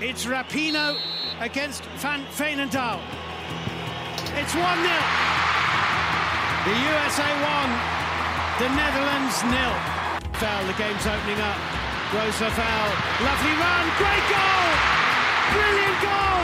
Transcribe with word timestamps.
It's 0.00 0.26
Rapinoe 0.26 0.98
against 1.38 1.84
Van 2.02 2.26
Veenendaal. 2.34 2.98
It's 4.34 4.50
1 4.50 4.58
0. 4.58 4.66
The 6.66 6.74
USA 6.82 7.30
won, 7.46 7.68
the 8.58 8.74
Netherlands 8.74 9.38
nil. 9.46 9.74
Foul, 10.34 10.66
the 10.66 10.74
game's 10.74 11.06
opening 11.06 11.38
up. 11.46 11.54
Rose 12.10 12.40
Lavelle, 12.42 12.90
lovely 13.22 13.54
run, 13.54 13.84
great 14.02 14.26
goal! 14.26 14.66
Brilliant 15.54 15.98
goal! 16.02 16.42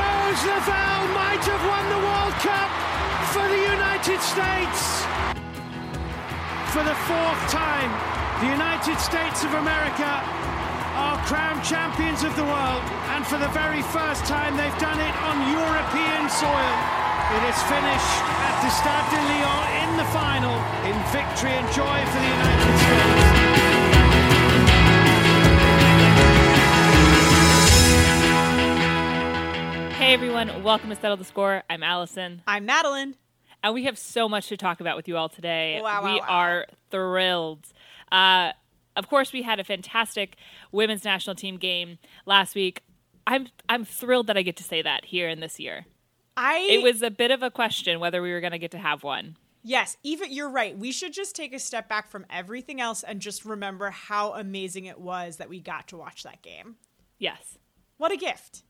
Rose 0.00 0.42
Lavelle 0.48 1.08
might 1.12 1.44
have 1.44 1.60
won 1.60 1.84
the 1.92 2.00
World 2.00 2.36
Cup 2.40 2.72
for 3.36 3.44
the 3.52 3.60
United 3.68 4.20
States. 4.24 5.04
For 6.72 6.80
the 6.80 6.96
fourth 7.04 7.42
time, 7.52 7.92
the 8.40 8.48
United 8.52 8.98
States 9.00 9.44
of 9.44 9.54
America 9.54 10.04
are 10.04 11.16
crowned 11.24 11.64
champions 11.64 12.22
of 12.22 12.36
the 12.36 12.44
world, 12.44 12.82
and 13.16 13.26
for 13.26 13.38
the 13.38 13.48
very 13.48 13.80
first 13.80 14.26
time, 14.26 14.58
they've 14.58 14.76
done 14.78 15.00
it 15.00 15.14
on 15.24 15.40
European 15.56 16.28
soil. 16.28 16.76
It 17.32 17.42
is 17.48 17.56
finished 17.64 18.16
at 18.44 18.60
the 18.60 18.68
Stade 18.76 19.08
de 19.08 19.16
Lyon 19.24 19.88
in 19.88 19.96
the 19.96 20.04
final 20.12 20.52
in 20.84 20.92
victory 21.16 21.56
and 21.56 21.64
joy 21.72 22.04
for 22.12 22.20
the 22.20 22.28
United 22.28 22.76
States. 22.76 23.96
Hey 29.96 30.12
everyone, 30.12 30.62
welcome 30.62 30.90
to 30.90 30.96
Settle 30.96 31.16
the 31.16 31.24
Score. 31.24 31.62
I'm 31.70 31.82
Allison, 31.82 32.42
I'm 32.46 32.66
Madeline. 32.66 33.14
and 33.62 33.72
we 33.72 33.84
have 33.84 33.98
so 33.98 34.28
much 34.28 34.48
to 34.48 34.56
talk 34.58 34.80
about 34.80 34.96
with 34.96 35.08
you 35.08 35.16
all 35.16 35.30
today. 35.30 35.80
Wow, 35.82 36.02
wow, 36.02 36.12
we 36.12 36.20
wow. 36.20 36.26
are 36.28 36.66
thrilled. 36.90 37.66
Uh, 38.12 38.52
of 38.96 39.08
course, 39.08 39.32
we 39.32 39.42
had 39.42 39.60
a 39.60 39.64
fantastic 39.64 40.36
women's 40.72 41.04
national 41.04 41.36
team 41.36 41.56
game 41.58 41.98
last 42.24 42.54
week. 42.54 42.82
I'm 43.26 43.48
I'm 43.68 43.84
thrilled 43.84 44.28
that 44.28 44.36
I 44.36 44.42
get 44.42 44.56
to 44.56 44.64
say 44.64 44.82
that 44.82 45.04
here 45.06 45.28
in 45.28 45.40
this 45.40 45.58
year. 45.58 45.86
I 46.36 46.66
It 46.70 46.82
was 46.82 47.02
a 47.02 47.10
bit 47.10 47.30
of 47.30 47.42
a 47.42 47.50
question 47.50 47.98
whether 48.00 48.22
we 48.22 48.32
were 48.32 48.40
going 48.40 48.52
to 48.52 48.58
get 48.58 48.70
to 48.72 48.78
have 48.78 49.02
one. 49.02 49.36
yes, 49.62 49.96
even 50.02 50.30
you're 50.32 50.48
right. 50.50 50.78
We 50.78 50.92
should 50.92 51.12
just 51.12 51.34
take 51.34 51.52
a 51.52 51.58
step 51.58 51.88
back 51.88 52.08
from 52.08 52.24
everything 52.30 52.80
else 52.80 53.02
and 53.02 53.20
just 53.20 53.44
remember 53.44 53.90
how 53.90 54.34
amazing 54.34 54.84
it 54.84 55.00
was 55.00 55.38
that 55.38 55.48
we 55.48 55.60
got 55.60 55.88
to 55.88 55.96
watch 55.96 56.22
that 56.22 56.40
game. 56.42 56.76
Yes, 57.18 57.58
What 57.96 58.12
a 58.12 58.16
gift. 58.16 58.62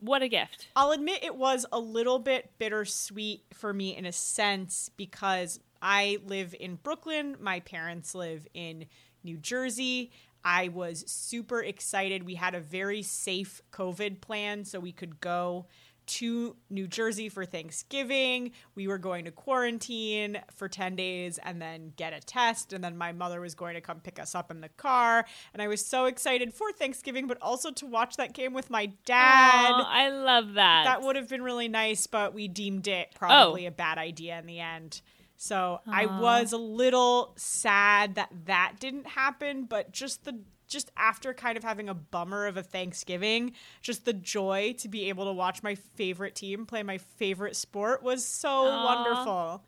What 0.00 0.22
a 0.22 0.28
gift. 0.28 0.68
I'll 0.76 0.92
admit 0.92 1.24
it 1.24 1.36
was 1.36 1.66
a 1.72 1.78
little 1.78 2.18
bit 2.18 2.50
bittersweet 2.58 3.44
for 3.52 3.72
me 3.72 3.96
in 3.96 4.06
a 4.06 4.12
sense 4.12 4.90
because 4.96 5.60
I 5.80 6.18
live 6.26 6.54
in 6.58 6.76
Brooklyn, 6.76 7.36
my 7.40 7.60
parents 7.60 8.14
live 8.14 8.46
in 8.54 8.86
New 9.22 9.36
Jersey. 9.36 10.10
I 10.44 10.68
was 10.68 11.04
super 11.10 11.60
excited. 11.60 12.22
We 12.22 12.36
had 12.36 12.54
a 12.54 12.60
very 12.60 13.02
safe 13.02 13.60
COVID 13.72 14.20
plan 14.20 14.64
so 14.64 14.78
we 14.78 14.92
could 14.92 15.20
go 15.20 15.66
to 16.06 16.56
New 16.70 16.86
Jersey 16.86 17.28
for 17.28 17.44
Thanksgiving. 17.44 18.52
We 18.74 18.88
were 18.88 18.98
going 18.98 19.24
to 19.26 19.30
quarantine 19.30 20.40
for 20.54 20.68
10 20.68 20.96
days 20.96 21.38
and 21.42 21.60
then 21.60 21.92
get 21.96 22.12
a 22.12 22.20
test. 22.20 22.72
And 22.72 22.82
then 22.82 22.96
my 22.96 23.12
mother 23.12 23.40
was 23.40 23.54
going 23.54 23.74
to 23.74 23.80
come 23.80 24.00
pick 24.00 24.18
us 24.18 24.34
up 24.34 24.50
in 24.50 24.60
the 24.60 24.68
car. 24.70 25.24
And 25.52 25.62
I 25.62 25.68
was 25.68 25.84
so 25.84 26.06
excited 26.06 26.52
for 26.54 26.70
Thanksgiving, 26.72 27.26
but 27.26 27.38
also 27.42 27.70
to 27.72 27.86
watch 27.86 28.16
that 28.16 28.32
game 28.32 28.52
with 28.52 28.70
my 28.70 28.86
dad. 29.04 29.72
I 29.86 30.08
love 30.10 30.54
that. 30.54 30.84
That 30.84 31.02
would 31.02 31.16
have 31.16 31.28
been 31.28 31.42
really 31.42 31.68
nice, 31.68 32.06
but 32.06 32.34
we 32.34 32.48
deemed 32.48 32.88
it 32.88 33.08
probably 33.14 33.64
Oh. 33.66 33.68
a 33.68 33.72
bad 33.72 33.98
idea 33.98 34.38
in 34.38 34.46
the 34.46 34.60
end. 34.60 35.00
So 35.38 35.80
I 35.86 36.06
was 36.06 36.52
a 36.52 36.56
little 36.56 37.34
sad 37.36 38.14
that 38.14 38.30
that 38.46 38.76
didn't 38.80 39.06
happen, 39.06 39.64
but 39.64 39.92
just 39.92 40.24
the 40.24 40.38
just 40.66 40.90
after 40.96 41.32
kind 41.32 41.56
of 41.56 41.64
having 41.64 41.88
a 41.88 41.94
bummer 41.94 42.46
of 42.46 42.56
a 42.56 42.62
Thanksgiving, 42.62 43.52
just 43.82 44.04
the 44.04 44.12
joy 44.12 44.74
to 44.78 44.88
be 44.88 45.08
able 45.08 45.24
to 45.26 45.32
watch 45.32 45.62
my 45.62 45.74
favorite 45.74 46.34
team 46.34 46.66
play 46.66 46.82
my 46.82 46.98
favorite 46.98 47.56
sport 47.56 48.02
was 48.02 48.24
so 48.24 48.48
Aw. 48.48 48.84
wonderful. 48.84 49.62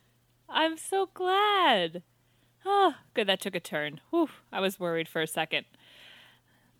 I'm 0.48 0.76
so 0.76 1.08
glad. 1.12 2.02
Oh, 2.64 2.94
good. 3.14 3.26
That 3.26 3.40
took 3.40 3.54
a 3.54 3.60
turn. 3.60 4.00
Whew, 4.10 4.30
I 4.52 4.60
was 4.60 4.80
worried 4.80 5.08
for 5.08 5.22
a 5.22 5.26
second. 5.26 5.66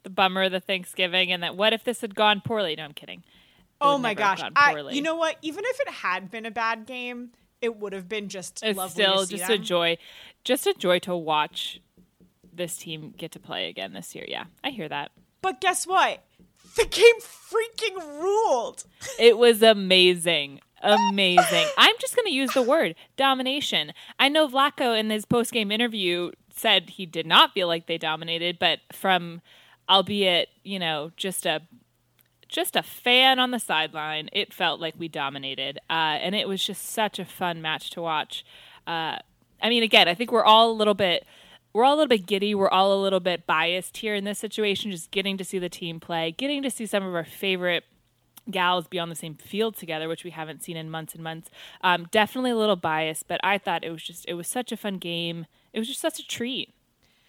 The 0.03 0.11
bummer 0.11 0.45
of 0.45 0.53
the 0.53 0.61
Thanksgiving, 0.61 1.31
and 1.33 1.43
that 1.43 1.57
what 1.57 1.73
if 1.73 1.85
this 1.85 2.01
had 2.01 2.15
gone 2.15 2.41
poorly? 2.45 2.77
No, 2.77 2.85
I'm 2.85 2.93
kidding. 2.93 3.21
It 3.21 3.25
Oh 3.81 3.99
my 3.99 4.15
gosh. 4.15 4.41
I, 4.57 4.91
you 4.91 5.03
know 5.03 5.17
what? 5.17 5.37
Even 5.43 5.65
if 5.67 5.81
it 5.81 5.89
had 5.89 6.31
been 6.31 6.47
a 6.47 6.51
bad 6.51 6.87
game, 6.87 7.31
it 7.61 7.77
would 7.77 7.93
have 7.93 8.09
been 8.09 8.29
just 8.29 8.63
it's 8.63 8.77
lovely 8.77 9.03
still 9.03 9.27
just 9.27 9.51
a 9.51 9.59
joy, 9.59 9.99
just 10.45 10.67
a 10.67 10.75
joy 10.75 10.99
to 11.01 11.17
watch 11.17 11.81
this 12.59 12.77
team 12.77 13.15
get 13.17 13.33
to 13.33 13.41
play 13.41 13.69
again 13.69 13.95
this 13.95 14.15
year. 14.15 14.27
Yeah, 14.29 14.45
I 14.63 14.71
hear 14.71 14.89
that. 14.89 15.13
But 15.41 15.61
guess 15.61 15.87
what? 15.87 16.25
The 16.77 16.85
game 16.85 17.21
freaking 17.21 18.21
ruled. 18.21 18.85
It 19.19 19.39
was 19.39 19.63
amazing. 19.63 20.61
Amazing. 20.81 21.67
I'm 21.77 21.95
just 21.99 22.15
going 22.15 22.27
to 22.27 22.33
use 22.33 22.53
the 22.53 22.63
word 22.63 22.95
domination. 23.17 23.93
I 24.19 24.29
know 24.29 24.47
Vlatko 24.47 24.97
in 24.99 25.11
his 25.11 25.25
post 25.25 25.53
game 25.53 25.73
interview 25.73 26.31
said 26.55 26.91
he 26.91 27.07
did 27.07 27.27
not 27.27 27.53
feel 27.53 27.67
like 27.67 27.87
they 27.87 27.99
dominated, 27.99 28.59
but 28.59 28.81
from 28.93 29.41
albeit, 29.89 30.51
you 30.63 30.79
know, 30.79 31.11
just 31.17 31.47
a 31.47 31.63
just 32.49 32.77
a 32.77 32.83
fan 32.83 33.39
on 33.39 33.51
the 33.51 33.59
sideline, 33.59 34.31
it 34.33 34.55
felt 34.55 34.81
like 34.81 34.95
we 34.97 35.07
dominated. 35.07 35.79
Uh, 35.91 36.17
and 36.23 36.35
it 36.35 36.49
was 36.49 36.65
just 36.65 36.89
such 36.91 37.19
a 37.19 37.25
fun 37.25 37.61
match 37.61 37.91
to 37.91 38.01
watch. 38.01 38.45
Uh, 38.87 39.19
I 39.61 39.69
mean, 39.69 39.83
again, 39.83 40.09
I 40.09 40.15
think 40.15 40.33
we're 40.33 40.45
all 40.45 40.71
a 40.71 40.73
little 40.73 40.95
bit 40.95 41.27
we're 41.73 41.85
all 41.85 41.93
a 41.95 41.97
little 41.97 42.09
bit 42.09 42.27
giddy. 42.27 42.55
We're 42.55 42.69
all 42.69 42.93
a 42.93 43.01
little 43.03 43.21
bit 43.21 43.47
biased 43.47 43.99
here 43.99 44.15
in 44.15 44.25
this 44.25 44.39
situation, 44.39 44.91
just 44.91 45.11
getting 45.11 45.37
to 45.39 45.45
see 45.45 45.59
the 45.59 45.69
team 45.69 46.01
play, 46.01 46.33
getting 46.33 46.63
to 46.63 46.71
see 46.71 46.87
some 46.87 47.05
of 47.05 47.15
our 47.15 47.25
favorite 47.25 47.85
gals 48.51 48.87
be 48.87 48.99
on 48.99 49.11
the 49.11 49.15
same 49.15 49.35
field 49.35 49.77
together, 49.77 50.09
which 50.09 50.25
we 50.25 50.31
haven't 50.31 50.63
seen 50.65 50.77
in 50.77 50.89
months 50.91 51.15
and 51.15 51.23
months. 51.23 51.51
Um, 51.83 52.09
definitely 52.11 52.51
a 52.53 52.57
little 52.57 52.77
biased, 52.77 53.29
but 53.29 53.41
I 53.45 53.59
thought 53.59 53.85
it 53.85 53.91
was 53.91 54.03
just 54.03 54.25
it 54.27 54.35
was 54.35 54.49
such 54.49 54.73
a 54.73 54.77
fun 54.77 54.97
game. 54.97 55.47
It 55.73 55.79
was 55.79 55.89
just 55.89 56.01
such 56.01 56.19
a 56.19 56.27
treat. 56.27 56.73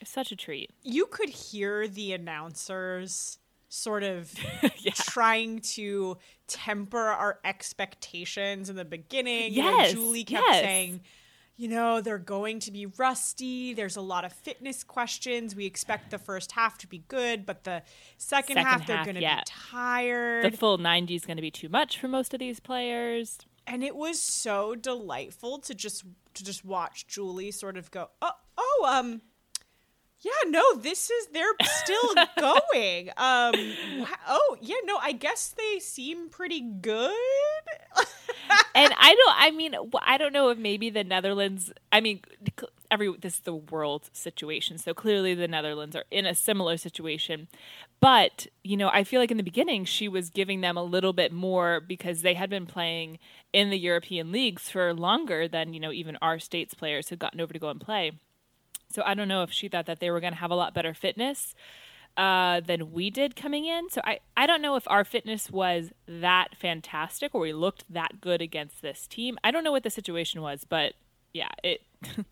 Such 0.05 0.31
a 0.31 0.35
treat. 0.37 0.71
you 0.81 1.05
could 1.07 1.27
hear 1.29 1.85
the 1.85 2.13
announcers 2.13 3.37
sort 3.67 4.01
of 4.03 4.33
Yeah. 4.77 4.93
trying 4.95 5.59
to 5.75 6.17
temper 6.47 6.97
our 7.09 7.39
expectations 7.43 8.69
in 8.69 8.75
the 8.77 8.85
beginning. 8.85 9.53
You 9.53 9.63
know, 9.63 9.77
Yes, 9.79 9.91
Julie 9.93 10.23
kept 10.23 10.45
yes. 10.47 10.61
saying, 10.63 11.01
you 11.59 11.67
know, 11.67 11.99
they're 11.99 12.17
going 12.17 12.61
to 12.61 12.71
be 12.71 12.85
rusty. 12.85 13.73
There's 13.73 13.97
a 13.97 14.01
lot 14.01 14.23
of 14.23 14.31
fitness 14.31 14.81
questions. 14.81 15.57
We 15.57 15.65
expect 15.65 16.09
the 16.09 16.17
first 16.17 16.53
half 16.53 16.77
to 16.77 16.87
be 16.87 16.99
good, 17.09 17.45
but 17.45 17.65
the 17.65 17.83
second, 18.17 18.55
Second 18.55 18.65
half, 18.65 18.87
they're 18.87 18.95
half, 18.95 19.05
going 19.05 19.15
to 19.15 19.21
yeah. 19.21 19.41
be 19.41 19.43
tired. 19.45 20.53
The 20.53 20.55
full 20.57 20.77
90 20.77 21.15
is 21.15 21.25
going 21.25 21.35
to 21.35 21.41
be 21.41 21.51
too 21.51 21.67
much 21.67 21.99
for 21.99 22.07
most 22.07 22.33
of 22.33 22.39
these 22.39 22.61
players. 22.61 23.39
and 23.67 23.83
it 23.83 23.95
was 23.97 24.21
so 24.21 24.73
delightful 24.73 25.59
to 25.59 25.75
just 25.75 26.05
to 26.33 26.43
just 26.45 26.63
watch 26.63 27.07
Julie 27.07 27.51
sort 27.51 27.75
of 27.75 27.91
go, 27.91 28.09
oh, 28.21 28.31
oh, 28.57 28.87
um, 28.89 29.21
yeah, 30.21 30.31
no, 30.47 30.75
this 30.75 31.09
is 31.09 31.27
they're 31.27 31.45
still 31.63 32.13
going. 32.39 33.09
Um, 33.15 33.53
oh, 34.27 34.57
yeah, 34.61 34.75
no, 34.83 34.97
I 34.97 35.13
guess 35.13 35.55
they 35.57 35.79
seem 35.79 36.29
pretty 36.29 36.59
good. 36.59 37.13
and 38.75 38.93
I 38.97 39.15
don't. 39.25 39.35
I 39.37 39.51
mean, 39.51 39.75
I 40.01 40.17
don't 40.17 40.33
know 40.33 40.49
if 40.49 40.57
maybe 40.57 40.89
the 40.89 41.05
Netherlands. 41.05 41.71
I 41.91 42.01
mean, 42.01 42.19
every 42.91 43.15
this 43.17 43.35
is 43.35 43.39
the 43.41 43.55
world 43.55 44.09
situation, 44.11 44.77
so 44.77 44.93
clearly 44.93 45.33
the 45.35 45.47
Netherlands 45.47 45.95
are 45.95 46.05
in 46.11 46.25
a 46.25 46.35
similar 46.35 46.75
situation. 46.75 47.47
But 48.01 48.47
you 48.61 48.75
know, 48.75 48.89
I 48.89 49.05
feel 49.05 49.21
like 49.21 49.31
in 49.31 49.37
the 49.37 49.43
beginning 49.43 49.85
she 49.85 50.09
was 50.09 50.29
giving 50.29 50.59
them 50.59 50.75
a 50.75 50.83
little 50.83 51.13
bit 51.13 51.31
more 51.31 51.79
because 51.79 52.23
they 52.23 52.33
had 52.33 52.49
been 52.49 52.65
playing 52.65 53.19
in 53.53 53.69
the 53.69 53.79
European 53.79 54.33
leagues 54.33 54.69
for 54.69 54.93
longer 54.93 55.47
than 55.47 55.73
you 55.73 55.79
know 55.79 55.93
even 55.93 56.17
our 56.21 56.39
states 56.39 56.73
players 56.73 57.07
had 57.07 57.19
gotten 57.19 57.39
over 57.39 57.53
to 57.53 57.59
go 57.59 57.69
and 57.69 57.79
play. 57.79 58.11
So 58.91 59.03
I 59.05 59.13
don't 59.13 59.27
know 59.27 59.43
if 59.43 59.51
she 59.51 59.67
thought 59.67 59.85
that 59.85 59.99
they 59.99 60.09
were 60.11 60.19
going 60.19 60.33
to 60.33 60.39
have 60.39 60.51
a 60.51 60.55
lot 60.55 60.73
better 60.73 60.93
fitness 60.93 61.53
uh, 62.17 62.59
than 62.61 62.91
we 62.91 63.09
did 63.09 63.35
coming 63.35 63.65
in. 63.65 63.89
So 63.89 64.01
I, 64.03 64.19
I 64.35 64.45
don't 64.47 64.61
know 64.61 64.75
if 64.75 64.87
our 64.87 65.03
fitness 65.05 65.49
was 65.51 65.91
that 66.07 66.55
fantastic 66.59 67.35
or 67.35 67.41
we 67.41 67.53
looked 67.53 67.85
that 67.89 68.19
good 68.19 68.41
against 68.41 68.81
this 68.81 69.07
team. 69.07 69.37
I 69.43 69.51
don't 69.51 69.63
know 69.63 69.71
what 69.71 69.83
the 69.83 69.89
situation 69.89 70.41
was, 70.41 70.63
but 70.67 70.93
yeah, 71.33 71.49
it. 71.63 71.81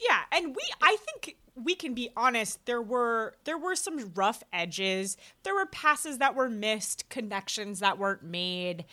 Yeah, 0.00 0.22
and 0.32 0.56
we 0.56 0.62
I 0.82 0.96
think 0.96 1.36
we 1.54 1.76
can 1.76 1.94
be 1.94 2.10
honest, 2.16 2.66
there 2.66 2.82
were 2.82 3.34
there 3.44 3.56
were 3.56 3.76
some 3.76 4.12
rough 4.14 4.42
edges. 4.52 5.16
There 5.44 5.54
were 5.54 5.66
passes 5.66 6.18
that 6.18 6.34
were 6.34 6.50
missed, 6.50 7.08
connections 7.08 7.78
that 7.78 7.96
weren't 7.96 8.24
made. 8.24 8.84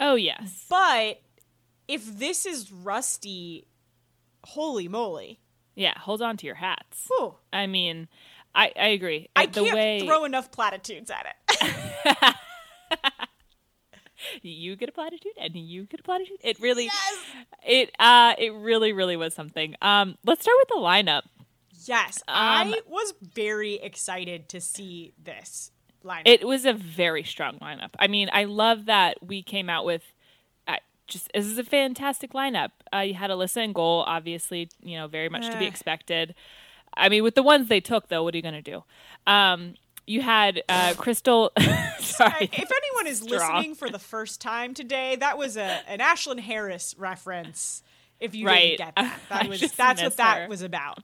oh 0.00 0.16
yes, 0.16 0.66
But 0.68 1.20
if 1.86 2.18
this 2.18 2.44
is 2.44 2.72
rusty, 2.72 3.68
holy 4.44 4.88
moly. 4.88 5.38
Yeah. 5.74 5.94
Hold 5.98 6.22
on 6.22 6.36
to 6.38 6.46
your 6.46 6.56
hats. 6.56 7.08
Whew. 7.08 7.34
I 7.52 7.66
mean, 7.66 8.08
I 8.54 8.72
I 8.78 8.88
agree. 8.88 9.28
I 9.34 9.46
the 9.46 9.64
can't 9.64 9.74
way 9.74 10.06
throw 10.06 10.24
enough 10.24 10.50
platitudes 10.50 11.10
at 11.10 11.34
it. 11.50 12.34
you 14.42 14.76
get 14.76 14.88
a 14.88 14.92
platitude 14.92 15.32
and 15.40 15.56
you 15.56 15.84
get 15.84 16.00
a 16.00 16.02
platitude. 16.02 16.38
It 16.42 16.60
really, 16.60 16.90
it 17.66 17.90
uh, 17.98 18.34
it 18.38 18.52
really 18.52 18.92
really 18.92 19.16
was 19.16 19.34
something. 19.34 19.74
Um, 19.82 20.16
let's 20.24 20.42
start 20.42 20.56
with 20.60 20.68
the 20.68 20.76
lineup. 20.76 21.22
Yes, 21.84 22.22
Um, 22.28 22.34
I 22.36 22.80
was 22.86 23.12
very 23.34 23.74
excited 23.74 24.48
to 24.50 24.60
see 24.60 25.14
this 25.20 25.72
lineup. 26.04 26.22
It 26.26 26.46
was 26.46 26.64
a 26.64 26.72
very 26.72 27.24
strong 27.24 27.58
lineup. 27.58 27.90
I 27.98 28.06
mean, 28.06 28.28
I 28.32 28.44
love 28.44 28.86
that 28.86 29.18
we 29.20 29.42
came 29.42 29.68
out 29.68 29.84
with 29.84 30.02
uh, 30.02 30.11
just 31.06 31.30
this 31.34 31.46
is 31.46 31.58
a 31.58 31.64
fantastic 31.64 32.32
lineup. 32.32 32.70
Uh, 32.94 32.98
you 33.00 33.14
had 33.14 33.30
Alyssa 33.30 33.64
in 33.64 33.72
goal, 33.72 34.04
obviously, 34.06 34.68
you 34.82 34.96
know, 34.96 35.06
very 35.08 35.28
much 35.28 35.48
to 35.50 35.58
be 35.58 35.66
expected. 35.66 36.34
I 36.94 37.08
mean, 37.08 37.22
with 37.22 37.34
the 37.34 37.42
ones 37.42 37.68
they 37.68 37.80
took, 37.80 38.08
though, 38.08 38.22
what 38.22 38.34
are 38.34 38.36
you 38.36 38.42
going 38.42 38.54
to 38.54 38.62
do? 38.62 38.84
Um, 39.26 39.74
you 40.06 40.20
had 40.20 40.62
uh, 40.68 40.94
Crystal. 40.96 41.50
sorry, 42.00 42.50
if 42.52 42.70
anyone 42.70 43.06
is 43.06 43.20
Strong. 43.20 43.30
listening 43.56 43.74
for 43.74 43.88
the 43.88 43.98
first 43.98 44.40
time 44.40 44.74
today, 44.74 45.16
that 45.16 45.38
was 45.38 45.56
a 45.56 45.80
an 45.88 46.00
Ashlyn 46.00 46.40
Harris 46.40 46.94
reference. 46.98 47.82
If 48.20 48.34
you 48.34 48.46
Right. 48.46 48.76
didn't 48.78 48.78
get 48.78 48.94
that, 48.96 49.20
that 49.30 49.48
was 49.48 49.60
that's 49.60 49.78
what 49.78 50.02
miss 50.08 50.14
that 50.16 50.38
her. 50.42 50.48
was 50.48 50.62
about. 50.62 50.98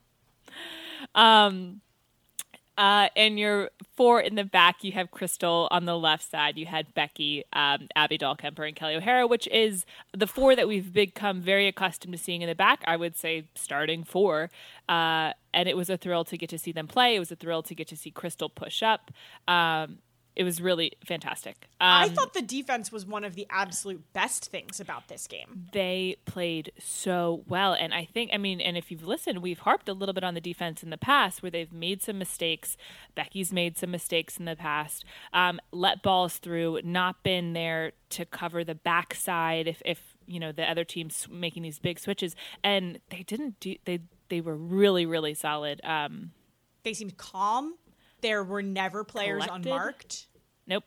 Uh, 2.78 3.08
and 3.16 3.40
your 3.40 3.70
four 3.96 4.20
in 4.20 4.36
the 4.36 4.44
back, 4.44 4.84
you 4.84 4.92
have 4.92 5.10
Crystal 5.10 5.66
on 5.72 5.84
the 5.84 5.98
left 5.98 6.30
side. 6.30 6.56
You 6.56 6.66
had 6.66 6.94
Becky, 6.94 7.44
um, 7.52 7.88
Abby 7.96 8.16
Dahlkemper, 8.16 8.64
and 8.66 8.76
Kelly 8.76 8.94
O'Hara, 8.94 9.26
which 9.26 9.48
is 9.48 9.84
the 10.16 10.28
four 10.28 10.54
that 10.54 10.69
we've 10.69 10.92
become 10.92 11.40
very 11.40 11.66
accustomed 11.66 12.12
to 12.12 12.19
seeing 12.19 12.40
in 12.40 12.48
the 12.48 12.54
back. 12.54 12.82
I 12.86 12.96
would 12.96 13.16
say 13.16 13.48
starting 13.56 14.04
four. 14.04 14.50
Uh, 14.88 15.32
and 15.52 15.69
it 15.69 15.76
was 15.76 15.90
a 15.90 15.96
thrill 15.96 16.25
to 16.26 16.38
get 16.38 16.50
to 16.50 16.58
see 16.58 16.70
them 16.70 16.86
play. 16.86 17.16
It 17.16 17.19
was 17.19 17.32
a 17.32 17.36
thrill 17.36 17.64
to 17.64 17.75
get 17.75 17.88
to 17.88 17.96
see 17.96 18.12
Crystal 18.12 18.48
push 18.48 18.80
up. 18.80 19.10
Um, 19.48 19.98
it 20.38 20.44
was 20.44 20.62
really 20.62 20.93
fantastic. 21.05 21.67
Um, 21.81 22.05
I 22.05 22.08
thought 22.08 22.32
the 22.32 22.43
defense 22.43 22.93
was 22.93 23.05
one 23.05 23.25
of 23.25 23.35
the 23.35 23.46
absolute 23.50 24.12
best 24.12 24.46
things 24.50 24.79
about 24.79 25.08
this 25.08 25.26
game. 25.26 25.67
they 25.73 26.17
played 26.26 26.70
so 26.79 27.43
well. 27.49 27.73
And 27.75 27.93
I 27.93 28.05
think, 28.05 28.31
I 28.32 28.38
mean, 28.38 28.61
and 28.61 28.76
if 28.76 28.90
you've 28.93 29.05
listened, 29.05 29.43
we've 29.43 29.58
harped 29.58 29.88
a 29.88 29.93
little 29.93 30.12
bit 30.12 30.23
on 30.23 30.35
the 30.35 30.40
defense 30.40 30.85
in 30.85 30.90
the 30.90 30.96
past 30.96 31.43
where 31.43 31.50
they've 31.50 31.73
made 31.73 32.02
some 32.02 32.19
mistakes. 32.19 32.76
Becky's 33.17 33.52
made 33.52 33.76
some 33.76 33.90
mistakes 33.90 34.38
in 34.38 34.44
the 34.44 34.55
past, 34.55 35.05
um, 35.32 35.58
let 35.73 36.02
balls 36.02 36.38
through, 36.38 36.81
not 36.85 37.25
been 37.25 37.52
there 37.52 37.93
to 38.11 38.25
cover 38.25 38.62
the 38.62 38.76
backside 38.76 39.67
if, 39.67 39.82
if, 39.85 40.14
you 40.26 40.38
know, 40.38 40.52
the 40.52 40.62
other 40.70 40.85
team's 40.85 41.26
making 41.29 41.64
these 41.64 41.81
big 41.81 41.99
switches. 41.99 42.37
And 42.62 43.00
they 43.11 43.25
didn't 43.25 43.58
do, 43.58 43.75
they, 43.87 43.99
they 44.29 44.40
were 44.40 44.56
really, 44.56 45.05
really 45.05 45.35
solid. 45.35 45.81
Um, 45.82 46.31
They 46.85 46.94
seemed 46.94 47.17
calm. 47.17 47.75
There 48.20 48.43
were 48.43 48.62
never 48.62 49.05
players 49.05 49.44
Collected? 49.44 49.70
unmarked. 49.70 50.26
Nope. 50.68 50.84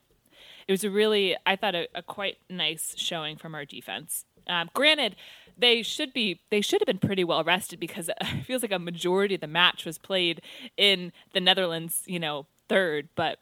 It 0.67 0.71
was 0.71 0.83
a 0.85 0.89
really, 0.89 1.35
I 1.45 1.55
thought, 1.57 1.75
a, 1.75 1.87
a 1.93 2.01
quite 2.01 2.37
nice 2.49 2.93
showing 2.97 3.35
from 3.35 3.53
our 3.55 3.65
defense. 3.65 4.23
Um, 4.47 4.69
granted, 4.73 5.15
they 5.57 5.81
should 5.81 6.13
be, 6.13 6.39
they 6.49 6.61
should 6.61 6.81
have 6.81 6.87
been 6.87 6.99
pretty 6.99 7.23
well 7.23 7.43
rested 7.43 7.79
because 7.79 8.09
it 8.21 8.45
feels 8.45 8.61
like 8.61 8.71
a 8.71 8.79
majority 8.79 9.35
of 9.35 9.41
the 9.41 9.47
match 9.47 9.85
was 9.85 9.97
played 9.97 10.41
in 10.77 11.11
the 11.33 11.41
Netherlands, 11.41 12.03
you 12.05 12.19
know, 12.19 12.45
third. 12.69 13.09
But 13.15 13.39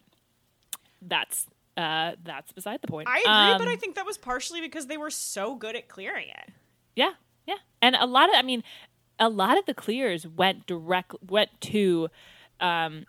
that's 1.01 1.45
uh, 1.77 2.13
that's 2.23 2.51
beside 2.51 2.81
the 2.81 2.87
point. 2.87 3.07
I 3.07 3.19
agree, 3.19 3.53
Um, 3.53 3.57
but 3.57 3.67
I 3.67 3.75
think 3.77 3.95
that 3.95 4.05
was 4.05 4.17
partially 4.17 4.59
because 4.59 4.87
they 4.87 4.97
were 4.97 5.09
so 5.09 5.55
good 5.55 5.75
at 5.77 5.87
clearing 5.87 6.27
it. 6.27 6.51
Yeah, 6.95 7.11
yeah, 7.47 7.55
and 7.81 7.95
a 7.95 8.05
lot 8.05 8.27
of, 8.29 8.35
I 8.35 8.41
mean, 8.41 8.63
a 9.17 9.29
lot 9.29 9.57
of 9.57 9.65
the 9.65 9.73
clears 9.73 10.27
went 10.27 10.65
direct 10.65 11.13
went 11.25 11.49
to, 11.61 12.09
um, 12.59 13.05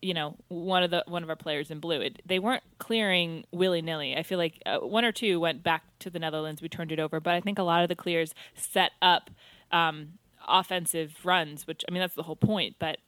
you 0.00 0.14
know, 0.14 0.36
one 0.48 0.82
of 0.82 0.90
the 0.90 1.04
one 1.06 1.22
of 1.22 1.28
our 1.28 1.36
players 1.36 1.70
in 1.70 1.80
blue. 1.80 2.00
It, 2.00 2.22
they 2.24 2.38
weren't 2.38 2.62
clearing 2.78 3.44
willy 3.50 3.82
nilly. 3.82 4.16
I 4.16 4.22
feel 4.22 4.38
like 4.38 4.62
uh, 4.66 4.78
one 4.78 5.04
or 5.04 5.12
two 5.12 5.40
went 5.40 5.62
back 5.62 5.84
to 6.00 6.10
the 6.10 6.18
Netherlands. 6.18 6.62
We 6.62 6.68
turned 6.68 6.92
it 6.92 7.00
over, 7.00 7.20
but 7.20 7.34
I 7.34 7.40
think 7.40 7.58
a 7.58 7.62
lot 7.62 7.82
of 7.82 7.88
the 7.88 7.96
clears 7.96 8.34
set 8.54 8.92
up 9.02 9.30
um, 9.72 10.14
offensive 10.46 11.16
runs, 11.24 11.66
which 11.66 11.84
I 11.88 11.92
mean 11.92 12.00
that's 12.00 12.14
the 12.14 12.22
whole 12.24 12.36
point. 12.36 12.76
But 12.78 12.98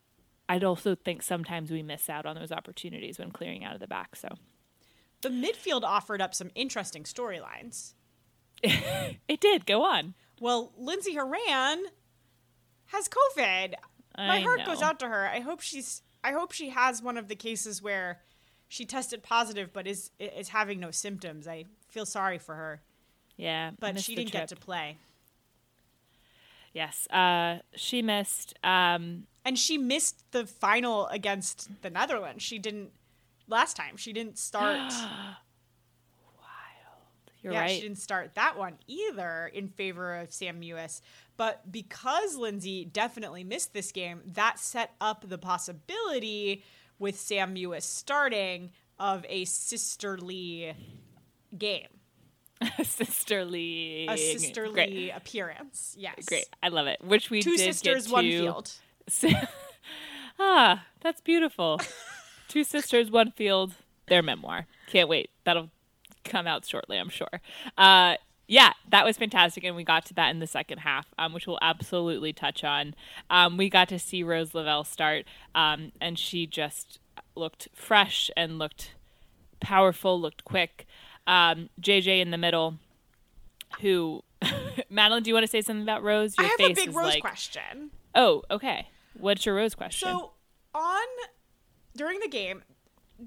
I'd 0.49 0.65
also 0.65 0.95
think 0.95 1.23
sometimes 1.23 1.71
we 1.71 1.83
miss 1.83 2.11
out 2.11 2.27
on 2.27 2.35
those 2.35 2.51
opportunities 2.51 3.19
when 3.19 3.31
clearing 3.31 3.65
out 3.65 3.75
of 3.75 3.81
the 3.81 3.87
back. 3.87 4.17
So 4.17 4.29
The 5.23 5.29
midfield 5.29 5.83
offered 5.83 6.21
up 6.21 6.35
some 6.35 6.51
interesting 6.55 7.05
storylines. 7.05 7.95
it 8.63 9.41
did 9.41 9.65
go 9.65 9.85
on. 9.85 10.15
Well, 10.41 10.73
Lindsey 10.77 11.15
Horan 11.15 11.85
has 12.87 13.09
COVID. 13.09 13.75
My 14.17 14.37
I 14.37 14.41
heart 14.41 14.67
goes 14.67 14.83
out 14.83 14.99
to 15.01 15.09
her. 15.09 15.29
I 15.29 15.41
hope 15.41 15.61
she's. 15.61 16.03
I 16.22 16.32
hope 16.32 16.52
she 16.52 16.70
has 16.70 17.02
one 17.02 17.17
of 17.17 17.28
the 17.28 17.37
cases 17.37 17.82
where 17.82 18.20
she 18.69 18.84
tested 18.84 19.22
positive 19.22 19.72
but 19.72 19.87
is 19.87 20.11
is 20.19 20.49
having 20.49 20.81
no 20.81 20.90
symptoms. 20.90 21.49
I 21.49 21.64
feel 21.88 22.06
sorry 22.06 22.38
for 22.38 22.55
her, 22.55 22.82
Yeah, 23.37 23.72
but 23.78 23.99
she 24.00 24.14
didn't 24.14 24.32
get 24.32 24.49
to 24.49 24.56
play, 24.56 24.96
Yes, 26.72 27.08
uh, 27.11 27.58
she 27.75 28.00
missed. 28.00 28.55
Um, 28.62 29.26
and 29.44 29.58
she 29.58 29.76
missed 29.76 30.22
the 30.31 30.46
final 30.46 31.08
against 31.08 31.69
the 31.82 31.90
Netherlands. 31.90 32.44
She 32.44 32.58
didn't 32.58 32.90
last 33.49 33.76
time. 33.76 33.96
She 33.96 34.12
didn't 34.12 34.38
start. 34.38 34.93
You're 37.43 37.53
yeah, 37.55 37.61
right. 37.61 37.71
she 37.71 37.81
didn't 37.83 37.99
start 37.99 38.35
that 38.35 38.59
one 38.59 38.75
either 38.87 39.51
in 39.53 39.69
favor 39.69 40.17
of 40.17 40.33
Sam 40.33 40.61
Mewis. 40.61 41.01
But 41.37 41.71
because 41.73 42.37
Lindsay 42.37 42.85
definitely 42.85 43.45
missed 43.45 43.73
this 43.73 43.93
game, 43.93 44.21
that 44.35 44.59
set 44.59 44.95
up 45.01 45.25
the 45.29 45.39
possibility 45.39 46.65
with 46.99 47.19
Sam 47.19 47.55
Mewis 47.55 47.83
starting 47.83 48.71
of 48.99 49.25
a 49.29 49.47
sisterly 49.47 50.75
game, 51.57 51.89
A 52.79 52.85
sisterly. 52.85 54.07
a 54.09 54.17
sisterly 54.19 54.75
Great. 54.75 55.11
appearance. 55.17 55.95
Yes, 55.99 56.27
Great. 56.27 56.45
I 56.63 56.69
love 56.69 56.87
it. 56.87 57.03
Which 57.03 57.31
we 57.31 57.41
Two 57.43 57.57
did 57.57 57.61
sisters, 57.75 58.05
get 58.07 58.13
one 58.13 58.25
field. 58.25 58.73
ah, 60.39 60.85
that's 61.01 61.21
beautiful. 61.23 61.81
Two 62.49 62.65
sisters, 62.65 63.11
one 63.11 63.33
field. 63.33 63.73
Their 64.09 64.23
memoir. 64.23 64.67
Can't 64.89 65.09
wait. 65.09 65.31
That'll 65.45 65.71
come 66.25 66.46
out 66.46 66.64
shortly, 66.64 66.99
I'm 66.99 67.08
sure. 67.08 67.40
Uh, 67.76 68.17
yeah, 68.46 68.72
that 68.88 69.05
was 69.05 69.17
fantastic, 69.17 69.62
and 69.62 69.76
we 69.76 69.84
got 69.84 70.05
to 70.06 70.14
that 70.14 70.31
in 70.31 70.40
the 70.40 70.46
second 70.46 70.78
half, 70.78 71.06
um, 71.19 71.32
which 71.32 71.46
we'll 71.46 71.58
absolutely 71.62 72.32
touch 72.32 72.64
on. 72.64 72.94
Um, 73.31 73.56
we 73.56 73.70
got 73.70 73.88
to 73.90 73.99
see 73.99 74.22
Rose 74.25 74.55
Lavelle 74.55 74.82
start, 74.82 75.25
um, 75.55 75.93
and 76.00 76.19
she 76.19 76.46
just 76.46 76.99
looked 77.37 77.69
fresh 77.75 78.28
and 78.37 78.58
looked 78.58 78.94
powerful, 79.61 80.20
looked 80.20 80.44
quick. 80.44 80.87
Um, 81.26 81.69
JJ 81.81 82.20
in 82.20 82.32
the 82.32 82.38
middle, 82.38 82.78
who 83.81 84.25
Madeline, 84.90 85.22
do 85.22 85.31
you 85.31 85.34
want 85.34 85.44
to 85.44 85.50
say 85.50 85.62
something 85.62 85.82
about 85.82 86.02
Rose? 86.02 86.37
Your 86.37 86.46
I 86.46 86.50
have 86.50 86.70
a 86.70 86.75
big 86.75 86.94
Rose 86.94 87.15
like, 87.15 87.20
question. 87.20 87.91
Oh, 88.15 88.43
okay. 88.50 88.89
What's 89.15 89.46
your 89.46 89.55
Rose 89.55 89.74
question? 89.74 90.08
So 90.08 90.32
on 90.74 91.06
during 91.94 92.20
the 92.20 92.29
game, 92.29 92.62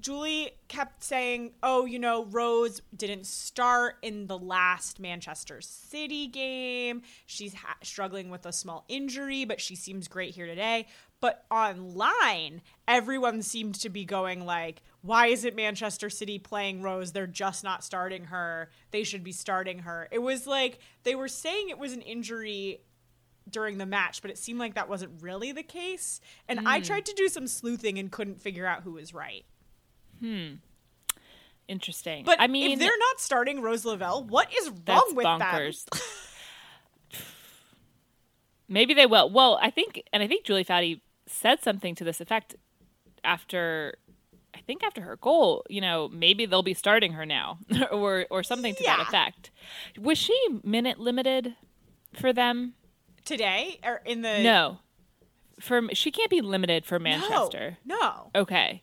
Julie 0.00 0.52
kept 0.68 1.02
saying, 1.02 1.52
"Oh, 1.62 1.84
you 1.84 1.98
know, 1.98 2.24
Rose 2.26 2.82
didn't 2.94 3.26
start 3.26 3.96
in 4.02 4.26
the 4.26 4.38
last 4.38 4.98
Manchester 4.98 5.60
City 5.60 6.26
game. 6.26 7.02
She's 7.26 7.54
ha- 7.54 7.76
struggling 7.82 8.30
with 8.30 8.46
a 8.46 8.52
small 8.52 8.84
injury, 8.88 9.44
but 9.44 9.60
she 9.60 9.76
seems 9.76 10.08
great 10.08 10.34
here 10.34 10.46
today." 10.46 10.86
But 11.20 11.46
online, 11.50 12.60
everyone 12.86 13.42
seemed 13.42 13.76
to 13.76 13.88
be 13.88 14.04
going 14.04 14.44
like, 14.44 14.82
"Why 15.00 15.28
isn't 15.28 15.56
Manchester 15.56 16.10
City 16.10 16.38
playing 16.38 16.82
Rose? 16.82 17.12
They're 17.12 17.26
just 17.26 17.64
not 17.64 17.84
starting 17.84 18.24
her. 18.24 18.70
They 18.90 19.04
should 19.04 19.24
be 19.24 19.32
starting 19.32 19.80
her." 19.80 20.08
It 20.10 20.20
was 20.20 20.46
like 20.46 20.78
they 21.02 21.14
were 21.14 21.28
saying 21.28 21.70
it 21.70 21.78
was 21.78 21.92
an 21.92 22.02
injury 22.02 22.82
during 23.48 23.78
the 23.78 23.86
match, 23.86 24.22
but 24.22 24.30
it 24.30 24.38
seemed 24.38 24.58
like 24.58 24.74
that 24.74 24.88
wasn't 24.88 25.22
really 25.22 25.52
the 25.52 25.62
case. 25.62 26.20
And 26.48 26.66
I 26.66 26.80
mm. 26.80 26.84
tried 26.84 27.06
to 27.06 27.14
do 27.14 27.28
some 27.28 27.46
sleuthing 27.46 27.98
and 27.98 28.10
couldn't 28.10 28.40
figure 28.40 28.66
out 28.66 28.82
who 28.82 28.92
was 28.92 29.14
right. 29.14 29.44
Hmm. 30.20 30.54
Interesting. 31.66 32.24
But 32.24 32.40
I 32.40 32.46
mean, 32.46 32.72
if 32.72 32.78
they're 32.78 32.98
not 32.98 33.20
starting 33.20 33.62
Rose 33.62 33.84
Lavelle, 33.84 34.24
what 34.24 34.52
is 34.52 34.70
wrong 34.86 35.14
with 35.14 35.24
bonkers. 35.24 35.84
them? 35.86 36.00
Maybe 38.68 38.94
they 38.94 39.06
will. 39.06 39.30
Well, 39.30 39.58
I 39.60 39.70
think, 39.70 40.02
and 40.12 40.22
I 40.22 40.26
think 40.26 40.44
Julie 40.44 40.64
Foudy 40.64 41.00
said 41.26 41.62
something 41.62 41.94
to 41.96 42.04
this 42.04 42.20
effect 42.20 42.54
after, 43.22 43.94
I 44.54 44.60
think 44.60 44.82
after 44.82 45.02
her 45.02 45.16
goal. 45.16 45.64
You 45.68 45.80
know, 45.80 46.08
maybe 46.12 46.46
they'll 46.46 46.62
be 46.62 46.74
starting 46.74 47.12
her 47.12 47.26
now, 47.26 47.58
or 47.90 48.26
or 48.30 48.42
something 48.42 48.74
to 48.74 48.82
that 48.84 49.00
effect. 49.00 49.50
Was 49.98 50.18
she 50.18 50.38
minute 50.62 50.98
limited 50.98 51.54
for 52.14 52.32
them? 52.32 52.74
Today 53.24 53.78
or 53.82 54.02
in 54.04 54.20
the 54.20 54.42
No, 54.42 54.78
for 55.60 55.82
she 55.94 56.10
can't 56.10 56.30
be 56.30 56.42
limited 56.42 56.84
for 56.84 56.98
No, 56.98 57.04
Manchester. 57.04 57.78
No. 57.84 58.30
Okay. 58.34 58.82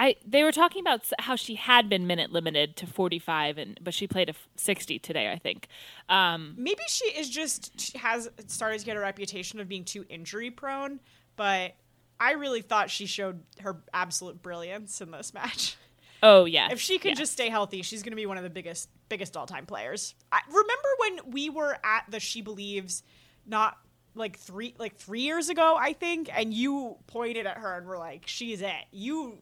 I 0.00 0.16
they 0.26 0.42
were 0.42 0.50
talking 0.50 0.80
about 0.80 1.02
how 1.18 1.36
she 1.36 1.56
had 1.56 1.90
been 1.90 2.06
minute 2.06 2.32
limited 2.32 2.74
to 2.76 2.86
45 2.86 3.58
and 3.58 3.78
but 3.82 3.92
she 3.92 4.08
played 4.08 4.30
a 4.30 4.32
f- 4.32 4.48
60 4.56 4.98
today, 4.98 5.30
I 5.30 5.38
think. 5.38 5.68
Um 6.08 6.54
Maybe 6.56 6.82
she 6.88 7.04
is 7.06 7.28
just 7.28 7.78
she 7.78 7.98
has 7.98 8.28
started 8.46 8.80
to 8.80 8.86
get 8.86 8.96
a 8.96 9.00
reputation 9.00 9.60
of 9.60 9.68
being 9.68 9.84
too 9.84 10.06
injury 10.08 10.50
prone, 10.50 11.00
but 11.36 11.76
I 12.18 12.32
really 12.32 12.62
thought 12.62 12.88
she 12.88 13.04
showed 13.04 13.42
her 13.60 13.82
absolute 13.92 14.42
brilliance 14.42 15.02
in 15.02 15.10
this 15.10 15.34
match. 15.34 15.76
oh 16.22 16.46
yeah. 16.46 16.68
If 16.72 16.80
she 16.80 16.98
can 16.98 17.10
yeah. 17.10 17.16
just 17.16 17.32
stay 17.32 17.50
healthy, 17.50 17.82
she's 17.82 18.02
going 18.02 18.12
to 18.12 18.16
be 18.16 18.26
one 18.26 18.38
of 18.38 18.42
the 18.42 18.50
biggest 18.50 18.88
biggest 19.10 19.36
all 19.36 19.46
time 19.46 19.66
players. 19.66 20.14
I 20.32 20.40
remember 20.48 20.88
when 20.98 21.32
we 21.32 21.50
were 21.50 21.76
at 21.84 22.04
the 22.08 22.20
She 22.20 22.40
Believes 22.40 23.02
not 23.46 23.76
like 24.14 24.38
three 24.38 24.74
like 24.78 24.96
three 24.96 25.20
years 25.20 25.50
ago, 25.50 25.76
I 25.78 25.92
think, 25.92 26.30
and 26.32 26.54
you 26.54 26.96
pointed 27.06 27.46
at 27.46 27.58
her 27.58 27.76
and 27.76 27.86
were 27.86 27.98
like, 27.98 28.26
"She's 28.26 28.62
it." 28.62 28.86
You, 28.90 29.38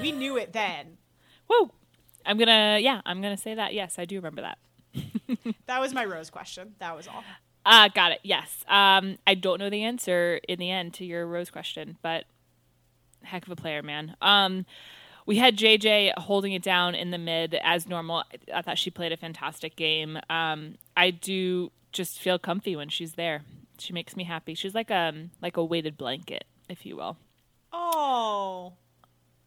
we 0.00 0.12
knew 0.12 0.36
it 0.36 0.52
then. 0.52 0.98
Whoa. 1.48 1.70
I'm 2.24 2.38
gonna 2.38 2.78
yeah, 2.80 3.00
I'm 3.06 3.22
gonna 3.22 3.36
say 3.36 3.54
that. 3.54 3.72
Yes, 3.72 3.98
I 3.98 4.04
do 4.04 4.16
remember 4.16 4.42
that. 4.42 4.58
That 5.66 5.80
was 5.80 5.92
my 5.92 6.04
rose 6.04 6.30
question. 6.30 6.74
That 6.78 6.96
was 6.96 7.06
all. 7.08 7.22
Uh 7.64 7.88
got 7.88 8.12
it. 8.12 8.20
Yes. 8.22 8.64
Um 8.68 9.18
I 9.26 9.34
don't 9.34 9.58
know 9.58 9.70
the 9.70 9.82
answer 9.84 10.40
in 10.48 10.58
the 10.58 10.70
end 10.70 10.94
to 10.94 11.04
your 11.04 11.26
rose 11.26 11.50
question, 11.50 11.98
but 12.02 12.24
heck 13.22 13.44
of 13.46 13.52
a 13.52 13.56
player, 13.56 13.82
man. 13.82 14.16
Um 14.20 14.64
we 15.26 15.36
had 15.38 15.56
JJ 15.56 16.12
holding 16.18 16.52
it 16.52 16.62
down 16.62 16.94
in 16.94 17.10
the 17.10 17.18
mid 17.18 17.54
as 17.62 17.88
normal. 17.88 18.22
I 18.54 18.62
thought 18.62 18.78
she 18.78 18.90
played 18.90 19.12
a 19.12 19.16
fantastic 19.16 19.76
game. 19.76 20.18
Um 20.30 20.76
I 20.96 21.10
do 21.10 21.70
just 21.92 22.18
feel 22.18 22.38
comfy 22.38 22.76
when 22.76 22.88
she's 22.88 23.12
there. 23.14 23.42
She 23.78 23.92
makes 23.92 24.16
me 24.16 24.24
happy. 24.24 24.54
She's 24.54 24.74
like 24.74 24.90
um 24.90 25.30
like 25.42 25.56
a 25.56 25.64
weighted 25.64 25.96
blanket, 25.96 26.44
if 26.68 26.86
you 26.86 26.96
will. 26.96 27.18
Oh, 27.72 28.72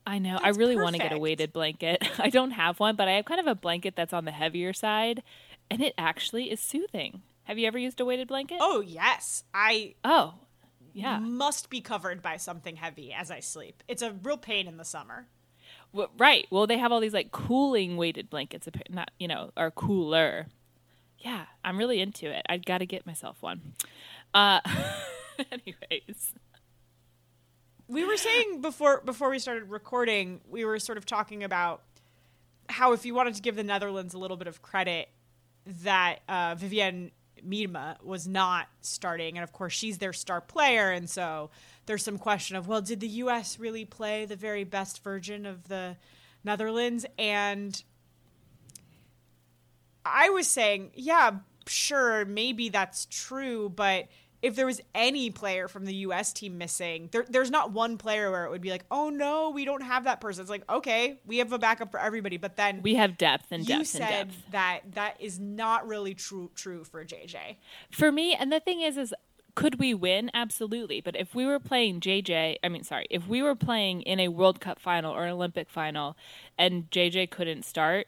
I 0.05 0.17
know. 0.19 0.37
I 0.41 0.47
That's 0.47 0.57
really 0.57 0.75
want 0.75 0.95
to 0.95 1.01
get 1.01 1.11
a 1.11 1.19
weighted 1.19 1.53
blanket. 1.53 2.03
I 2.19 2.29
don't 2.29 2.51
have 2.51 2.79
one, 2.79 2.95
but 2.95 3.07
I 3.07 3.11
have 3.13 3.25
kind 3.25 3.39
of 3.39 3.47
a 3.47 3.55
blanket 3.55 3.95
that's 3.95 4.13
on 4.13 4.25
the 4.25 4.31
heavier 4.31 4.73
side, 4.73 5.21
and 5.69 5.81
it 5.81 5.93
actually 5.97 6.51
is 6.51 6.59
soothing. 6.59 7.21
Have 7.43 7.57
you 7.57 7.67
ever 7.67 7.77
used 7.77 7.99
a 7.99 8.05
weighted 8.05 8.27
blanket? 8.27 8.57
oh 8.61 8.81
yes, 8.81 9.43
I 9.53 9.95
Oh, 10.03 10.35
yeah. 10.93 11.19
must 11.19 11.69
be 11.69 11.81
covered 11.81 12.21
by 12.21 12.37
something 12.37 12.75
heavy 12.77 13.13
as 13.13 13.29
I 13.31 13.39
sleep. 13.39 13.83
It's 13.87 14.01
a 14.01 14.11
real 14.23 14.37
pain 14.37 14.67
in 14.67 14.77
the 14.77 14.85
summer. 14.85 15.27
W- 15.93 16.09
right. 16.17 16.45
Well, 16.51 16.67
they 16.67 16.77
have 16.77 16.91
all 16.91 16.99
these 16.99 17.13
like 17.13 17.31
cooling 17.31 17.97
weighted 17.97 18.29
blankets, 18.29 18.67
not 18.89 19.11
you 19.19 19.27
know, 19.27 19.51
or 19.57 19.71
cooler. 19.71 20.47
Yeah, 21.19 21.45
I'm 21.65 21.77
really 21.77 21.99
into 21.99 22.29
it. 22.29 22.45
I've 22.47 22.63
got 22.65 22.77
to 22.79 22.85
get 22.85 23.05
myself 23.05 23.37
one. 23.41 23.73
Uh, 24.33 24.61
anyways, 25.51 26.33
we 27.89 28.05
were 28.05 28.17
saying 28.17 28.61
before 28.61 29.01
before 29.03 29.29
we 29.29 29.39
started 29.39 29.69
recording, 29.69 30.41
we 30.47 30.63
were 30.63 30.79
sort 30.79 30.97
of 30.97 31.05
talking 31.05 31.43
about 31.43 31.81
how 32.69 32.93
if 32.93 33.03
you 33.03 33.15
wanted 33.15 33.33
to 33.33 33.41
give 33.41 33.55
the 33.55 33.63
Netherlands 33.63 34.13
a 34.13 34.19
little 34.19 34.37
bit 34.37 34.47
of 34.47 34.61
credit, 34.61 35.09
that 35.83 36.19
uh, 36.29 36.55
Vivianne 36.55 37.09
Miedema 37.45 38.01
was 38.03 38.27
not 38.27 38.67
starting, 38.81 39.37
and 39.37 39.43
of 39.43 39.51
course 39.51 39.73
she's 39.73 39.97
their 39.97 40.13
star 40.13 40.39
player, 40.39 40.91
and 40.91 41.09
so 41.09 41.49
there's 41.87 42.03
some 42.03 42.19
question 42.19 42.55
of 42.55 42.67
well, 42.67 42.81
did 42.81 42.99
the 42.99 43.07
U.S. 43.07 43.59
really 43.59 43.85
play 43.85 44.25
the 44.25 44.35
very 44.35 44.63
best 44.63 45.03
version 45.03 45.47
of 45.47 45.67
the 45.67 45.97
Netherlands? 46.43 47.07
And 47.17 47.81
I 50.05 50.29
was 50.29 50.47
saying, 50.47 50.91
yeah, 50.93 51.31
sure, 51.65 52.23
maybe 52.25 52.69
that's 52.69 53.07
true, 53.09 53.69
but 53.69 54.07
if 54.41 54.55
there 54.55 54.65
was 54.65 54.81
any 54.95 55.29
player 55.29 55.67
from 55.67 55.85
the 55.85 55.95
U.S. 55.95 56.31
team 56.33 56.57
missing, 56.57 57.09
there, 57.11 57.25
there's 57.27 57.51
not 57.51 57.71
one 57.71 57.97
player 57.97 58.31
where 58.31 58.45
it 58.45 58.51
would 58.51 58.61
be 58.61 58.71
like, 58.71 58.85
oh 58.89 59.09
no, 59.09 59.49
we 59.49 59.65
don't 59.65 59.83
have 59.83 60.05
that 60.05 60.21
person. 60.21 60.41
It's 60.41 60.49
like, 60.49 60.69
okay, 60.69 61.19
we 61.25 61.39
have 61.39 61.51
a 61.51 61.59
backup 61.59 61.91
for 61.91 61.99
everybody, 61.99 62.37
but 62.37 62.55
then 62.55 62.81
we 62.81 62.95
have 62.95 63.17
depth 63.17 63.47
and 63.51 63.63
you 63.63 63.67
depth 63.67 63.79
and 63.79 63.87
said 63.87 64.09
depth. 64.09 64.51
that 64.51 64.79
that 64.93 65.15
is 65.19 65.39
not 65.39 65.87
really 65.87 66.13
true 66.13 66.51
true 66.55 66.83
for 66.83 67.03
JJ. 67.03 67.57
For 67.91 68.11
me, 68.11 68.33
and 68.33 68.51
the 68.51 68.59
thing 68.59 68.81
is, 68.81 68.97
is 68.97 69.13
could 69.55 69.79
we 69.79 69.93
win? 69.93 70.31
Absolutely. 70.33 71.01
But 71.01 71.17
if 71.17 71.35
we 71.35 71.45
were 71.45 71.59
playing 71.59 71.99
JJ, 71.99 72.57
I 72.63 72.69
mean, 72.69 72.83
sorry, 72.83 73.07
if 73.09 73.27
we 73.27 73.41
were 73.41 73.55
playing 73.55 74.03
in 74.03 74.19
a 74.19 74.29
World 74.29 74.61
Cup 74.61 74.79
final 74.79 75.13
or 75.13 75.25
an 75.25 75.31
Olympic 75.31 75.69
final, 75.69 76.15
and 76.57 76.89
JJ 76.91 77.29
couldn't 77.29 77.65
start, 77.65 78.07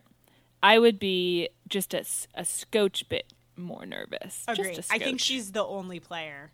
I 0.64 0.80
would 0.80 0.98
be 0.98 1.50
just 1.68 1.94
a, 1.94 2.06
a 2.36 2.46
scotch 2.46 3.10
bit 3.10 3.34
more 3.56 3.86
nervous. 3.86 4.44
Agreed. 4.48 4.76
Just 4.76 4.92
a 4.92 4.96
I 4.96 5.00
think 5.00 5.20
she's 5.20 5.52
the 5.52 5.64
only 5.66 6.00
player 6.00 6.52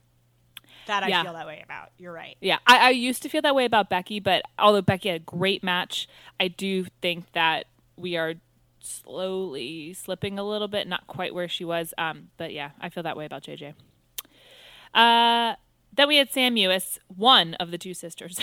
that 0.88 1.04
I 1.04 1.08
Yeah. 1.10 1.24
feel 1.24 1.34
that 1.34 1.48
way 1.48 1.62
about. 1.63 1.92
You're 1.98 2.13
right. 2.13 2.38
Yeah, 2.42 2.60
I, 2.66 2.77
I 2.77 2.89
used 2.92 3.22
to 3.24 3.30
feel 3.30 3.42
that 3.42 3.56
way 3.56 3.66
about 3.66 3.89
Becky, 3.89 4.20
but 4.20 4.44
although 4.58 4.82
Becky 4.82 5.10
had 5.10 5.16
a 5.22 5.24
great 5.24 5.63
match, 5.63 6.08
I 6.39 6.48
do 6.48 6.86
think 7.01 7.32
that 7.34 7.66
we 7.98 8.16
are 8.16 8.36
slowly 8.80 9.94
slipping 9.94 10.39
a 10.39 10.44
little 10.44 10.68
bit, 10.68 10.88
not 10.88 11.08
quite 11.08 11.34
where 11.34 11.48
she 11.50 11.66
was. 11.66 11.94
Um, 11.98 12.30
but 12.38 12.54
yeah, 12.54 12.72
I 12.80 12.89
feel 12.89 13.04
that 13.04 13.18
way 13.18 13.25
about 13.25 13.44
JJ. 13.44 13.74
Uh, 14.94 15.56
then 15.94 16.08
we 16.08 16.18
had 16.18 16.32
Sam 16.32 16.56
Mewis, 16.56 16.98
one 17.08 17.54
of 17.56 17.72
the 17.72 17.77
two 17.77 17.94
sisters, 17.94 18.39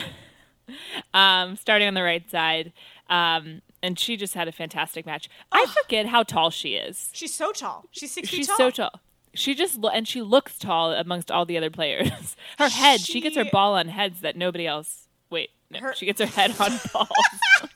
um, 1.15 1.57
starting 1.57 1.89
on 1.89 1.95
the 1.95 2.03
right 2.03 2.29
side, 2.31 2.73
um, 3.09 3.63
and 3.85 3.99
she 3.99 4.17
just 4.17 4.35
had 4.35 4.49
a 4.49 4.53
fantastic 4.53 5.05
match. 5.07 5.29
I 5.53 5.67
forget 5.67 6.07
how 6.07 6.23
tall 6.23 6.51
she 6.51 6.75
is. 6.75 7.11
She's 7.13 7.35
so 7.35 7.53
tall. 7.53 7.85
She's 7.91 8.11
six 8.13 8.31
feet 8.31 8.37
She's 8.39 8.47
tall. 8.49 8.57
so 8.57 8.71
tall. 8.71 9.01
She 9.35 9.55
just 9.55 9.79
lo- 9.79 9.91
and 9.91 10.09
she 10.09 10.23
looks 10.23 10.59
tall 10.59 10.93
amongst 10.93 11.31
all 11.31 11.45
the 11.45 11.57
other 11.59 11.71
players. 11.71 12.37
her 12.59 12.69
head, 12.69 13.01
she, 13.01 13.21
gets 13.21 13.37
her 13.37 13.45
ball 13.45 13.75
on 13.75 13.89
heads 13.89 14.21
that 14.23 14.37
nobody 14.37 14.67
else. 14.67 15.09
Wait, 15.31 15.51
no, 15.71 15.81
Her- 15.81 15.95
she 15.95 16.07
gets 16.07 16.21
her 16.21 16.27
head 16.27 16.53
on 16.61 16.71
balls. 16.93 17.09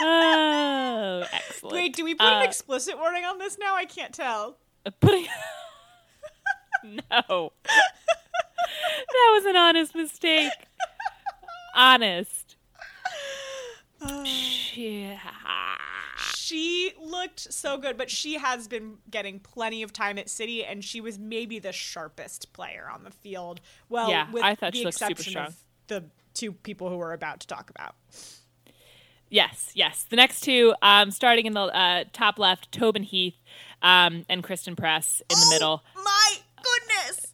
oh, 0.00 1.24
excellent. 1.32 1.74
Wait, 1.74 1.94
do 1.96 2.04
we 2.04 2.14
put 2.14 2.24
Uh, 2.26 2.38
an 2.40 2.42
explicit 2.46 2.98
warning 2.98 3.24
on 3.24 3.38
this 3.38 3.58
now? 3.58 3.74
I 3.76 3.84
can't 3.84 4.12
tell. 4.14 4.56
Putting. 5.00 5.26
no, 6.84 7.52
that 7.60 9.30
was 9.34 9.44
an 9.44 9.56
honest 9.56 9.94
mistake. 9.94 10.52
Honest. 11.74 12.37
Yeah. 14.00 15.18
She 16.34 16.92
looked 17.00 17.52
so 17.52 17.76
good, 17.78 17.96
but 17.96 18.10
she 18.10 18.34
has 18.38 18.68
been 18.68 18.98
getting 19.10 19.38
plenty 19.40 19.82
of 19.82 19.92
time 19.92 20.18
at 20.18 20.28
City, 20.28 20.64
and 20.64 20.84
she 20.84 21.00
was 21.00 21.18
maybe 21.18 21.58
the 21.58 21.72
sharpest 21.72 22.52
player 22.52 22.88
on 22.92 23.04
the 23.04 23.10
field. 23.10 23.60
Well, 23.88 24.08
Yeah, 24.10 24.30
with 24.30 24.42
I 24.42 24.54
thought 24.54 24.72
the 24.72 24.78
she 24.78 24.84
looked 24.84 24.98
super 24.98 25.10
exception 25.12 25.30
strong. 25.32 25.46
of 25.48 25.56
the 25.88 26.04
two 26.34 26.52
people 26.52 26.88
who 26.88 26.96
we're 26.96 27.12
about 27.12 27.40
to 27.40 27.46
talk 27.46 27.70
about. 27.70 27.94
Yes, 29.30 29.72
yes. 29.74 30.06
The 30.08 30.16
next 30.16 30.40
two, 30.40 30.74
um, 30.80 31.10
starting 31.10 31.44
in 31.46 31.52
the 31.52 31.60
uh, 31.60 32.04
top 32.12 32.38
left, 32.38 32.72
Tobin 32.72 33.02
Heath 33.02 33.36
um, 33.82 34.24
and 34.28 34.42
Christen 34.42 34.74
Press 34.74 35.20
in 35.28 35.38
the 35.38 35.46
middle. 35.50 35.84
My 35.96 36.36
goodness! 36.62 37.26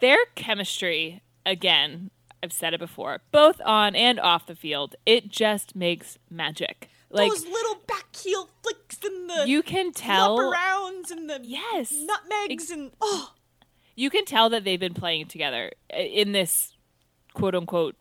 Their 0.00 0.18
chemistry, 0.34 1.22
again, 1.46 2.10
I've 2.42 2.52
said 2.52 2.74
it 2.74 2.80
before, 2.80 3.20
both 3.32 3.60
on 3.64 3.94
and 3.94 4.18
off 4.18 4.46
the 4.46 4.54
field, 4.54 4.96
it 5.04 5.28
just 5.28 5.76
makes 5.76 6.18
magic. 6.30 6.88
Like 7.10 7.30
Those 7.30 7.44
little 7.44 7.76
back 7.86 8.14
heel 8.14 8.48
flicks 8.62 8.98
and 9.04 9.28
the 9.28 9.48
you 9.48 9.62
can 9.62 9.92
tell, 9.92 10.38
arounds 10.38 11.10
and 11.10 11.28
the 11.28 11.40
yes, 11.42 11.92
nutmegs 11.92 12.70
and 12.70 12.92
oh, 13.00 13.32
you 13.96 14.10
can 14.10 14.24
tell 14.24 14.48
that 14.50 14.64
they've 14.64 14.80
been 14.80 14.94
playing 14.94 15.26
together 15.26 15.72
uh, 15.92 15.98
in 15.98 16.32
this 16.32 16.72
quote 17.34 17.54
unquote 17.54 17.96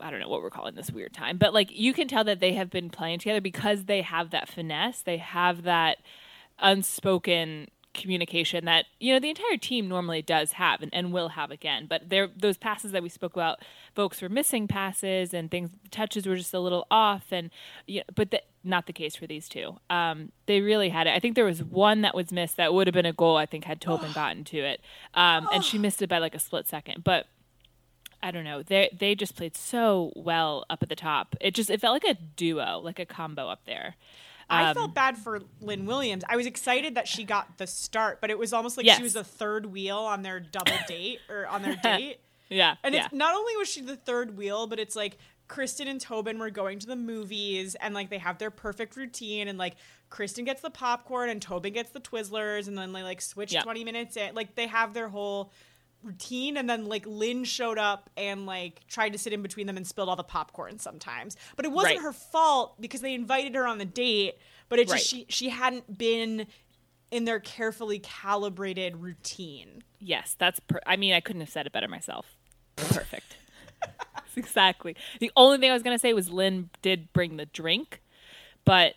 I 0.00 0.10
don't 0.10 0.20
know 0.20 0.28
what 0.28 0.42
we're 0.42 0.50
calling 0.50 0.74
this 0.74 0.90
weird 0.90 1.12
time, 1.12 1.38
but 1.38 1.52
like 1.52 1.70
you 1.72 1.92
can 1.92 2.06
tell 2.06 2.22
that 2.24 2.38
they 2.38 2.52
have 2.52 2.70
been 2.70 2.90
playing 2.90 3.18
together 3.18 3.40
because 3.40 3.84
they 3.86 4.02
have 4.02 4.30
that 4.30 4.48
finesse, 4.48 5.02
they 5.02 5.16
have 5.16 5.62
that 5.62 5.98
unspoken 6.58 7.68
communication 7.98 8.64
that 8.64 8.86
you 9.00 9.12
know 9.12 9.18
the 9.18 9.28
entire 9.28 9.56
team 9.56 9.88
normally 9.88 10.22
does 10.22 10.52
have 10.52 10.82
and, 10.82 10.92
and 10.94 11.12
will 11.12 11.30
have 11.30 11.50
again 11.50 11.86
but 11.88 12.08
there 12.08 12.28
those 12.36 12.56
passes 12.56 12.92
that 12.92 13.02
we 13.02 13.08
spoke 13.08 13.34
about 13.34 13.58
folks 13.94 14.22
were 14.22 14.28
missing 14.28 14.68
passes 14.68 15.34
and 15.34 15.50
things 15.50 15.70
touches 15.90 16.26
were 16.26 16.36
just 16.36 16.54
a 16.54 16.60
little 16.60 16.86
off 16.90 17.32
and 17.32 17.50
you 17.86 17.98
know, 17.98 18.04
but 18.14 18.30
that 18.30 18.44
not 18.64 18.86
the 18.86 18.92
case 18.92 19.16
for 19.16 19.26
these 19.26 19.48
two 19.48 19.76
um, 19.90 20.30
they 20.46 20.60
really 20.60 20.88
had 20.88 21.06
it 21.06 21.10
i 21.10 21.18
think 21.18 21.34
there 21.34 21.44
was 21.44 21.62
one 21.62 22.02
that 22.02 22.14
was 22.14 22.32
missed 22.32 22.56
that 22.56 22.72
would 22.72 22.86
have 22.86 22.94
been 22.94 23.06
a 23.06 23.12
goal 23.12 23.36
i 23.36 23.46
think 23.46 23.64
had 23.64 23.80
tobin 23.80 24.12
gotten 24.14 24.44
to 24.44 24.58
it 24.58 24.80
um, 25.14 25.48
and 25.52 25.64
she 25.64 25.78
missed 25.78 26.00
it 26.02 26.08
by 26.08 26.18
like 26.18 26.34
a 26.34 26.38
split 26.38 26.66
second 26.66 27.02
but 27.04 27.26
I 28.20 28.32
don't 28.32 28.42
know. 28.42 28.64
They 28.64 28.90
they 28.98 29.14
just 29.14 29.36
played 29.36 29.56
so 29.56 30.12
well 30.16 30.64
up 30.68 30.82
at 30.82 30.88
the 30.88 30.96
top. 30.96 31.36
It 31.40 31.54
just 31.54 31.70
it 31.70 31.80
felt 31.80 31.92
like 31.92 32.16
a 32.16 32.18
duo, 32.36 32.80
like 32.82 32.98
a 32.98 33.06
combo 33.06 33.48
up 33.48 33.60
there. 33.64 33.94
I 34.50 34.70
Um, 34.70 34.74
felt 34.74 34.94
bad 34.94 35.18
for 35.18 35.40
Lynn 35.60 35.84
Williams. 35.86 36.24
I 36.28 36.36
was 36.36 36.46
excited 36.46 36.94
that 36.94 37.06
she 37.06 37.24
got 37.24 37.58
the 37.58 37.66
start, 37.66 38.20
but 38.20 38.30
it 38.30 38.38
was 38.38 38.52
almost 38.52 38.76
like 38.76 38.86
Yes. 38.86 38.96
she 38.96 39.02
was 39.02 39.14
a 39.16 39.24
third 39.24 39.66
wheel 39.66 39.98
on 39.98 40.22
their 40.22 40.40
double 40.40 40.72
date 40.88 41.20
or 41.28 41.46
on 41.46 41.62
their 41.62 41.76
date. 41.76 42.20
Yeah, 42.50 42.76
And 42.82 42.94
yeah, 42.94 43.04
it's 43.04 43.14
not 43.14 43.34
only 43.34 43.54
was 43.58 43.68
she 43.68 43.82
the 43.82 43.96
third 43.96 44.38
wheel, 44.38 44.66
but 44.66 44.78
it's 44.78 44.96
like 44.96 45.18
Christen 45.48 45.86
and 45.86 46.00
Tobin 46.00 46.38
were 46.38 46.48
going 46.48 46.78
to 46.78 46.86
the 46.86 46.96
movies 46.96 47.74
and 47.74 47.92
like 47.92 48.08
they 48.08 48.16
have 48.16 48.38
their 48.38 48.50
perfect 48.50 48.96
routine 48.96 49.48
and 49.48 49.58
like 49.58 49.76
Christen 50.08 50.46
gets 50.46 50.62
the 50.62 50.70
popcorn 50.70 51.28
and 51.28 51.42
Tobin 51.42 51.74
gets 51.74 51.90
the 51.90 52.00
Twizzlers 52.00 52.66
and 52.66 52.78
then 52.78 52.94
they 52.94 53.02
like 53.02 53.20
switch 53.20 53.52
Yeah. 53.52 53.60
20 53.64 53.84
minutes 53.84 54.16
in. 54.16 54.34
Like 54.34 54.54
they 54.54 54.66
have 54.66 54.94
their 54.94 55.10
whole 55.10 55.52
routine 56.02 56.56
and 56.56 56.68
then 56.70 56.86
like 56.86 57.04
Lynn 57.06 57.44
showed 57.44 57.78
up 57.78 58.08
and 58.16 58.46
like 58.46 58.86
tried 58.88 59.10
to 59.14 59.18
sit 59.18 59.32
in 59.32 59.42
between 59.42 59.66
them 59.66 59.76
and 59.76 59.86
spilled 59.86 60.08
all 60.08 60.16
the 60.16 60.22
popcorn 60.24 60.78
sometimes. 60.78 61.36
But 61.56 61.64
it 61.64 61.72
wasn't 61.72 61.96
Right. 61.96 62.02
her 62.04 62.12
fault 62.12 62.80
because 62.80 63.00
they 63.00 63.14
invited 63.14 63.54
her 63.54 63.66
on 63.66 63.78
the 63.78 63.84
date, 63.84 64.38
but 64.68 64.78
it 64.78 64.88
just 64.88 65.06
she 65.06 65.26
she 65.28 65.48
hadn't 65.48 65.98
been 65.98 66.46
in 67.10 67.24
their 67.24 67.40
carefully 67.40 67.98
calibrated 67.98 68.96
routine. 68.98 69.82
yes. 69.98 70.36
That's. 70.38 70.60
Per- 70.60 70.80
I 70.86 70.96
mean, 70.96 71.14
I 71.14 71.20
couldn't 71.20 71.40
have 71.40 71.48
said 71.50 71.66
it 71.66 71.72
better 71.72 71.88
myself. 71.88 72.36
Perfect. 72.76 73.36
exactly. 74.36 74.94
The 75.20 75.30
only 75.36 75.58
thing 75.58 75.70
I 75.70 75.74
was 75.74 75.82
gonna 75.82 75.98
say 75.98 76.12
was 76.12 76.30
Lynn 76.30 76.70
did 76.82 77.12
bring 77.12 77.36
the 77.36 77.46
drink, 77.46 78.00
but 78.64 78.94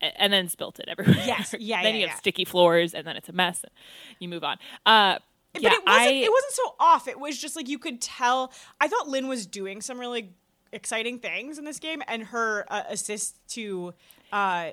and 0.00 0.32
then 0.32 0.48
spilt 0.48 0.78
it 0.78 0.88
everywhere. 0.88 1.14
Yes, 1.26 1.54
yeah, 1.58 1.82
then 1.82 1.94
yeah, 1.94 1.98
you 2.00 2.04
yeah. 2.06 2.10
have 2.10 2.18
sticky 2.18 2.44
floors, 2.44 2.94
and 2.94 3.06
then 3.06 3.16
it's 3.16 3.28
a 3.28 3.32
mess. 3.32 3.62
And 3.64 3.72
you 4.18 4.28
move 4.28 4.44
on. 4.44 4.58
Uh, 4.84 5.18
but 5.62 5.72
Yeah, 5.72 5.78
it 5.78 5.84
wasn't. 5.86 6.08
I- 6.08 6.12
it 6.12 6.30
wasn't 6.30 6.52
so 6.52 6.74
off. 6.80 7.08
It 7.08 7.18
was 7.20 7.38
just 7.40 7.56
like 7.56 7.68
you 7.68 7.78
could 7.78 8.00
tell. 8.00 8.52
I 8.80 8.88
thought 8.88 9.08
Lynn 9.08 9.28
was 9.28 9.46
doing 9.46 9.80
some 9.80 9.98
really 9.98 10.30
exciting 10.72 11.18
things 11.18 11.58
in 11.58 11.64
this 11.64 11.78
game, 11.78 12.02
and 12.08 12.24
her 12.24 12.66
uh, 12.68 12.82
assist 12.88 13.38
to 13.50 13.94
uh, 14.32 14.70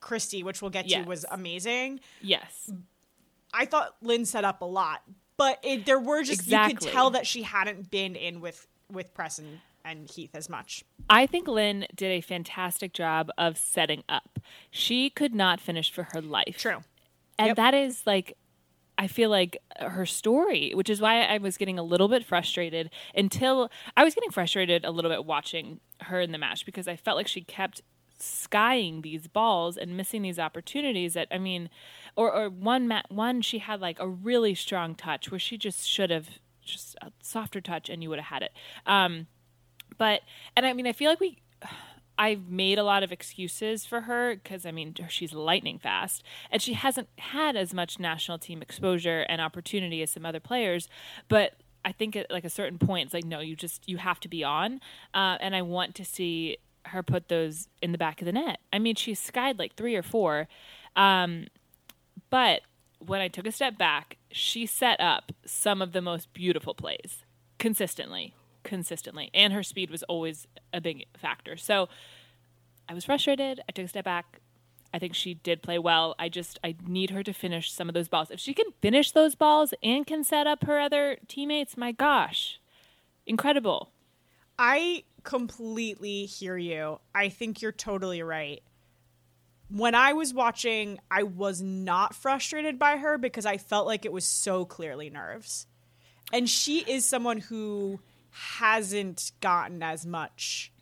Kristie, 0.00 0.42
which 0.44 0.62
we'll 0.62 0.70
get 0.70 0.88
to, 0.88 1.02
was 1.02 1.24
amazing. 1.30 2.00
Yes. 2.20 2.70
I 3.52 3.64
thought 3.66 3.96
Lynn 4.00 4.24
set 4.24 4.44
up 4.44 4.62
a 4.62 4.64
lot, 4.64 5.02
but 5.36 5.58
it, 5.62 5.84
there 5.86 5.98
were 5.98 6.22
just 6.22 6.46
you 6.46 6.58
could 6.66 6.80
tell 6.80 7.10
that 7.10 7.26
she 7.26 7.42
hadn't 7.42 7.90
been 7.90 8.14
in 8.16 8.40
with 8.40 8.66
with 8.90 9.12
Preston 9.14 9.60
and 9.84 10.08
Heath 10.10 10.30
as 10.34 10.48
much. 10.48 10.84
I 11.08 11.26
think 11.26 11.48
Lynn 11.48 11.86
did 11.94 12.12
a 12.12 12.20
fantastic 12.20 12.92
job 12.92 13.30
of 13.38 13.56
setting 13.56 14.04
up. 14.08 14.38
She 14.70 15.10
could 15.10 15.34
not 15.34 15.60
finish 15.60 15.90
for 15.92 16.08
her 16.12 16.20
life. 16.20 16.56
True. 16.58 16.78
And 17.38 17.48
Yep. 17.48 17.56
that 17.56 17.74
is 17.74 18.06
like 18.06 18.36
I 19.00 19.06
feel 19.06 19.30
like 19.30 19.56
her 19.78 20.04
story, 20.04 20.72
which 20.74 20.90
is 20.90 21.00
why 21.00 21.22
I 21.22 21.38
was 21.38 21.56
getting 21.56 21.78
a 21.78 21.82
little 21.82 22.06
bit 22.06 22.22
frustrated 22.22 22.90
until 23.14 23.70
I 23.96 24.04
was 24.04 24.14
getting 24.14 24.30
frustrated 24.30 24.84
a 24.84 24.90
little 24.90 25.10
bit 25.10 25.24
watching 25.24 25.80
her 26.02 26.20
in 26.20 26.32
the 26.32 26.38
match 26.38 26.66
because 26.66 26.86
I 26.86 26.96
felt 26.96 27.16
like 27.16 27.26
she 27.26 27.40
kept 27.40 27.80
skying 28.18 29.00
these 29.00 29.26
balls 29.26 29.78
and 29.78 29.96
missing 29.96 30.20
these 30.20 30.38
opportunities 30.38 31.14
that 31.14 31.28
I 31.30 31.38
mean 31.38 31.70
or 32.14 32.30
or 32.30 32.50
one 32.50 32.86
ma- 32.88 33.00
one 33.08 33.40
she 33.40 33.60
had 33.60 33.80
like 33.80 33.98
a 33.98 34.06
really 34.06 34.54
strong 34.54 34.94
touch 34.94 35.30
where 35.30 35.38
she 35.38 35.56
just 35.56 35.88
should 35.88 36.10
have 36.10 36.28
just 36.62 36.94
a 37.00 37.10
softer 37.22 37.62
touch 37.62 37.88
and 37.88 38.02
you 38.02 38.10
would 38.10 38.18
have 38.18 38.28
had 38.28 38.42
it. 38.42 38.52
Um 38.84 39.28
but 39.96 40.20
and 40.54 40.66
I 40.66 40.74
mean 40.74 40.86
I 40.86 40.92
feel 40.92 41.08
like 41.08 41.20
we 41.20 41.38
I've 42.20 42.50
made 42.50 42.78
a 42.78 42.84
lot 42.84 43.02
of 43.02 43.12
excuses 43.12 43.86
for 43.86 44.02
her 44.02 44.34
because 44.34 44.66
I 44.66 44.72
mean 44.72 44.94
she's 45.08 45.32
lightning 45.32 45.78
fast 45.78 46.22
and 46.50 46.60
she 46.60 46.74
hasn't 46.74 47.08
had 47.16 47.56
as 47.56 47.72
much 47.72 47.98
national 47.98 48.38
team 48.38 48.60
exposure 48.60 49.24
and 49.26 49.40
opportunity 49.40 50.02
as 50.02 50.10
some 50.10 50.26
other 50.26 50.38
players 50.38 50.86
but 51.28 51.54
I 51.82 51.92
think 51.92 52.16
at 52.16 52.30
like 52.30 52.44
a 52.44 52.50
certain 52.50 52.78
point 52.78 53.06
it's 53.06 53.14
like 53.14 53.24
no 53.24 53.40
you 53.40 53.56
just 53.56 53.88
you 53.88 53.96
have 53.96 54.20
to 54.20 54.28
be 54.28 54.44
on 54.44 54.82
uh, 55.14 55.38
and 55.40 55.56
I 55.56 55.62
want 55.62 55.94
to 55.94 56.04
see 56.04 56.58
her 56.84 57.02
put 57.02 57.28
those 57.28 57.68
in 57.80 57.92
the 57.92 57.98
back 57.98 58.20
of 58.20 58.26
the 58.26 58.32
net. 58.32 58.60
I 58.70 58.78
mean 58.78 58.96
she's 58.96 59.18
skied 59.18 59.58
like 59.58 59.74
three 59.74 59.96
or 59.96 60.02
four 60.02 60.46
um, 60.96 61.46
but 62.28 62.60
when 62.98 63.22
I 63.22 63.28
took 63.28 63.46
a 63.46 63.52
step 63.52 63.78
back 63.78 64.18
she 64.30 64.66
set 64.66 65.00
up 65.00 65.32
some 65.46 65.80
of 65.80 65.92
the 65.92 66.02
most 66.02 66.34
beautiful 66.34 66.74
plays 66.74 67.24
consistently 67.58 68.34
consistently 68.62 69.30
and 69.34 69.52
her 69.52 69.62
speed 69.62 69.90
was 69.90 70.02
always 70.04 70.46
a 70.72 70.80
big 70.80 71.06
factor 71.16 71.56
so 71.56 71.88
i 72.88 72.94
was 72.94 73.04
frustrated 73.04 73.60
i 73.68 73.72
took 73.72 73.84
a 73.84 73.88
step 73.88 74.04
back 74.04 74.40
i 74.92 74.98
think 74.98 75.14
she 75.14 75.34
did 75.34 75.62
play 75.62 75.78
well 75.78 76.14
i 76.18 76.28
just 76.28 76.58
i 76.62 76.74
need 76.86 77.10
her 77.10 77.22
to 77.22 77.32
finish 77.32 77.72
some 77.72 77.88
of 77.88 77.94
those 77.94 78.08
balls 78.08 78.30
if 78.30 78.38
she 78.40 78.54
can 78.54 78.66
finish 78.80 79.12
those 79.12 79.34
balls 79.34 79.72
and 79.82 80.06
can 80.06 80.22
set 80.22 80.46
up 80.46 80.64
her 80.64 80.78
other 80.78 81.16
teammates 81.28 81.76
my 81.76 81.92
gosh 81.92 82.60
incredible 83.26 83.92
I 84.62 85.04
completely 85.24 86.26
hear 86.26 86.54
you. 86.54 87.00
I 87.14 87.30
think 87.30 87.62
you're 87.62 87.72
totally 87.72 88.22
right. 88.22 88.62
When 89.70 89.94
I 89.94 90.12
was 90.12 90.34
watching, 90.34 90.98
I 91.10 91.22
was 91.22 91.62
not 91.62 92.14
frustrated 92.14 92.78
by 92.78 92.98
her 92.98 93.16
because 93.16 93.46
I 93.46 93.56
felt 93.56 93.86
like 93.86 94.04
it 94.04 94.12
was 94.12 94.26
so 94.26 94.66
clearly 94.66 95.08
nerves. 95.08 95.66
And 96.30 96.46
she 96.46 96.80
is 96.80 97.06
someone 97.06 97.38
who 97.38 98.00
hasn't 98.30 99.32
gotten 99.40 99.82
as 99.82 100.06
much 100.06 100.72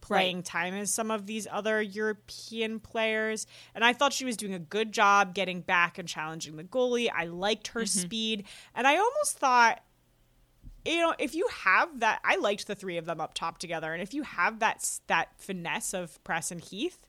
playing 0.00 0.42
time 0.42 0.72
as 0.74 0.92
some 0.92 1.10
of 1.10 1.26
these 1.26 1.48
other 1.50 1.82
European 1.82 2.78
players. 2.78 3.46
And 3.74 3.84
I 3.84 3.92
thought 3.92 4.12
she 4.12 4.24
was 4.24 4.36
doing 4.36 4.54
a 4.54 4.58
good 4.58 4.92
job 4.92 5.34
getting 5.34 5.60
back 5.60 5.98
and 5.98 6.08
challenging 6.08 6.56
the 6.56 6.64
goalie. 6.64 7.10
I 7.12 7.24
liked 7.24 7.68
her 7.68 7.80
mm-hmm. 7.80 8.00
speed. 8.00 8.44
And 8.74 8.86
I 8.86 8.96
almost 8.96 9.38
thought 9.38 9.82
you 10.86 11.00
know, 11.00 11.14
if 11.18 11.34
you 11.34 11.48
have 11.64 12.00
that, 12.00 12.20
I 12.24 12.36
liked 12.36 12.66
the 12.66 12.74
three 12.74 12.96
of 12.96 13.06
them 13.06 13.20
up 13.20 13.34
top 13.34 13.58
together, 13.58 13.92
and 13.92 14.02
if 14.02 14.14
you 14.14 14.22
have 14.22 14.60
that 14.60 14.88
that 15.08 15.28
finesse 15.36 15.92
of 15.92 16.22
Press 16.22 16.50
and 16.50 16.60
Heath, 16.60 17.06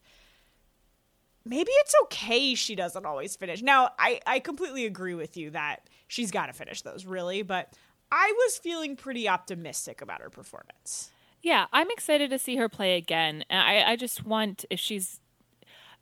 maybe 1.46 1.72
it's 1.72 1.94
okay 2.04 2.56
she 2.56 2.76
doesn't 2.76 3.06
always 3.06 3.36
finish. 3.36 3.62
Now, 3.62 3.92
I 4.00 4.20
I 4.26 4.40
completely 4.40 4.86
agree 4.86 5.14
with 5.14 5.38
you 5.38 5.52
that 5.52 5.90
she's 6.08 6.32
got 6.32 6.48
to 6.48 6.54
finish 6.54 6.82
those 6.82 7.06
really, 7.06 7.44
but 7.44 7.72
I 8.12 8.34
was 8.36 8.58
feeling 8.58 8.96
pretty 8.96 9.28
optimistic 9.28 10.02
about 10.02 10.22
her 10.22 10.30
performance. 10.30 11.12
Yeah, 11.42 11.68
I'm 11.72 11.90
excited 11.92 12.30
to 12.32 12.40
see 12.40 12.56
her 12.56 12.70
play 12.70 12.98
again. 12.98 13.44
And 13.50 13.60
I, 13.60 13.92
I 13.92 13.96
just 13.96 14.26
want 14.26 14.66
if 14.70 14.80
she's 14.80 15.20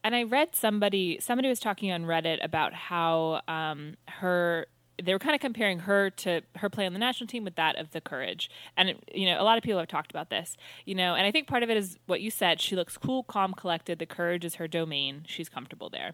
and 0.03 0.15
I 0.15 0.23
read 0.23 0.55
somebody 0.55 1.19
somebody 1.19 1.49
was 1.49 1.59
talking 1.59 1.91
on 1.91 2.03
Reddit 2.03 2.43
about 2.43 2.73
how 2.73 3.41
um, 3.47 3.95
her 4.07 4.67
they 5.03 5.11
were 5.13 5.19
kind 5.19 5.35
of 5.35 5.41
comparing 5.41 5.79
her 5.79 6.09
to 6.09 6.41
her 6.57 6.69
play 6.69 6.85
on 6.85 6.93
the 6.93 6.99
national 6.99 7.27
team 7.27 7.43
with 7.43 7.55
that 7.55 7.75
of 7.77 7.91
the 7.91 7.99
courage 7.99 8.49
and 8.77 8.95
you 9.13 9.25
know 9.25 9.41
a 9.41 9.43
lot 9.43 9.57
of 9.57 9.63
people 9.63 9.79
have 9.79 9.87
talked 9.87 10.11
about 10.11 10.29
this 10.29 10.55
you 10.85 10.95
know 10.95 11.15
and 11.15 11.25
i 11.25 11.31
think 11.31 11.47
part 11.47 11.63
of 11.63 11.69
it 11.69 11.77
is 11.77 11.97
what 12.05 12.21
you 12.21 12.31
said 12.31 12.61
she 12.61 12.75
looks 12.75 12.97
cool 12.97 13.23
calm 13.23 13.53
collected 13.53 13.99
the 13.99 14.05
courage 14.05 14.45
is 14.45 14.55
her 14.55 14.67
domain 14.67 15.23
she's 15.27 15.49
comfortable 15.49 15.89
there 15.89 16.13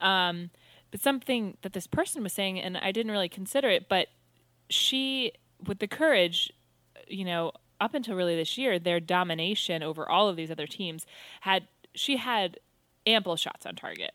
um, 0.00 0.50
but 0.90 1.00
something 1.00 1.56
that 1.62 1.72
this 1.72 1.86
person 1.86 2.22
was 2.22 2.32
saying 2.32 2.60
and 2.60 2.76
i 2.76 2.92
didn't 2.92 3.12
really 3.12 3.28
consider 3.28 3.68
it 3.68 3.88
but 3.88 4.08
she 4.68 5.32
with 5.66 5.78
the 5.78 5.88
courage 5.88 6.52
you 7.06 7.24
know 7.24 7.52
up 7.80 7.94
until 7.94 8.14
really 8.14 8.36
this 8.36 8.58
year 8.58 8.78
their 8.78 9.00
domination 9.00 9.82
over 9.82 10.08
all 10.08 10.28
of 10.28 10.36
these 10.36 10.50
other 10.50 10.66
teams 10.66 11.06
had 11.42 11.68
she 11.94 12.16
had 12.16 12.58
ample 13.06 13.36
shots 13.36 13.66
on 13.66 13.74
target. 13.74 14.12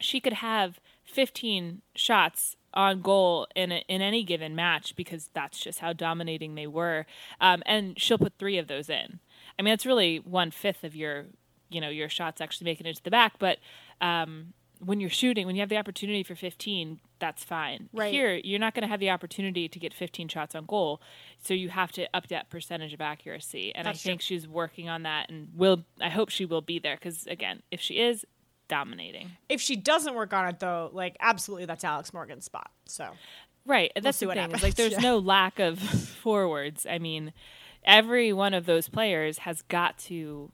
She 0.00 0.20
could 0.20 0.34
have 0.34 0.80
15 1.04 1.82
shots 1.94 2.56
on 2.72 3.02
goal 3.02 3.46
in 3.54 3.70
a, 3.70 3.84
in 3.88 4.02
any 4.02 4.24
given 4.24 4.56
match 4.56 4.96
because 4.96 5.30
that's 5.32 5.58
just 5.58 5.78
how 5.78 5.92
dominating 5.92 6.56
they 6.56 6.66
were. 6.66 7.06
Um, 7.40 7.62
and 7.66 7.98
she'll 8.00 8.18
put 8.18 8.34
three 8.38 8.58
of 8.58 8.66
those 8.66 8.88
in. 8.88 9.20
I 9.58 9.62
mean 9.62 9.72
it's 9.72 9.86
really 9.86 10.16
one 10.18 10.50
fifth 10.50 10.82
of 10.82 10.96
your 10.96 11.26
you 11.70 11.80
know 11.80 11.88
your 11.88 12.08
shots 12.08 12.40
actually 12.40 12.64
making 12.64 12.86
it 12.86 12.96
to 12.96 13.04
the 13.04 13.10
back 13.10 13.38
but 13.38 13.58
um, 14.00 14.52
when 14.80 15.00
you're 15.00 15.10
shooting 15.10 15.46
when 15.46 15.54
you 15.56 15.60
have 15.62 15.68
the 15.68 15.76
opportunity 15.76 16.22
for 16.22 16.34
15 16.34 17.00
that's 17.18 17.42
fine 17.44 17.88
Right. 17.92 18.12
here 18.12 18.40
you're 18.42 18.58
not 18.58 18.74
going 18.74 18.82
to 18.82 18.88
have 18.88 19.00
the 19.00 19.10
opportunity 19.10 19.68
to 19.68 19.78
get 19.78 19.94
15 19.94 20.28
shots 20.28 20.54
on 20.54 20.66
goal 20.66 21.00
so 21.42 21.54
you 21.54 21.68
have 21.70 21.92
to 21.92 22.06
up 22.14 22.28
that 22.28 22.50
percentage 22.50 22.92
of 22.92 23.00
accuracy 23.00 23.74
and 23.74 23.86
That's 23.86 24.00
i 24.00 24.02
think 24.02 24.20
true. 24.20 24.24
she's 24.36 24.48
working 24.48 24.88
on 24.88 25.04
that 25.04 25.30
and 25.30 25.48
will 25.54 25.84
i 26.00 26.08
hope 26.08 26.28
she 26.30 26.44
will 26.44 26.60
be 26.60 26.78
there 26.78 26.96
because 26.96 27.26
again 27.26 27.62
if 27.70 27.80
she 27.80 27.94
is 28.00 28.26
dominating 28.68 29.30
If 29.48 29.60
she 29.60 29.76
doesn't 29.76 30.14
work 30.14 30.32
on 30.32 30.48
it 30.48 30.58
though, 30.58 30.88
like 30.92 31.16
absolutely 31.20 31.66
that's 31.66 31.84
Alex 31.84 32.14
Morgan's 32.14 32.46
spot. 32.46 32.70
So 32.86 33.10
Right. 33.66 33.92
and 33.94 34.02
That's 34.04 34.16
see 34.16 34.24
the 34.24 34.28
what 34.28 34.34
thing. 34.36 34.42
Happens. 34.42 34.62
like 34.62 34.74
there's 34.74 34.92
Yeah. 34.98 35.00
no 35.00 35.18
lack 35.18 35.58
of 35.58 35.78
forwards. 36.22 36.86
I 36.88 36.98
mean, 36.98 37.32
every 37.84 38.32
one 38.32 38.54
of 38.54 38.64
those 38.64 38.88
players 38.88 39.38
has 39.38 39.60
got 39.62 39.98
to 40.08 40.50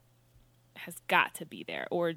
has 0.75 0.95
got 1.07 1.33
to 1.35 1.45
be 1.45 1.63
there, 1.63 1.87
or 1.89 2.13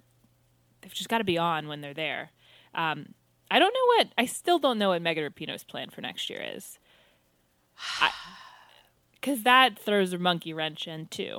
they've 0.84 0.94
just 0.94 1.08
got 1.08 1.18
to 1.18 1.24
be 1.24 1.38
on 1.38 1.66
when 1.66 1.80
they're 1.80 1.94
there. 1.94 2.30
Um, 2.74 3.14
I 3.50 3.58
don't 3.58 3.72
know 3.74 3.86
what 3.96 4.08
I 4.16 4.26
still 4.26 4.58
don't 4.60 4.78
know 4.78 4.90
what 4.90 5.02
Megan 5.02 5.24
Rapinoe's 5.30 5.64
plan 5.64 5.90
for 5.90 6.00
next 6.02 6.30
year 6.30 6.44
is, 6.54 6.78
because 9.20 9.42
that 9.42 9.78
throws 9.78 10.12
a 10.12 10.18
monkey 10.18 10.52
wrench 10.52 10.86
in 10.86 11.06
too. 11.06 11.38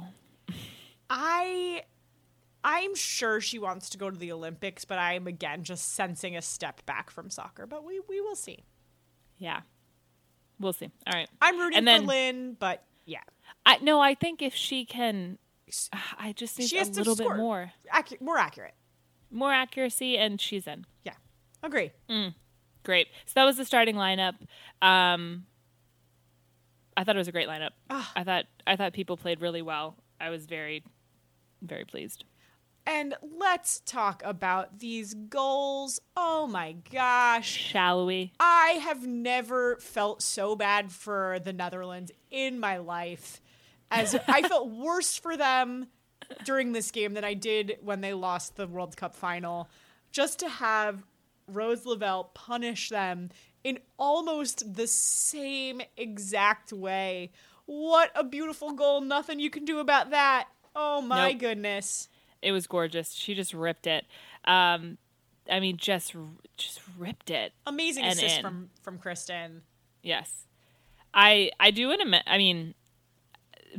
I 1.09 1.83
I'm 2.63 2.95
sure 2.95 3.39
she 3.41 3.59
wants 3.59 3.89
to 3.91 3.97
go 3.97 4.09
to 4.09 4.17
the 4.17 4.31
Olympics, 4.31 4.85
but 4.85 4.97
I 4.97 5.13
am 5.13 5.27
again 5.27 5.63
just 5.63 5.93
sensing 5.93 6.35
a 6.35 6.41
step 6.41 6.85
back 6.85 7.09
from 7.09 7.29
soccer. 7.29 7.65
But 7.67 7.83
we 7.83 7.99
we 8.07 8.21
will 8.21 8.35
see. 8.35 8.63
Yeah, 9.37 9.61
we'll 10.59 10.73
see. 10.73 10.89
All 11.07 11.13
right, 11.13 11.29
I'm 11.41 11.59
rooting 11.59 11.77
And 11.77 11.87
then- 11.87 12.01
for 12.01 12.07
Lynn, 12.07 12.57
but 12.59 12.83
yeah, 13.05 13.19
I 13.65 13.77
no, 13.79 13.99
I 13.99 14.15
think 14.15 14.41
if 14.41 14.55
she 14.55 14.85
can, 14.85 15.37
I 16.17 16.33
just 16.33 16.57
need 16.57 16.69
she 16.69 16.77
a 16.77 16.79
has 16.79 16.97
little 16.97 17.15
bit 17.15 17.35
more, 17.35 17.71
Accu- 17.93 18.21
more 18.21 18.37
accurate. 18.37 18.73
More 19.35 19.53
accuracy, 19.53 20.17
and 20.17 20.39
she's 20.39 20.65
in. 20.65 20.85
Yeah, 21.03 21.13
agree. 21.61 21.91
Great. 22.83 23.07
So 23.25 23.33
that 23.35 23.45
was 23.45 23.57
the 23.57 23.65
starting 23.65 23.95
lineup. 23.95 24.35
Um, 24.81 25.45
I 26.95 27.03
thought 27.03 27.15
it 27.15 27.19
was 27.19 27.27
a 27.27 27.31
great 27.31 27.47
lineup. 27.47 27.71
I 27.89 28.23
thought 28.23 28.45
I 28.65 28.75
thought 28.75 28.93
people 28.93 29.17
played 29.17 29.41
really 29.41 29.61
well. 29.61 29.97
I 30.19 30.29
was 30.29 30.45
very, 30.45 30.83
very 31.61 31.85
pleased. 31.85 32.23
And 32.87 33.15
let's 33.39 33.79
talk 33.79 34.21
about 34.23 34.77
these 34.79 35.15
goals. 35.15 35.99
Oh 36.15 36.45
my 36.45 36.75
gosh. 36.93 37.49
Shall 37.49 38.05
we? 38.05 38.31
I 38.39 38.79
have 38.83 39.07
never 39.07 39.77
felt 39.77 40.21
so 40.21 40.55
bad 40.55 40.91
for 40.91 41.39
the 41.43 41.51
Netherlands 41.51 42.11
in 42.29 42.59
my 42.59 42.77
life 42.77 43.41
as 43.89 44.15
I 44.27 44.43
felt 44.43 44.69
worse 44.69 45.17
for 45.17 45.35
them 45.35 45.87
during 46.43 46.71
this 46.71 46.91
game 46.91 47.13
than 47.13 47.23
I 47.23 47.33
did 47.33 47.77
when 47.81 48.01
they 48.01 48.13
lost 48.13 48.55
the 48.55 48.67
World 48.67 48.95
Cup 48.97 49.15
final. 49.15 49.69
Just 50.11 50.39
to 50.39 50.49
have 50.49 51.03
Rose 51.47 51.85
Lavelle 51.85 52.25
punish 52.33 52.89
them 52.89 53.29
in 53.63 53.79
almost 53.97 54.75
the 54.75 54.87
same 54.87 55.81
exact 55.97 56.71
way. 56.71 57.31
What 57.65 58.11
a 58.15 58.23
beautiful 58.23 58.71
goal. 58.73 59.01
Nothing 59.01 59.39
you 59.39 59.49
can 59.49 59.65
do 59.65 59.79
about 59.79 60.11
that. 60.11 60.47
Oh 60.75 61.01
my 61.01 61.31
Nope. 61.31 61.39
goodness. 61.41 62.09
It 62.41 62.51
was 62.51 62.67
gorgeous. 62.67 63.11
She 63.13 63.33
just 63.33 63.53
ripped 63.53 63.87
it. 63.87 64.05
Um, 64.45 64.97
I 65.49 65.59
mean, 65.59 65.77
just 65.77 66.15
just 66.57 66.79
ripped 66.97 67.29
it. 67.29 67.53
Amazing 67.65 68.05
assist 68.05 68.37
in. 68.37 68.41
from 68.41 68.69
from 68.83 68.97
Christen. 68.97 69.61
Yes. 70.03 70.45
I 71.13 71.51
I 71.59 71.71
do 71.71 71.91
to. 71.91 72.21
I 72.27 72.37
mean, 72.37 72.75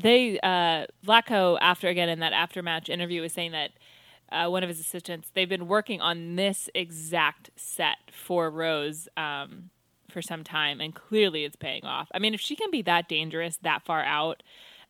they 0.00 0.38
uh 0.40 0.86
Vlatko 1.06 1.58
after 1.60 1.88
again 1.88 2.08
in 2.08 2.20
that 2.20 2.32
after 2.32 2.62
match 2.62 2.88
interview 2.88 3.22
was 3.22 3.32
saying 3.32 3.52
that 3.52 3.70
uh, 4.32 4.48
one 4.48 4.62
of 4.62 4.68
his 4.68 4.80
assistants 4.80 5.30
they've 5.34 5.48
been 5.48 5.68
working 5.68 6.00
on 6.00 6.34
this 6.36 6.68
exact 6.74 7.50
set 7.56 7.98
for 8.10 8.50
Rose 8.50 9.08
um, 9.16 9.70
for 10.10 10.20
some 10.20 10.42
time, 10.42 10.80
and 10.80 10.94
clearly 10.94 11.44
it's 11.44 11.56
paying 11.56 11.84
off. 11.84 12.08
I 12.12 12.18
mean, 12.18 12.34
if 12.34 12.40
she 12.40 12.56
can 12.56 12.70
be 12.70 12.82
that 12.82 13.08
dangerous 13.08 13.56
that 13.62 13.84
far 13.84 14.02
out, 14.02 14.42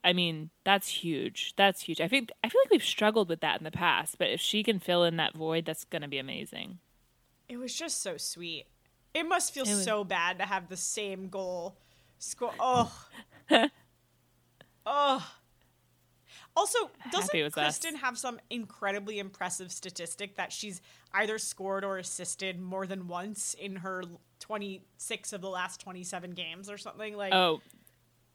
I 0.03 0.13
mean 0.15 0.51
that's 0.65 0.89
huge. 0.89 1.53
That's 1.57 1.83
huge. 1.83 2.01
I 2.01 2.09
think 2.09 2.31
I 2.43 2.49
feel 2.49 2.61
like 2.65 2.71
we've 2.71 2.83
struggled 2.85 3.29
with 3.29 3.41
that 3.41 3.59
in 3.59 3.65
the 3.65 3.71
past, 3.71 4.17
but 4.19 4.29
if 4.31 4.41
she 4.41 4.63
can 4.63 4.79
fill 4.79 5.05
in 5.05 5.17
that 5.17 5.35
void, 5.37 5.67
that's 5.67 5.85
going 5.85 6.03
to 6.03 6.09
be 6.09 6.19
amazing. 6.19 6.79
It 7.49 7.59
was 7.59 7.75
just 7.75 8.03
so 8.03 8.17
sweet. 8.17 8.65
It 9.15 9.25
must 9.29 9.53
feel 9.53 9.65
It 9.65 9.71
was- 9.71 9.85
so 9.85 10.03
bad 10.03 10.39
to 10.39 10.45
have 10.47 10.69
the 10.69 10.77
same 10.77 11.29
goal 11.29 11.77
score. 12.19 12.55
Oh. 12.59 12.93
oh. 14.87 15.27
Also, 16.57 16.91
doesn't 17.13 17.35
was 17.43 17.53
us. 17.53 17.79
Christen 17.79 17.97
have 17.97 18.17
some 18.17 18.41
incredibly 18.49 19.19
impressive 19.19 19.71
statistic 19.71 20.37
that 20.37 20.51
she's 20.53 20.81
either 21.13 21.37
scored 21.37 21.85
or 21.85 21.99
assisted 21.99 22.59
more 22.59 22.87
than 22.87 23.09
once 23.09 23.53
in 23.55 23.77
her 23.77 24.03
26 24.41 25.33
of 25.35 25.43
the 25.43 25.51
last 25.51 25.81
27 25.83 26.31
games 26.31 26.71
or 26.71 26.79
something? 26.79 27.15
Like, 27.15 27.35
Oh, 27.35 27.61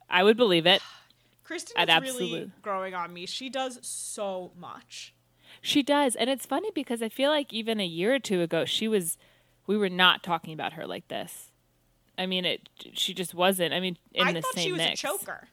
I 0.08 0.24
would 0.24 0.38
believe 0.38 0.68
it. 0.68 0.82
Christen 1.44 1.74
I'd 1.78 1.90
is 1.90 1.96
absolute- 1.96 2.20
really 2.32 2.52
growing 2.62 2.94
on 2.94 3.12
me. 3.12 3.26
She 3.26 3.50
does 3.50 3.80
so 3.82 4.52
much. 4.56 5.16
She 5.62 5.82
does, 5.84 6.16
and 6.16 6.30
it's 6.30 6.46
funny 6.46 6.70
because 6.74 7.02
I 7.02 7.10
feel 7.10 7.30
like 7.32 7.52
even 7.52 7.80
a 7.80 7.86
year 7.86 8.14
or 8.16 8.20
two 8.20 8.42
ago, 8.42 8.66
she 8.66 8.88
was, 8.88 9.18
we 9.68 9.76
were 9.78 9.90
not 9.90 10.22
talking 10.24 10.54
about 10.54 10.74
her 10.74 10.86
like 10.88 11.08
this. 11.08 11.52
I 12.18 12.26
mean, 12.28 12.46
it. 12.46 12.70
She 12.94 13.14
just 13.14 13.34
wasn't. 13.34 13.74
I 13.74 13.80
mean, 13.80 13.98
in 14.14 14.28
I 14.28 14.34
the 14.34 14.42
thought 14.42 14.54
same 14.56 14.64
she 14.64 14.72
was 14.72 14.80
mix. 14.80 15.00
a 15.04 15.08
choker. 15.08 15.48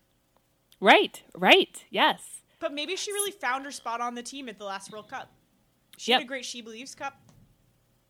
Right, 0.81 1.23
right, 1.35 1.85
yes, 1.91 2.43
But 2.61 2.73
maybe 2.73 2.97
she 2.97 3.13
really 3.13 3.31
found 3.33 3.65
her 3.65 3.71
spot 3.73 4.01
on 4.01 4.15
the 4.15 4.23
team 4.23 4.49
at 4.49 4.59
the 4.59 4.65
last 4.65 4.91
World 4.93 5.09
Cup. 5.09 5.31
She 5.97 6.11
Yep. 6.13 6.21
had 6.21 6.25
a 6.25 6.29
great 6.29 6.45
She 6.45 6.61
Believes 6.61 6.95
Cup. 6.95 7.21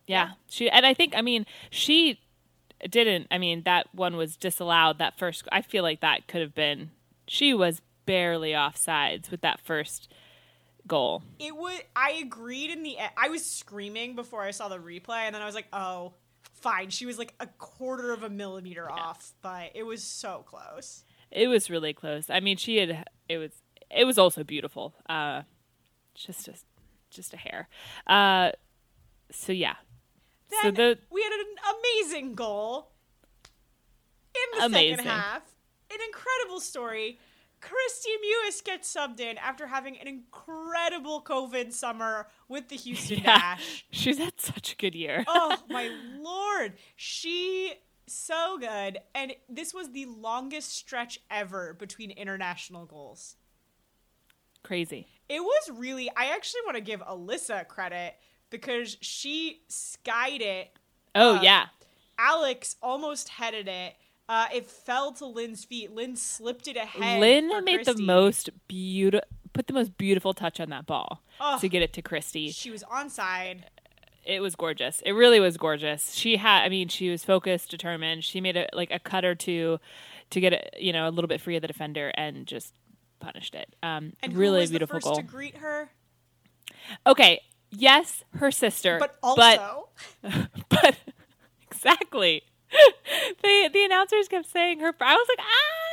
yeah. 0.06 0.32
She 0.48 0.68
and 0.70 0.84
I 0.86 0.92
think, 0.94 1.14
I 1.16 1.22
mean, 1.22 1.46
she 1.70 2.20
didn't. 2.88 3.26
I 3.30 3.38
mean, 3.38 3.62
that 3.64 3.92
one 3.94 4.16
was 4.16 4.36
disallowed. 4.36 4.98
That 4.98 5.18
first, 5.18 5.46
I 5.50 5.62
feel 5.62 5.82
like 5.82 6.00
that 6.00 6.28
could 6.28 6.40
have 6.42 6.54
been. 6.54 6.90
She 7.26 7.52
was 7.54 7.80
barely 8.06 8.54
off 8.54 8.76
sides 8.76 9.30
with 9.30 9.40
that 9.42 9.60
first 9.60 10.12
goal. 10.86 11.22
It 11.38 11.56
would. 11.56 11.82
I 11.96 12.12
agreed 12.22 12.70
in 12.70 12.82
the. 12.82 12.96
I 13.16 13.28
was 13.28 13.44
screaming 13.44 14.14
before 14.14 14.42
I 14.42 14.50
saw 14.52 14.68
the 14.68 14.78
replay, 14.78 15.22
and 15.26 15.34
then 15.34 15.42
I 15.42 15.46
was 15.46 15.54
like, 15.54 15.66
"Oh, 15.72 16.14
fine." 16.54 16.90
She 16.90 17.04
was 17.04 17.18
like 17.18 17.34
a 17.40 17.46
quarter 17.46 18.12
of 18.12 18.22
a 18.22 18.30
millimeter 18.30 18.90
off, 18.90 19.32
but 19.42 19.72
it 19.74 19.82
was 19.82 20.02
so 20.04 20.44
close. 20.46 21.04
It 21.30 21.48
was 21.48 21.70
really 21.70 21.92
close. 21.92 22.30
I 22.30 22.40
mean, 22.40 22.56
she 22.56 22.78
had. 22.78 23.06
It 23.28 23.38
was. 23.38 23.52
It 23.90 24.04
was 24.04 24.18
also 24.18 24.44
beautiful. 24.44 24.94
Uh, 25.08 25.42
just 26.14 26.44
just 26.44 26.64
just 27.10 27.32
a 27.34 27.36
hair. 27.36 27.68
Uh, 28.06 28.50
so 29.30 29.52
yeah. 29.52 29.76
Then 30.50 30.60
so 30.62 30.70
the 30.70 30.98
we 31.10 31.22
had 31.22 31.32
an 31.32 31.74
amazing 31.78 32.34
goal 32.34 32.90
in 34.34 34.58
the 34.58 34.66
Amazing. 34.66 34.96
second 34.96 35.10
half. 35.10 35.42
An 35.90 35.98
incredible 36.06 36.60
story. 36.60 37.18
Kristie 37.60 38.14
Mewis 38.24 38.62
gets 38.62 38.94
subbed 38.94 39.18
in 39.18 39.36
after 39.38 39.66
having 39.66 39.98
an 39.98 40.06
incredible 40.06 41.22
COVID 41.22 41.72
summer 41.72 42.28
with 42.48 42.68
the 42.68 42.76
Houston 42.76 43.18
yeah, 43.18 43.38
Dash. 43.38 43.84
she's 43.90 44.18
had 44.18 44.40
such 44.40 44.74
a 44.74 44.76
good 44.76 44.94
year. 44.94 45.24
oh 45.26 45.56
my 45.68 45.90
lord 46.20 46.74
she 46.94 47.74
so 48.08 48.58
good 48.58 48.98
and 49.14 49.32
this 49.48 49.72
was 49.74 49.90
the 49.92 50.06
longest 50.06 50.70
stretch 50.72 51.20
ever 51.30 51.74
between 51.74 52.10
international 52.10 52.84
goals 52.86 53.36
Crazy. 54.62 55.06
it 55.28 55.40
was 55.40 55.70
really 55.74 56.10
i 56.16 56.26
actually 56.26 56.60
want 56.64 56.76
to 56.76 56.80
give 56.82 57.00
alyssa 57.00 57.66
credit 57.68 58.14
because 58.50 58.96
she 59.00 59.62
skied 59.68 60.42
it 60.42 60.70
Oh 61.14 61.36
Uh, 61.36 61.42
yeah. 61.42 61.66
alex 62.18 62.76
almost 62.82 63.28
headed 63.28 63.68
it 63.68 63.94
uh, 64.28 64.46
it 64.54 64.66
fell 64.66 65.10
to 65.12 65.24
Lynn's 65.24 65.64
feet. 65.64 65.90
Lynn 65.94 66.14
slipped 66.14 66.68
it 66.68 66.76
ahead. 66.76 67.18
Lynn 67.18 67.64
made 67.64 67.86
the 67.86 67.96
most 67.96 68.50
beautiful 68.68 69.26
put 69.54 69.66
the 69.66 69.72
most 69.72 69.96
beautiful 69.98 70.34
touch 70.34 70.60
on 70.60 70.70
that 70.70 70.86
ball 70.86 71.22
Ugh. 71.40 71.60
to 71.60 71.68
get 71.68 71.82
it 71.82 71.92
to 71.94 72.02
Kristie. 72.02 72.54
She 72.54 72.70
was 72.70 72.84
onside. 72.84 73.62
It 74.24 74.40
was 74.40 74.54
gorgeous. 74.56 75.00
It 75.06 75.12
really 75.12 75.40
was 75.40 75.56
gorgeous. 75.56 76.12
She 76.14 76.36
had 76.36 76.62
I 76.64 76.68
mean, 76.68 76.88
she 76.88 77.10
was 77.10 77.24
focused, 77.24 77.70
determined. 77.70 78.24
She 78.24 78.40
made 78.40 78.56
a 78.56 78.68
like 78.72 78.90
a 78.90 78.98
cut 78.98 79.24
or 79.24 79.34
two 79.34 79.78
to 80.30 80.40
get 80.40 80.52
it, 80.52 80.74
you 80.78 80.92
know, 80.92 81.08
a 81.08 81.10
little 81.10 81.28
bit 81.28 81.40
free 81.40 81.56
of 81.56 81.62
the 81.62 81.68
defender 81.68 82.12
and 82.14 82.46
just 82.46 82.74
punished 83.20 83.54
it. 83.54 83.74
Um 83.82 84.12
And 84.22 84.34
really 84.34 84.66
beautiful 84.66 85.00
goal. 85.00 85.16
to 85.16 85.22
greet 85.22 85.56
her? 85.58 85.90
Okay, 87.06 87.40
yes, 87.70 88.22
her 88.34 88.50
sister, 88.50 88.98
But 88.98 89.16
also, 89.22 89.88
but 90.68 90.96
exactly. 91.70 92.42
the 93.42 93.70
the 93.72 93.84
announcers 93.84 94.28
kept 94.28 94.46
saying 94.50 94.80
her. 94.80 94.94
I 95.00 95.14
was 95.14 95.28
like, 95.28 95.38
ah. 95.40 95.88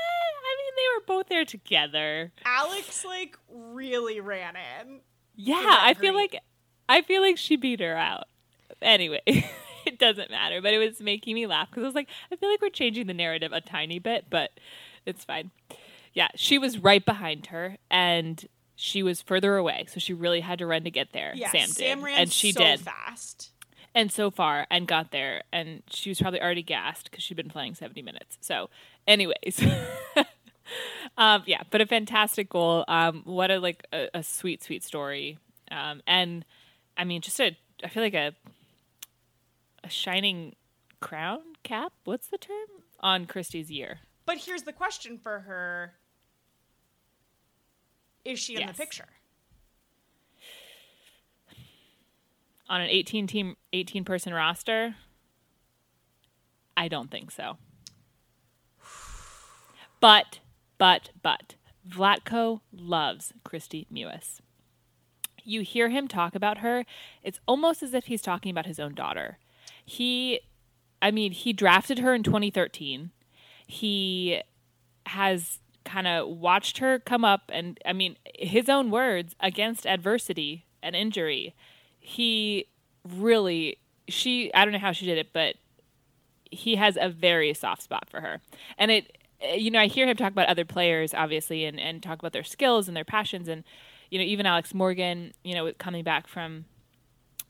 I 0.47 0.57
mean, 0.57 0.73
they 0.75 1.13
were 1.13 1.17
both 1.17 1.29
there 1.29 1.45
together. 1.45 2.31
Alex 2.45 3.03
like 3.05 3.37
really 3.49 4.19
ran 4.19 4.55
in. 4.55 4.99
Yeah, 5.35 5.77
I 5.81 5.93
feel 5.95 6.13
like 6.13 6.39
I 6.87 7.01
feel 7.01 7.21
like 7.21 7.37
she 7.37 7.55
beat 7.55 7.79
her 7.79 7.95
out. 7.95 8.25
Anyway, 8.81 9.21
it 9.85 9.99
doesn't 9.99 10.29
matter, 10.31 10.61
but 10.61 10.73
it 10.73 10.77
was 10.77 10.99
making 11.01 11.35
me 11.35 11.47
laugh 11.47 11.69
because 11.69 11.83
I 11.83 11.87
was 11.87 11.95
like, 11.95 12.09
I 12.31 12.35
feel 12.35 12.49
like 12.49 12.61
we're 12.61 12.69
changing 12.69 13.07
the 13.07 13.13
narrative 13.13 13.51
a 13.53 13.61
tiny 13.61 13.99
bit, 13.99 14.25
but 14.29 14.51
it's 15.05 15.23
fine. 15.23 15.51
Yeah, 16.13 16.29
she 16.35 16.57
was 16.57 16.79
right 16.79 17.03
behind 17.05 17.47
her, 17.47 17.77
and 17.91 18.45
she 18.75 19.03
was 19.03 19.21
further 19.21 19.55
away, 19.57 19.85
so 19.89 19.99
she 19.99 20.13
really 20.13 20.41
had 20.41 20.59
to 20.59 20.65
run 20.65 20.83
to 20.83 20.91
get 20.91 21.11
there. 21.13 21.33
Yeah, 21.35 21.51
Sam, 21.51 21.67
Sam, 21.67 21.97
did, 21.99 22.05
ran 22.05 22.19
and 22.19 22.31
she 22.31 22.51
so 22.51 22.61
did. 22.61 22.79
fast. 22.81 23.51
and 23.93 24.11
so 24.11 24.29
far 24.31 24.67
and 24.69 24.87
got 24.87 25.11
there 25.11 25.43
and 25.53 25.81
she 25.89 26.09
was 26.09 26.19
probably 26.19 26.41
already 26.41 26.61
gassed 26.63 27.09
because 27.09 27.23
she'd 27.23 27.37
been 27.37 27.47
playing 27.49 27.75
70 27.75 28.01
minutes 28.01 28.37
so 28.41 28.69
anyways 29.07 29.61
um 31.17 31.43
yeah 31.45 31.63
but 31.69 31.79
a 31.79 31.85
fantastic 31.85 32.49
goal 32.49 32.83
um 32.89 33.21
what 33.23 33.49
a 33.51 33.59
like 33.59 33.85
a, 33.93 34.09
a 34.13 34.21
sweet 34.23 34.61
sweet 34.61 34.83
story 34.83 35.37
um 35.71 36.01
and 36.05 36.43
i 36.97 37.03
mean 37.03 37.21
just 37.21 37.39
a 37.39 37.55
i 37.83 37.87
feel 37.87 38.03
like 38.03 38.13
a 38.13 38.33
a 39.83 39.89
shining 39.89 40.55
crown 40.99 41.41
cap? 41.61 41.93
What's 42.05 42.27
the 42.29 42.39
term? 42.39 42.65
On 43.01 43.25
Kristie's 43.27 43.69
year 43.69 43.99
But 44.25 44.37
here's 44.39 44.63
the 44.63 44.73
question 44.73 45.19
for 45.19 45.41
her: 45.41 45.93
Is 48.23 48.39
she 48.39 48.55
in 48.55 48.61
Yes. 48.61 48.75
the 48.77 48.81
picture? 48.81 49.05
on 52.67 52.81
an 52.81 52.89
18 52.89 53.27
team 53.27 53.55
18 53.73 54.03
person 54.03 54.33
roster? 54.33 54.95
I 56.75 56.87
don't 56.87 57.11
think 57.11 57.29
so. 57.31 57.57
But 59.99 60.39
but 60.79 61.09
but 61.21 61.55
vlatko 61.87 62.61
loves 62.73 63.33
Kristie 63.43 63.85
Mewis 63.93 64.39
you 65.45 65.61
hear 65.61 65.89
him 65.89 66.07
talk 66.07 66.35
about 66.35 66.59
her 66.59 66.85
it's 67.23 67.39
almost 67.47 67.83
as 67.83 67.93
if 67.93 68.05
he's 68.05 68.21
talking 68.21 68.51
about 68.51 68.65
his 68.65 68.79
own 68.79 68.93
daughter. 68.93 69.37
He 69.85 70.39
i 71.01 71.11
mean 71.11 71.31
he 71.31 71.53
drafted 71.53 71.99
her 71.99 72.13
in 72.13 72.23
2013 72.23 73.11
he 73.67 74.41
has 75.07 75.59
kind 75.83 76.07
of 76.07 76.27
watched 76.27 76.79
her 76.79 76.99
come 76.99 77.23
up 77.23 77.43
and 77.53 77.79
i 77.85 77.93
mean 77.93 78.15
his 78.33 78.69
own 78.69 78.89
words 78.89 79.35
against 79.39 79.85
adversity 79.85 80.65
and 80.81 80.95
injury 80.95 81.53
he 81.99 82.67
really 83.07 83.77
she 84.07 84.51
i 84.53 84.63
don't 84.63 84.71
know 84.71 84.79
how 84.79 84.91
she 84.91 85.05
did 85.05 85.17
it 85.17 85.31
but 85.33 85.55
he 86.55 86.75
has 86.75 86.97
a 86.99 87.09
very 87.09 87.53
soft 87.53 87.81
spot 87.81 88.07
for 88.09 88.21
her. 88.21 88.41
And 88.77 88.91
it 88.91 89.17
you 89.53 89.69
know 89.69 89.79
i 89.79 89.87
hear 89.87 90.07
him 90.07 90.15
talk 90.15 90.31
about 90.31 90.47
other 90.47 90.65
players 90.65 91.13
obviously 91.13 91.65
and, 91.65 91.79
and 91.79 92.01
talk 92.01 92.19
about 92.19 92.31
their 92.33 92.43
skills 92.43 92.87
and 92.87 92.95
their 92.95 93.03
passions 93.03 93.47
and 93.47 93.63
you 94.15 94.19
know 94.19 94.25
even 94.25 94.45
alex 94.45 94.73
morgan 94.73 95.33
you 95.43 95.53
know 95.53 95.71
coming 95.77 96.03
back 96.03 96.27
from 96.27 96.63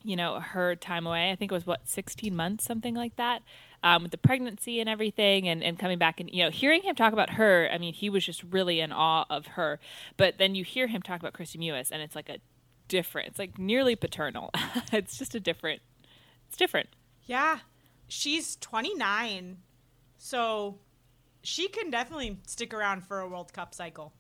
you 0.04 0.15
know 0.15 0.39
her 0.39 0.75
time 0.75 1.06
away 1.06 1.32
i 1.32 1.36
think 1.36 1.51
it 1.51 1.56
was 1.56 1.67
what 1.67 1.88
16 1.88 2.36
months 2.36 2.65
something 2.65 2.95
like 2.95 3.15
that 3.17 3.43
um, 3.84 4.01
with 4.01 4.12
the 4.12 4.17
pregnancy 4.17 4.80
and 4.80 4.89
everything 4.89 5.47
and, 5.47 5.63
and 5.63 5.78
coming 5.78 5.99
back 5.99 6.19
and 6.19 6.30
you 6.32 6.43
know 6.43 6.49
hearing 6.49 6.82
him 6.82 6.95
talk 6.95 7.13
about 7.13 7.32
her 7.32 7.69
i 7.71 7.78
mean 7.78 7.93
he 7.93 8.10
was 8.10 8.25
just 8.25 8.41
really 8.43 8.80
in 8.80 8.91
awe 8.91 9.25
of 9.30 9.47
her. 9.47 9.80
But 10.17 10.38
then 10.38 10.56
you 10.56 10.63
hear 10.63 10.88
him 10.88 11.01
talk 11.01 11.19
about 11.19 11.34
Kristie 11.34 11.58
Mewis 11.58 11.89
and 11.91 12.01
it's 12.01 12.15
like 12.15 12.30
a 12.30 12.39
different 12.88 13.30
it's 13.30 13.39
like 13.39 13.58
nearly 13.58 13.95
paternal. 13.95 14.51
It's 14.91 15.17
just 15.17 15.36
a 15.36 15.39
different 15.39 15.82
it's 16.47 16.58
different. 16.58 16.89
Yeah, 17.23 17.60
she's 18.08 18.56
29, 18.58 19.58
so 20.17 20.78
she 21.41 21.67
can 21.67 21.89
definitely 21.89 22.38
stick 22.45 22.73
around 22.73 23.04
for 23.04 23.19
a 23.19 23.28
World 23.28 23.51
Cup 23.51 23.73
cycle. 23.73 24.13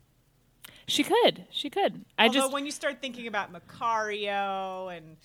She 0.87 1.03
could 1.03 1.45
she 1.49 1.69
could 1.69 2.05
i 2.17 2.27
Although 2.27 2.39
just 2.41 2.53
when 2.53 2.65
you 2.65 2.71
start 2.71 3.01
thinking 3.01 3.25
about 3.27 3.51
Macario 3.51 4.95
and 4.95 5.17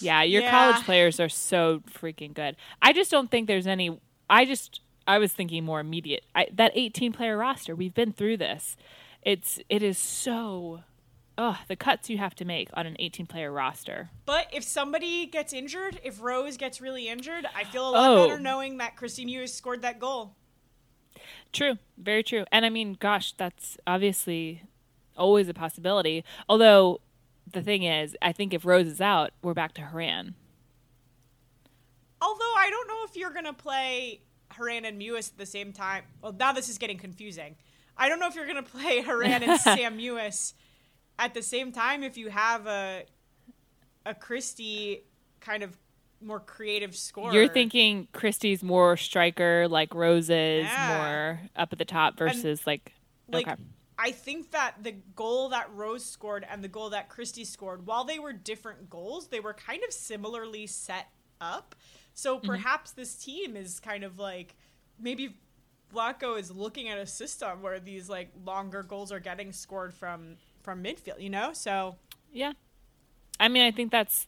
Yeah, 0.00 0.22
your 0.22 0.42
Yeah. 0.42 0.50
college 0.50 0.84
players 0.84 1.18
are 1.20 1.28
so 1.28 1.82
freaking 1.90 2.34
good. 2.34 2.56
I 2.82 2.92
just 2.92 3.10
don't 3.10 3.30
think 3.30 3.46
there's 3.46 3.66
any. 3.66 3.98
I 4.28 4.44
just 4.44 4.80
I 5.06 5.18
was 5.18 5.32
thinking 5.32 5.64
more 5.64 5.80
immediate. 5.80 6.24
I, 6.34 6.46
that 6.52 6.72
18 6.74 7.12
player 7.12 7.36
roster, 7.36 7.74
we've 7.74 7.94
been 7.94 8.12
through 8.12 8.36
this. 8.36 8.76
It's 9.22 9.58
it 9.68 9.82
is 9.82 9.98
so 9.98 10.82
oh, 11.38 11.58
the 11.68 11.76
cuts 11.76 12.10
you 12.10 12.18
have 12.18 12.34
to 12.34 12.44
make 12.44 12.68
on 12.74 12.84
an 12.86 12.96
18 12.98 13.26
player 13.26 13.50
roster. 13.50 14.10
But 14.26 14.48
if 14.52 14.62
somebody 14.62 15.24
gets 15.24 15.54
injured, 15.54 15.98
if 16.04 16.20
Rose 16.20 16.58
gets 16.58 16.82
really 16.82 17.08
injured, 17.08 17.46
I 17.56 17.64
feel 17.64 17.88
a 17.88 17.92
lot 17.92 18.10
Oh. 18.10 18.26
better 18.28 18.38
knowing 18.38 18.76
that 18.76 18.94
Kristie 18.96 19.24
Mewis 19.24 19.48
scored 19.48 19.80
that 19.80 19.98
goal. 19.98 20.36
True, 21.52 21.78
very 21.96 22.22
true. 22.22 22.44
And 22.52 22.66
I 22.66 22.68
mean, 22.68 22.96
gosh, 23.00 23.32
that's 23.32 23.78
obviously 23.86 24.62
always 25.16 25.48
a 25.48 25.54
possibility. 25.54 26.24
Although 26.48 27.00
the 27.52 27.62
thing 27.62 27.82
is, 27.82 28.16
I 28.22 28.32
think 28.32 28.54
if 28.54 28.64
Rose 28.64 28.86
is 28.86 29.00
out, 29.00 29.30
we're 29.42 29.54
back 29.54 29.72
to 29.74 29.82
Horan. 29.82 30.34
Although 32.22 32.54
I 32.58 32.68
don't 32.70 32.88
know 32.88 33.04
if 33.08 33.16
you're 33.16 33.32
gonna 33.32 33.52
play 33.54 34.20
Horan 34.52 34.84
and 34.84 35.00
Mewis 35.00 35.30
at 35.32 35.38
the 35.38 35.46
same 35.46 35.72
time. 35.72 36.04
Well, 36.22 36.34
now 36.38 36.52
this 36.52 36.68
is 36.68 36.78
getting 36.78 36.98
confusing. 36.98 37.56
I 37.96 38.08
don't 38.08 38.20
know 38.20 38.26
if 38.28 38.34
you're 38.34 38.46
gonna 38.46 38.62
play 38.62 39.00
Horan 39.02 39.42
and 39.42 39.60
Sam 39.60 39.98
Mewis 39.98 40.54
at 41.18 41.34
the 41.34 41.42
same 41.42 41.72
time 41.72 42.02
if 42.02 42.16
you 42.16 42.28
have 42.30 42.66
a 42.66 43.04
a 44.06 44.14
Kristie 44.14 45.00
kind 45.40 45.62
of 45.62 45.76
more 46.22 46.40
creative 46.40 46.94
scorer. 46.94 47.32
You're 47.32 47.48
thinking 47.48 48.08
Kristie's 48.12 48.62
more 48.62 48.96
striker, 48.96 49.66
like 49.68 49.94
Roses, 49.94 50.64
Yeah. 50.64 50.98
more 50.98 51.40
up 51.56 51.72
at 51.72 51.78
the 51.78 51.84
top 51.84 52.18
versus 52.18 52.66
like, 52.66 52.92
like 53.28 53.46
okay. 53.48 53.60
I 54.02 54.12
think 54.12 54.50
that 54.52 54.76
the 54.82 54.92
goal 55.14 55.50
that 55.50 55.68
Rose 55.74 56.04
scored 56.04 56.46
and 56.50 56.64
the 56.64 56.68
goal 56.68 56.88
that 56.90 57.10
Kristie 57.10 57.44
scored, 57.46 57.86
while 57.86 58.04
they 58.04 58.18
were 58.18 58.32
different 58.32 58.88
goals, 58.88 59.28
they 59.28 59.40
were 59.40 59.52
kind 59.52 59.82
of 59.86 59.92
similarly 59.92 60.66
set 60.66 61.08
up. 61.40 61.74
So 62.14 62.38
Mm-hmm. 62.38 62.46
perhaps 62.46 62.92
this 62.92 63.14
team 63.14 63.56
is 63.56 63.78
kind 63.80 64.02
of 64.04 64.18
like 64.18 64.54
maybe 64.98 65.36
Vlatko 65.94 66.38
is 66.38 66.50
looking 66.50 66.88
at 66.88 66.98
a 66.98 67.06
system 67.06 67.62
where 67.62 67.78
these 67.80 68.08
like 68.08 68.30
longer 68.44 68.82
goals 68.82 69.12
are 69.12 69.20
getting 69.20 69.52
scored 69.52 69.92
from 69.92 70.36
from 70.62 70.82
midfield, 70.82 71.20
you 71.20 71.30
know? 71.30 71.52
So 71.52 71.96
Yeah. 72.32 72.52
I 73.38 73.48
mean, 73.48 73.62
I 73.62 73.70
think 73.70 73.90
that's 73.92 74.26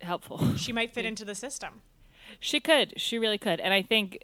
helpful. 0.00 0.56
she 0.56 0.72
might 0.72 0.92
fit 0.94 1.04
into 1.10 1.24
the 1.24 1.34
system. 1.34 1.82
she 2.40 2.60
could. 2.60 2.94
She 3.00 3.18
really 3.18 3.38
could. 3.38 3.60
And 3.60 3.72
I 3.74 3.82
think, 3.82 4.18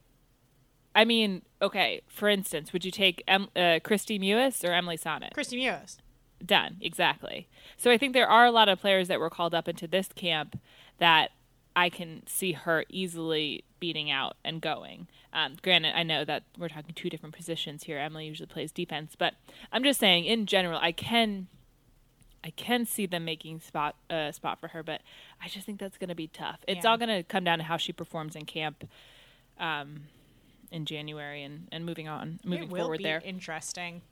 I 0.98 1.04
mean, 1.04 1.42
okay, 1.62 2.00
for 2.08 2.28
instance, 2.28 2.72
would 2.72 2.84
you 2.84 2.90
take 2.90 3.22
em- 3.28 3.50
uh, 3.54 3.78
Kristie 3.86 4.20
Mewis 4.20 4.68
or 4.68 4.72
Emily 4.72 4.98
Sonnett? 4.98 5.32
Kristie 5.32 5.56
Mewis. 5.62 5.98
Done. 6.44 6.76
Exactly. 6.80 7.46
So 7.76 7.90
I 7.92 7.98
think 7.98 8.14
there 8.14 8.28
are 8.28 8.44
a 8.46 8.50
lot 8.50 8.68
of 8.68 8.80
players 8.80 9.06
that 9.06 9.20
were 9.20 9.30
called 9.30 9.54
up 9.54 9.68
into 9.68 9.86
this 9.86 10.08
camp 10.08 10.58
that 10.98 11.30
I 11.76 11.88
can 11.88 12.26
see 12.26 12.50
her 12.52 12.84
easily 12.88 13.62
beating 13.78 14.10
out 14.10 14.36
and 14.44 14.60
going. 14.60 15.06
Um, 15.32 15.56
granted, 15.62 15.96
I 15.96 16.02
know 16.02 16.24
that 16.24 16.42
we're 16.58 16.68
talking 16.68 16.94
two 16.94 17.08
different 17.08 17.36
positions 17.36 17.84
here. 17.84 17.98
Emily 17.98 18.26
usually 18.26 18.48
plays 18.48 18.72
defense, 18.72 19.14
but 19.16 19.34
I'm 19.70 19.84
just 19.84 20.00
saying 20.00 20.24
in 20.24 20.46
general, 20.46 20.80
I 20.82 20.90
can, 20.90 21.46
I 22.42 22.50
can 22.50 22.86
see 22.86 23.06
them 23.06 23.24
making 23.24 23.60
spot 23.60 23.94
uh, 24.10 24.32
spot 24.32 24.58
for 24.58 24.68
her, 24.68 24.82
but 24.82 25.02
I 25.40 25.46
just 25.46 25.64
think 25.66 25.78
that's 25.78 25.96
going 25.98 26.08
to 26.08 26.16
be 26.16 26.26
tough. 26.26 26.58
It's 26.66 26.82
Yeah. 26.82 26.90
all 26.90 26.98
going 26.98 27.08
to 27.16 27.22
come 27.22 27.44
down 27.44 27.58
to 27.58 27.64
how 27.64 27.76
she 27.76 27.92
performs 27.92 28.34
in 28.34 28.46
camp, 28.46 28.88
um, 29.60 30.04
in 30.70 30.84
January 30.84 31.42
and 31.42 31.68
and 31.72 31.84
moving 31.84 32.08
on, 32.08 32.40
moving 32.44 32.64
it 32.64 32.70
will 32.70 32.82
forward 32.82 32.98
be 32.98 33.04
there. 33.04 33.22
interesting. 33.24 34.02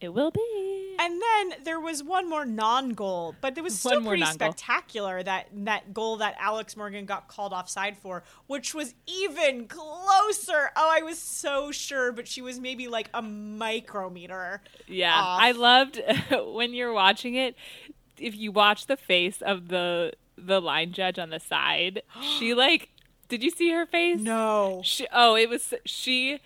It 0.00 0.14
will 0.14 0.30
be. 0.30 0.96
And 1.00 1.20
then 1.20 1.64
there 1.64 1.80
was 1.80 2.04
one 2.04 2.28
more 2.30 2.44
non-goal, 2.44 3.34
but 3.40 3.58
it 3.58 3.64
was 3.64 3.78
still 3.78 4.00
pretty 4.00 4.20
non-goal. 4.20 4.52
spectacular 4.52 5.22
that 5.24 5.48
that 5.52 5.92
goal 5.92 6.18
that 6.18 6.36
Alex 6.38 6.76
Morgan 6.76 7.04
got 7.04 7.26
called 7.26 7.52
offside 7.52 7.98
for, 7.98 8.22
which 8.46 8.74
was 8.74 8.94
even 9.06 9.66
closer. 9.66 10.70
Oh, 10.76 10.88
I 10.92 11.02
was 11.02 11.18
so 11.18 11.72
sure, 11.72 12.12
but 12.12 12.28
she 12.28 12.40
was 12.40 12.60
maybe 12.60 12.86
like 12.86 13.10
a 13.12 13.22
micrometer. 13.22 14.62
Yeah, 14.86 15.14
off. 15.14 15.40
I 15.42 15.50
loved 15.52 16.00
when 16.54 16.74
you're 16.74 16.92
watching 16.92 17.34
it. 17.34 17.56
If 18.18 18.36
you 18.36 18.52
watch 18.52 18.86
the 18.86 18.96
face 18.96 19.42
of 19.42 19.68
the 19.68 20.12
the 20.36 20.60
line 20.60 20.92
judge 20.92 21.18
on 21.18 21.30
the 21.30 21.40
side, 21.40 22.02
she 22.38 22.54
like, 22.54 22.90
did 23.28 23.42
you 23.42 23.50
see 23.50 23.72
her 23.72 23.86
face? 23.86 24.20
No. 24.20 24.80
She, 24.84 25.06
oh, 25.12 25.36
it 25.36 25.48
was 25.48 25.74
she. 25.84 26.40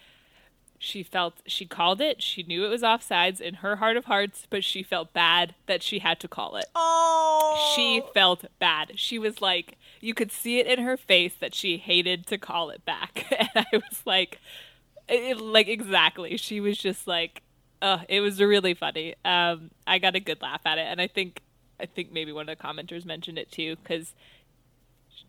She 0.78 1.04
felt 1.04 1.42
she 1.46 1.64
called 1.64 2.00
it. 2.00 2.20
She 2.20 2.42
knew 2.42 2.64
it 2.64 2.68
was 2.68 2.82
offsides 2.82 3.40
in 3.40 3.54
her 3.54 3.76
heart 3.76 3.96
of 3.96 4.06
hearts, 4.06 4.48
but 4.50 4.64
she 4.64 4.82
felt 4.82 5.12
bad 5.12 5.54
that 5.66 5.80
she 5.80 6.00
had 6.00 6.18
to 6.18 6.26
call 6.26 6.56
it. 6.56 6.64
Oh. 6.74 7.72
She 7.76 8.02
felt 8.12 8.46
bad. 8.58 8.98
She 8.98 9.16
was 9.16 9.40
like, 9.40 9.78
you 10.00 10.12
could 10.12 10.32
see 10.32 10.58
it 10.58 10.66
in 10.66 10.84
her 10.84 10.96
face 10.96 11.34
that 11.38 11.54
she 11.54 11.76
hated 11.76 12.26
to 12.26 12.36
call 12.36 12.70
it 12.70 12.84
back. 12.84 13.26
And 13.38 13.48
I 13.54 13.76
was 13.76 14.02
like, 14.04 14.40
it, 15.08 15.38
like 15.38 15.68
exactly. 15.68 16.36
She 16.36 16.60
was 16.60 16.76
just 16.76 17.06
like, 17.06 17.42
uh, 17.80 17.98
it 18.08 18.20
was 18.20 18.40
really 18.40 18.74
funny. 18.74 19.14
Um, 19.24 19.70
I 19.86 19.98
got 19.98 20.16
a 20.16 20.20
good 20.20 20.42
laugh 20.42 20.62
at 20.64 20.78
it, 20.78 20.86
and 20.88 21.00
I 21.00 21.06
think, 21.06 21.42
I 21.78 21.86
think 21.86 22.12
maybe 22.12 22.32
one 22.32 22.48
of 22.48 22.58
the 22.58 22.64
commenters 22.64 23.04
mentioned 23.04 23.38
it 23.38 23.52
too 23.52 23.76
because 23.76 24.14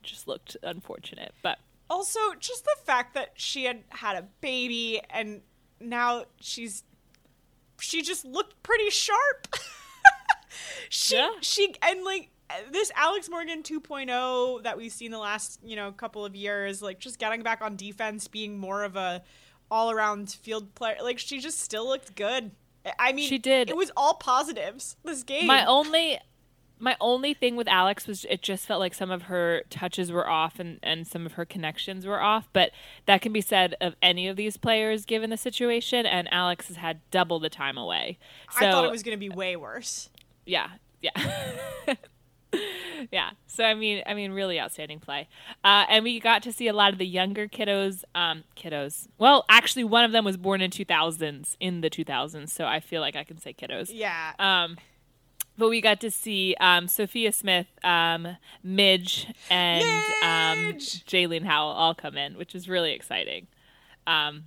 just 0.04 0.28
looked 0.28 0.56
unfortunate. 0.64 1.34
But 1.42 1.60
Also, 1.90 2.20
just 2.40 2.64
the 2.66 2.76
fact 2.86 3.14
that 3.16 3.32
she 3.36 3.66
had 3.66 3.84
had 3.90 4.16
a 4.18 4.24
baby 4.42 5.02
and 5.10 5.42
now 5.80 6.26
she's 6.40 6.84
she 7.80 8.02
just 8.02 8.24
looked 8.26 8.62
pretty 8.64 8.90
sharp. 8.90 9.48
she 10.90 11.16
Yeah. 11.16 11.30
she 11.42 11.74
and 11.82 12.04
like 12.04 12.30
this 12.72 12.92
Alex 12.96 13.30
Morgan 13.30 13.64
2.0 13.64 14.64
that 14.64 14.78
we've 14.78 14.92
seen 14.92 15.12
the 15.12 15.18
last, 15.18 15.60
you 15.64 15.76
know, 15.76 15.92
couple 15.92 16.24
of 16.26 16.36
years, 16.36 16.82
like 16.82 17.00
just 17.00 17.18
getting 17.20 17.42
back 17.42 17.62
on 17.62 17.76
defense, 17.76 18.28
being 18.28 18.58
more 18.60 18.84
of 18.84 18.96
a 18.96 19.24
all-around 19.72 20.30
field 20.30 20.76
player. 20.76 20.98
Like 21.02 21.18
she 21.20 21.40
just 21.40 21.60
still 21.62 21.88
looked 21.88 22.16
good. 22.16 22.52
I 23.00 23.14
mean, 23.14 23.28
She 23.30 23.38
did. 23.38 23.70
It 23.70 23.78
was 23.78 23.92
all 23.98 24.16
positives 24.16 24.98
this 25.04 25.24
game. 25.24 25.48
my 25.48 25.66
only 25.66 26.20
my 26.84 26.98
only 27.00 27.34
thing 27.34 27.56
with 27.56 27.68
Alex 27.70 28.08
was 28.08 28.26
it 28.30 28.42
just 28.42 28.66
felt 28.66 28.82
like 28.82 28.94
some 28.94 29.10
of 29.10 29.24
her 29.24 29.64
touches 29.70 30.12
were 30.12 30.30
off 30.30 30.60
and, 30.60 30.80
and 30.84 31.08
some 31.08 31.26
of 31.26 31.34
her 31.34 31.46
connections 31.46 32.06
were 32.06 32.22
off. 32.22 32.50
But 32.52 32.72
that 33.06 33.22
can 33.22 33.32
be 33.32 33.40
said 33.40 33.76
of 33.80 33.96
any 34.02 34.28
of 34.28 34.36
these 34.36 34.58
players 34.58 35.06
given 35.06 35.30
the 35.30 35.38
situation, 35.38 36.06
and 36.06 36.28
Alex 36.32 36.68
has 36.68 36.76
had 36.76 37.00
double 37.10 37.40
the 37.40 37.50
time 37.50 37.78
away. 37.78 38.20
So 38.52 38.68
I 38.68 38.72
thought 38.72 38.84
it 38.84 38.92
was 38.92 39.02
going 39.02 39.18
to 39.18 39.20
be 39.20 39.30
way 39.30 39.56
worse. 39.56 40.10
yeah, 40.46 40.72
yeah. 41.02 41.12
yeah. 43.12 43.32
So 43.48 43.64
I 43.64 43.76
mean, 43.76 44.04
I 44.06 44.14
mean, 44.14 44.34
really 44.34 44.60
outstanding 44.60 45.00
play, 45.00 45.30
uh, 45.64 45.86
and 45.88 46.04
we 46.04 46.20
got 46.20 46.44
to 46.44 46.52
see 46.52 46.68
a 46.68 46.74
lot 46.74 46.92
of 46.92 47.00
the 47.00 47.08
younger 47.08 47.48
kiddos. 47.48 48.04
Um, 48.14 48.44
kiddos. 48.58 49.08
Well, 49.18 49.46
actually, 49.48 49.86
one 49.86 50.04
of 50.04 50.12
them 50.12 50.26
was 50.26 50.36
born 50.36 50.60
in 50.60 50.70
2000s, 50.70 51.56
in 51.62 51.80
the 51.80 51.90
2000s. 51.90 52.50
So 52.50 52.66
I 52.66 52.82
feel 52.82 53.00
like 53.00 53.16
I 53.16 53.24
can 53.24 53.38
say 53.38 53.54
kiddos. 53.54 53.90
Yeah. 53.94 54.34
Um, 54.38 54.76
but 55.58 55.70
we 55.70 55.82
got 55.82 56.00
to 56.02 56.12
see 56.12 56.56
um, 56.60 56.88
Sophia 56.88 57.32
Smith, 57.32 57.68
um, 57.84 58.38
Midge, 58.64 59.28
and 59.50 59.84
um, 60.24 60.74
Jaelin 60.78 61.46
Howell 61.46 61.72
all 61.72 61.96
come 61.96 62.18
in, 62.18 62.38
which 62.38 62.56
is 62.56 62.68
really 62.68 62.94
exciting 62.94 63.48
um, 64.08 64.46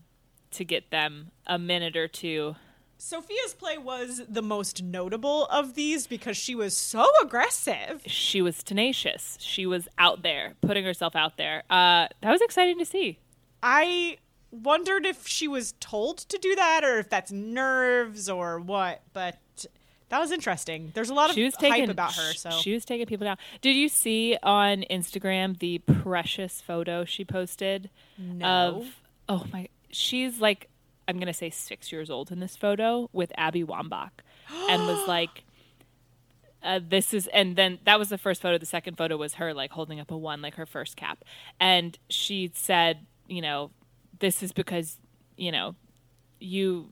to 0.52 0.64
get 0.64 0.90
them 0.90 1.30
a 1.46 1.58
minute 1.58 1.96
or 1.96 2.08
two. 2.08 2.56
Sophia's 2.98 3.54
play 3.54 3.76
was 3.76 4.22
the 4.28 4.42
most 4.42 4.82
notable 4.82 5.46
of 5.46 5.74
these 5.74 6.06
because 6.06 6.36
she 6.36 6.54
was 6.54 6.76
so 6.76 7.06
aggressive. 7.22 8.02
She 8.06 8.40
was 8.40 8.62
tenacious. 8.62 9.36
She 9.40 9.66
was 9.66 9.86
out 9.98 10.22
there, 10.22 10.54
putting 10.62 10.84
herself 10.84 11.14
out 11.14 11.36
there. 11.36 11.62
Uh, 11.68 12.08
that 12.22 12.30
was 12.30 12.40
exciting 12.40 12.78
to 12.78 12.86
see. 12.86 13.18
I 13.62 14.16
wondered 14.50 15.04
if 15.04 15.26
she 15.26 15.46
was 15.46 15.74
told 15.78 16.18
to 16.18 16.38
do 16.38 16.54
that 16.56 16.84
or 16.84 16.98
if 16.98 17.10
that's 17.10 17.30
nerves 17.30 18.30
or 18.30 18.58
what, 18.58 19.02
but 19.12 19.36
that 20.08 20.20
was 20.20 20.30
interesting. 20.30 20.92
There's 20.94 21.10
a 21.10 21.14
lot 21.14 21.30
of 21.30 21.34
She 21.34 21.44
was 21.44 21.54
hype 21.56 21.88
about 21.88 22.14
her, 22.14 22.32
so 22.32 22.50
she 22.50 22.72
was 22.72 22.84
taking 22.84 23.06
people 23.06 23.24
down. 23.24 23.38
Did 23.60 23.74
you 23.74 23.88
see 23.88 24.36
on 24.42 24.84
Instagram 24.90 25.58
the 25.58 25.78
precious 25.78 26.60
photo 26.60 27.04
she 27.04 27.24
posted? 27.24 27.90
No. 28.18 28.46
Of 28.46 29.00
oh 29.28 29.44
my, 29.52 29.68
she's 29.90 30.40
like 30.40 30.68
I'm 31.08 31.18
gonna 31.18 31.34
say 31.34 31.50
six 31.50 31.90
years 31.90 32.08
old 32.08 32.30
in 32.30 32.40
this 32.40 32.56
photo 32.56 33.10
with 33.12 33.32
Abby 33.36 33.64
Wambach, 33.64 34.10
and 34.70 34.86
was 34.86 35.06
like. 35.08 35.44
Uh, 36.62 36.80
this 36.82 37.14
is 37.14 37.28
and 37.28 37.54
then 37.54 37.78
that 37.84 37.96
was 37.96 38.08
the 38.08 38.18
first 38.18 38.42
photo 38.42 38.58
the 38.58 38.66
second 38.66 38.96
photo 38.96 39.16
was 39.16 39.34
her 39.34 39.54
like 39.54 39.70
holding 39.70 40.00
up 40.00 40.10
a 40.10 40.16
one 40.16 40.42
like 40.42 40.56
her 40.56 40.66
first 40.66 40.96
cap 40.96 41.22
and 41.60 41.96
she 42.08 42.50
said 42.54 43.06
you 43.28 43.40
know 43.40 43.70
this 44.18 44.42
is 44.42 44.50
because 44.50 44.96
you 45.36 45.52
know 45.52 45.76
you 46.40 46.90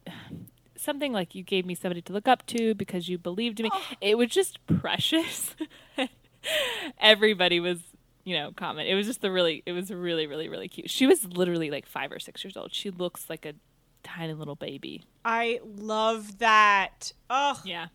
something 0.76 1.12
like 1.12 1.34
you 1.34 1.42
gave 1.42 1.66
me 1.66 1.74
somebody 1.74 2.02
to 2.02 2.12
look 2.12 2.28
up 2.28 2.46
to 2.46 2.74
because 2.74 3.08
you 3.08 3.18
believed 3.18 3.60
in 3.60 3.64
me. 3.64 3.70
Oh. 3.72 3.82
It 4.00 4.18
was 4.18 4.28
just 4.28 4.64
precious. 4.66 5.54
Everybody 7.00 7.60
was 7.60 7.80
you 8.24 8.36
know 8.36 8.52
comment. 8.52 8.88
It 8.88 8.94
was 8.94 9.06
just 9.06 9.20
the 9.20 9.30
really 9.30 9.62
it 9.66 9.72
was 9.72 9.90
really 9.90 10.26
really 10.26 10.48
really 10.48 10.68
cute. 10.68 10.90
She 10.90 11.06
was 11.06 11.24
literally 11.24 11.70
like 11.70 11.86
five 11.86 12.12
or 12.12 12.18
six 12.18 12.44
years 12.44 12.56
old. 12.56 12.74
She 12.74 12.90
looks 12.90 13.28
like 13.30 13.44
a 13.46 13.54
tiny 14.02 14.34
little 14.34 14.56
baby. 14.56 15.04
I 15.24 15.60
love 15.64 16.38
that. 16.38 17.12
Oh, 17.30 17.60
yeah. 17.64 17.86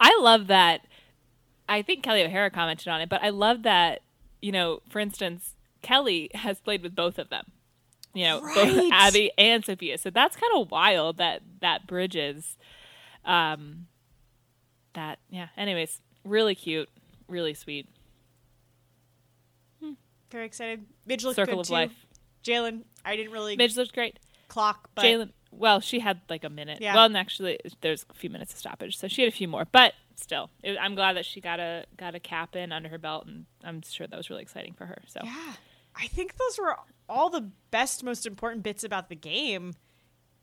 I 0.00 0.18
love 0.20 0.46
that. 0.46 0.86
I 1.70 1.82
think 1.82 2.02
kelly 2.02 2.24
o'hara 2.24 2.50
commented 2.50 2.88
on 2.88 3.00
it 3.00 3.08
but 3.08 3.22
i 3.22 3.28
love 3.30 3.62
that 3.62 4.02
you 4.42 4.50
know 4.50 4.80
for 4.88 4.98
instance 4.98 5.54
kelly 5.82 6.28
has 6.34 6.58
played 6.58 6.82
with 6.82 6.96
both 6.96 7.16
of 7.16 7.30
them 7.30 7.44
you 8.14 8.24
know, 8.24 8.40
Right. 8.40 8.54
both 8.54 8.92
Abby 8.92 9.30
and 9.38 9.64
Sophia. 9.64 9.98
So 9.98 10.10
that's 10.10 10.36
kind 10.36 10.52
of 10.56 10.70
wild 10.70 11.18
that 11.18 11.42
that 11.60 11.86
bridges. 11.86 12.56
Um, 13.24 13.86
that 14.94 15.18
yeah. 15.30 15.48
Anyways, 15.56 16.00
really 16.24 16.54
cute, 16.54 16.88
really 17.28 17.54
sweet. 17.54 17.88
Very 20.30 20.46
excited. 20.46 20.84
Midge 21.06 21.24
looked 21.24 21.34
Circle 21.36 21.54
good 21.56 21.60
of 21.62 21.66
too. 21.66 21.72
life. 21.72 22.06
Jaelin, 22.44 22.82
I 23.04 23.16
didn't 23.16 23.32
really 23.32 23.56
Midge 23.56 23.76
looks 23.76 23.90
great. 23.90 24.18
clock, 24.48 24.88
but 24.94 25.04
Jaelin, 25.04 25.30
well, 25.50 25.80
she 25.80 25.98
had 25.98 26.20
like 26.28 26.44
a 26.44 26.48
minute. 26.48 26.78
Yeah. 26.80 26.94
Well, 26.94 27.06
and 27.06 27.16
actually, 27.16 27.58
there's 27.80 28.06
a 28.08 28.14
few 28.14 28.30
minutes 28.30 28.52
of 28.52 28.58
stoppage, 28.60 28.96
so 28.96 29.08
she 29.08 29.22
had 29.22 29.28
a 29.28 29.34
few 29.34 29.48
more. 29.48 29.66
But 29.70 29.94
still, 30.14 30.48
it, 30.62 30.76
I'm 30.80 30.94
glad 30.94 31.16
that 31.16 31.24
she 31.26 31.40
got 31.40 31.58
a 31.58 31.84
got 31.96 32.14
a 32.14 32.20
cap 32.20 32.54
in 32.54 32.70
under 32.70 32.88
her 32.88 32.98
belt, 32.98 33.26
and 33.26 33.46
I'm 33.64 33.82
sure 33.82 34.06
that 34.06 34.16
was 34.16 34.30
really 34.30 34.42
exciting 34.42 34.72
for 34.74 34.86
her. 34.86 35.02
So 35.08 35.20
yeah, 35.24 35.54
I 35.94 36.06
think 36.06 36.36
those 36.36 36.58
were 36.58 36.76
all 37.08 37.30
the 37.30 37.50
best, 37.70 38.02
most 38.02 38.26
important 38.26 38.62
bits 38.62 38.84
about 38.84 39.08
the 39.08 39.16
game. 39.16 39.74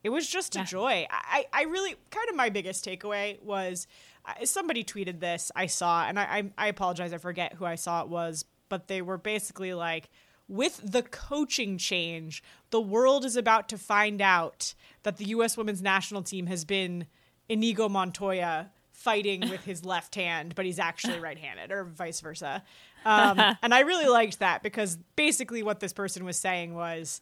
It 0.03 0.09
was 0.09 0.27
just 0.27 0.55
a 0.55 0.63
joy. 0.63 1.07
I, 1.09 1.45
I 1.51 1.63
really 1.63 1.95
kind 2.11 2.29
of 2.29 2.35
my 2.35 2.49
biggest 2.49 2.85
takeaway 2.85 3.41
was 3.41 3.87
uh, 4.25 4.45
somebody 4.45 4.83
tweeted 4.83 5.19
this 5.19 5.51
I 5.55 5.65
saw, 5.65 6.05
and 6.07 6.19
I, 6.19 6.23
I 6.23 6.65
I 6.65 6.67
apologize, 6.67 7.13
I 7.13 7.17
forget 7.17 7.53
who 7.53 7.65
I 7.65 7.75
saw 7.75 8.01
it 8.01 8.07
was, 8.07 8.45
but 8.69 8.87
they 8.87 9.01
were 9.01 9.17
basically 9.17 9.73
like, 9.73 10.09
with 10.47 10.79
the 10.83 11.03
coaching 11.03 11.77
change, 11.77 12.41
the 12.69 12.79
world 12.79 13.25
is 13.25 13.35
about 13.35 13.67
to 13.69 13.77
find 13.77 14.21
out 14.21 14.73
that 15.03 15.17
the 15.17 15.25
U.S. 15.25 15.57
women's 15.57 15.81
national 15.81 16.23
team 16.23 16.47
has 16.47 16.63
been 16.63 17.07
Inigo 17.49 17.89
Montoya 17.89 18.71
fighting 18.97 19.41
with 19.41 19.63
his 19.63 19.85
left 19.93 20.15
hand, 20.15 20.55
but 20.55 20.65
he's 20.65 20.79
actually 20.79 21.19
right-handed, 21.27 21.71
or 21.71 21.83
vice 21.85 22.19
versa. 22.19 22.63
Um, 23.05 23.39
and 23.61 23.73
I 23.73 23.81
really 23.81 24.07
liked 24.07 24.39
that 24.39 24.63
because 24.63 24.97
basically 25.15 25.63
what 25.63 25.79
this 25.79 25.93
person 25.93 26.25
was 26.25 26.35
saying 26.37 26.73
was 26.73 27.21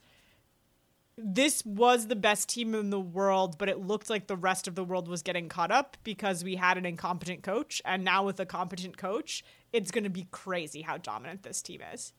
this 1.17 1.65
was 1.65 2.07
the 2.07 2.15
best 2.15 2.49
team 2.49 2.73
in 2.75 2.89
the 2.89 2.99
world, 2.99 3.57
but 3.57 3.69
it 3.69 3.79
looked 3.79 4.09
like 4.09 4.27
the 4.27 4.35
rest 4.35 4.67
of 4.67 4.75
the 4.75 4.83
world 4.83 5.07
was 5.07 5.21
getting 5.21 5.47
caught 5.47 5.71
up 5.71 5.97
because 6.03 6.43
we 6.43 6.55
had 6.55 6.77
an 6.77 6.85
incompetent 6.85 7.43
coach. 7.43 7.81
And 7.85 8.03
now 8.03 8.25
with 8.25 8.39
a 8.39 8.45
competent 8.45 8.97
coach, 8.97 9.43
it's 9.71 9.91
going 9.91 10.03
to 10.05 10.09
be 10.09 10.27
crazy 10.31 10.81
how 10.81 10.97
dominant 10.97 11.43
this 11.43 11.61
team 11.61 11.81
is. 11.93 12.13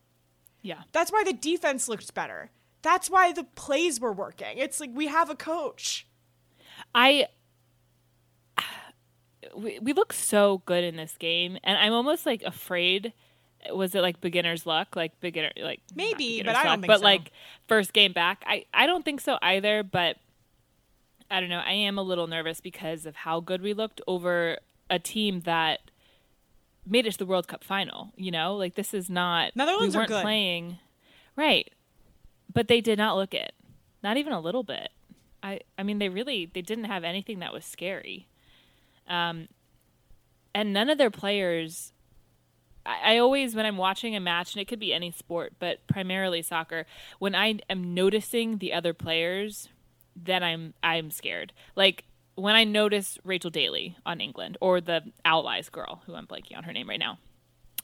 yeah, 0.62 0.82
That's 0.92 1.10
why 1.10 1.24
the 1.24 1.32
defense 1.32 1.88
looked 1.88 2.14
better. 2.14 2.50
That's 2.82 3.10
why 3.10 3.32
the 3.32 3.44
plays 3.44 4.00
were 4.00 4.12
working. 4.12 4.58
It's 4.58 4.80
like 4.80 4.90
we 4.94 5.08
have 5.08 5.28
a 5.28 5.34
coach. 5.34 6.06
I 6.94 7.28
we, 9.54 9.78
we 9.80 9.92
look 9.92 10.12
so 10.12 10.62
good 10.66 10.84
in 10.84 10.96
this 10.96 11.16
game, 11.18 11.58
and 11.62 11.78
I'm 11.78 11.92
almost 11.92 12.26
like 12.26 12.42
afraid. 12.42 13.12
Was 13.72 13.94
it 13.94 14.00
like 14.00 14.20
beginner's 14.20 14.64
luck, 14.64 14.94
like 14.94 15.18
beginner, 15.20 15.50
like 15.60 15.80
Maybe, 15.94 16.42
but 16.42 16.54
I 16.54 16.62
don't 16.64 16.80
think 16.80 16.86
but 16.86 16.98
so. 17.00 17.04
like 17.04 17.32
first 17.66 17.92
game 17.92 18.12
back? 18.12 18.44
I 18.46 18.64
I 18.72 18.86
don't 18.86 19.04
think 19.04 19.20
so 19.20 19.38
either. 19.42 19.82
But 19.82 20.16
I 21.30 21.40
don't 21.40 21.48
know. 21.48 21.62
I 21.64 21.72
am 21.72 21.98
a 21.98 22.02
little 22.02 22.26
nervous 22.28 22.60
because 22.60 23.06
of 23.06 23.16
how 23.16 23.40
good 23.40 23.62
we 23.62 23.74
looked 23.74 24.00
over 24.06 24.58
a 24.88 24.98
team 24.98 25.40
that 25.40 25.80
made 26.86 27.06
it 27.06 27.12
to 27.12 27.18
the 27.18 27.26
World 27.26 27.48
Cup 27.48 27.64
final. 27.64 28.12
You 28.16 28.30
know, 28.30 28.54
like 28.54 28.74
this 28.74 28.94
is 28.94 29.10
not. 29.10 29.56
Netherlands 29.56 29.94
we 29.94 29.98
are 29.98 30.02
weren't 30.02 30.10
good. 30.10 30.22
playing 30.22 30.78
right, 31.34 31.70
but 32.52 32.68
they 32.68 32.80
did 32.80 32.98
not 32.98 33.16
look 33.16 33.34
it, 33.34 33.52
not 34.02 34.16
even 34.16 34.32
a 34.32 34.40
little 34.40 34.62
bit. 34.62 34.90
I 35.42 35.60
I 35.76 35.82
mean, 35.82 35.98
they 35.98 36.08
really 36.08 36.46
they 36.52 36.62
didn't 36.62 36.84
have 36.84 37.02
anything 37.04 37.40
that 37.40 37.52
was 37.52 37.64
scary. 37.64 38.28
Um, 39.08 39.48
and 40.54 40.72
none 40.72 40.88
of 40.90 40.98
their 40.98 41.10
players. 41.10 41.92
I, 42.84 43.14
I 43.14 43.18
always, 43.18 43.54
when 43.54 43.66
I'm 43.66 43.76
watching 43.76 44.16
a 44.16 44.20
match, 44.20 44.54
and 44.54 44.62
it 44.62 44.66
could 44.66 44.78
be 44.80 44.92
any 44.94 45.10
sport, 45.10 45.54
but 45.58 45.86
primarily 45.86 46.42
soccer, 46.42 46.86
when 47.18 47.34
I 47.34 47.58
am 47.68 47.94
noticing 47.94 48.58
the 48.58 48.72
other 48.72 48.94
players, 48.94 49.68
then 50.14 50.42
I'm 50.42 50.72
I'm 50.82 51.10
scared. 51.10 51.52
Like 51.74 52.04
when 52.36 52.54
I 52.54 52.64
notice 52.64 53.18
Rachel 53.24 53.50
Daly 53.50 53.96
on 54.06 54.20
England 54.20 54.56
or 54.60 54.80
the 54.80 55.02
Allies 55.24 55.68
girl, 55.68 56.02
who 56.06 56.14
I'm 56.14 56.26
blanking 56.26 56.56
on 56.56 56.64
her 56.64 56.72
name 56.72 56.88
right 56.88 56.98
now. 56.98 57.18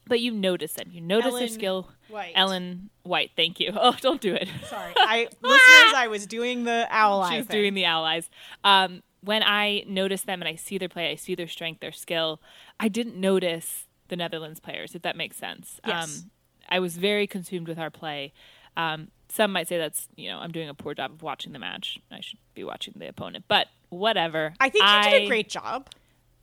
But 0.06 0.18
you 0.20 0.32
notice 0.32 0.72
them. 0.72 0.88
You 0.90 1.00
notice 1.00 1.26
Ellen 1.30 1.38
their 1.40 1.48
skill. 1.48 1.88
White. 2.08 2.32
Ellen 2.34 2.90
White. 3.04 3.30
Thank 3.36 3.60
you. 3.60 3.70
Oh, 3.76 3.94
don't 4.00 4.20
do 4.20 4.34
it. 4.34 4.48
Sorry, 4.68 4.92
I 4.96 5.28
listeners, 5.42 5.94
I 5.94 6.08
was 6.08 6.26
doing 6.26 6.64
the 6.64 6.86
owl 6.90 7.22
eye 7.22 7.36
She's 7.36 7.46
thing. 7.46 7.60
doing 7.60 7.74
the 7.74 7.84
allies. 7.84 8.28
Um, 8.64 9.02
when 9.22 9.42
I 9.42 9.84
notice 9.86 10.22
them 10.22 10.42
and 10.42 10.48
I 10.48 10.56
see 10.56 10.78
their 10.78 10.88
play, 10.88 11.10
I 11.10 11.14
see 11.14 11.34
their 11.34 11.48
strength, 11.48 11.80
their 11.80 11.92
skill. 11.92 12.40
I 12.78 12.88
didn't 12.88 13.16
notice 13.16 13.86
the 14.08 14.16
Netherlands 14.16 14.60
players, 14.60 14.94
if 14.94 15.02
that 15.02 15.16
makes 15.16 15.36
sense. 15.36 15.80
Yes. 15.86 16.22
Um, 16.22 16.30
I 16.68 16.80
was 16.80 16.96
very 16.96 17.26
consumed 17.26 17.68
with 17.68 17.78
our 17.78 17.90
play. 17.90 18.32
Um, 18.76 19.08
some 19.28 19.52
might 19.52 19.68
say 19.68 19.78
that's 19.78 20.08
you 20.16 20.28
know 20.28 20.38
I'm 20.38 20.52
doing 20.52 20.68
a 20.68 20.74
poor 20.74 20.94
job 20.94 21.12
of 21.12 21.22
watching 21.22 21.52
the 21.52 21.58
match. 21.58 21.98
I 22.10 22.20
should 22.20 22.38
be 22.54 22.64
watching 22.64 22.94
the 22.96 23.08
opponent, 23.08 23.44
but 23.48 23.68
whatever. 23.88 24.54
I 24.60 24.68
think 24.68 24.84
you 24.84 25.10
did 25.10 25.22
a 25.22 25.26
great 25.26 25.48
job. 25.48 25.88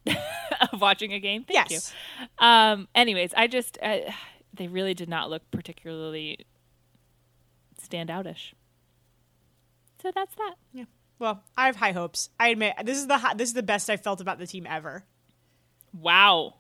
of 0.74 0.82
watching 0.82 1.14
a 1.14 1.20
game. 1.20 1.44
Thank 1.44 1.70
yes. 1.70 1.94
you. 2.20 2.28
Um, 2.46 2.88
anyways, 2.96 3.34
I 3.36 3.48
just 3.48 3.78
uh, 3.82 3.98
they 4.54 4.68
really 4.68 4.94
did 4.94 5.10
not 5.10 5.30
look 5.30 5.44
particularly 5.52 6.46
standoutish. 7.80 8.54
So 10.02 10.12
that's 10.14 10.34
that. 10.36 10.56
Yeah. 10.74 10.86
Well, 11.20 11.44
I 11.58 11.66
have 11.66 11.76
high 11.76 11.92
hopes. 11.92 12.30
I 12.40 12.48
admit 12.50 12.76
this 12.86 12.98
is 12.98 13.08
the 13.08 13.18
hi- 13.18 13.34
this 13.34 13.50
is 13.50 13.54
the 13.54 13.64
best 13.64 13.90
I 13.90 13.98
felt 13.98 14.22
about 14.22 14.40
the 14.40 14.48
team 14.48 14.66
ever. 14.68 15.04
Wow. 15.94 16.56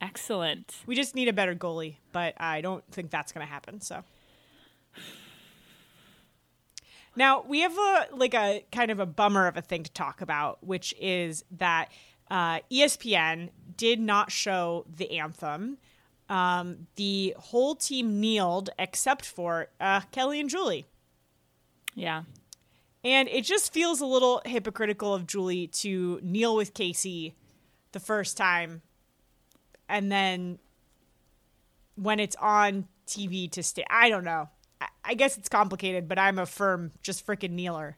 Excellent. 0.00 0.76
We 0.86 0.94
just 0.94 1.16
need 1.16 1.26
a 1.26 1.32
better 1.32 1.56
goalie, 1.56 1.96
but 2.12 2.34
I 2.38 2.60
don't 2.60 2.84
think 2.92 3.10
that's 3.10 3.32
going 3.32 3.44
to 3.44 3.52
happen. 3.52 3.80
So 3.80 4.04
now 7.16 7.44
we 7.46 7.60
have 7.60 7.76
a 7.76 8.06
like 8.12 8.34
a 8.34 8.64
kind 8.70 8.92
of 8.92 9.00
a 9.00 9.06
bummer 9.06 9.48
of 9.48 9.56
a 9.56 9.62
thing 9.62 9.82
to 9.82 9.92
talk 9.92 10.20
about, 10.20 10.64
which 10.64 10.94
is 11.00 11.44
that 11.58 11.90
uh, 12.30 12.60
ESPN 12.70 13.50
did 13.76 13.98
not 13.98 14.30
show 14.30 14.86
the 14.94 15.18
anthem. 15.18 15.78
Um, 16.28 16.86
the 16.96 17.34
whole 17.38 17.74
team 17.74 18.20
kneeled 18.20 18.70
except 18.78 19.24
for 19.24 19.68
uh, 19.80 20.02
Kelly 20.12 20.38
and 20.38 20.48
Julie. 20.48 20.86
Yeah. 21.94 22.22
And 23.04 23.28
it 23.28 23.44
just 23.44 23.72
feels 23.72 24.00
a 24.00 24.06
little 24.06 24.42
hypocritical 24.44 25.14
of 25.14 25.26
Julie 25.26 25.68
to 25.68 26.20
kneel 26.22 26.56
with 26.56 26.74
Casey 26.74 27.34
the 27.92 28.00
first 28.00 28.36
time 28.36 28.82
and 29.88 30.12
then 30.12 30.58
when 31.94 32.20
it's 32.20 32.36
on 32.36 32.86
TV 33.06 33.50
to 33.52 33.62
stay. 33.62 33.84
I 33.88 34.08
don't 34.08 34.24
know. 34.24 34.48
I, 35.04 35.14
guess 35.14 35.36
it's 35.36 35.48
complicated, 35.48 36.06
but 36.06 36.18
I'm 36.18 36.38
a 36.38 36.46
firm 36.46 36.92
just 37.02 37.26
freaking 37.26 37.52
kneeler. 37.52 37.94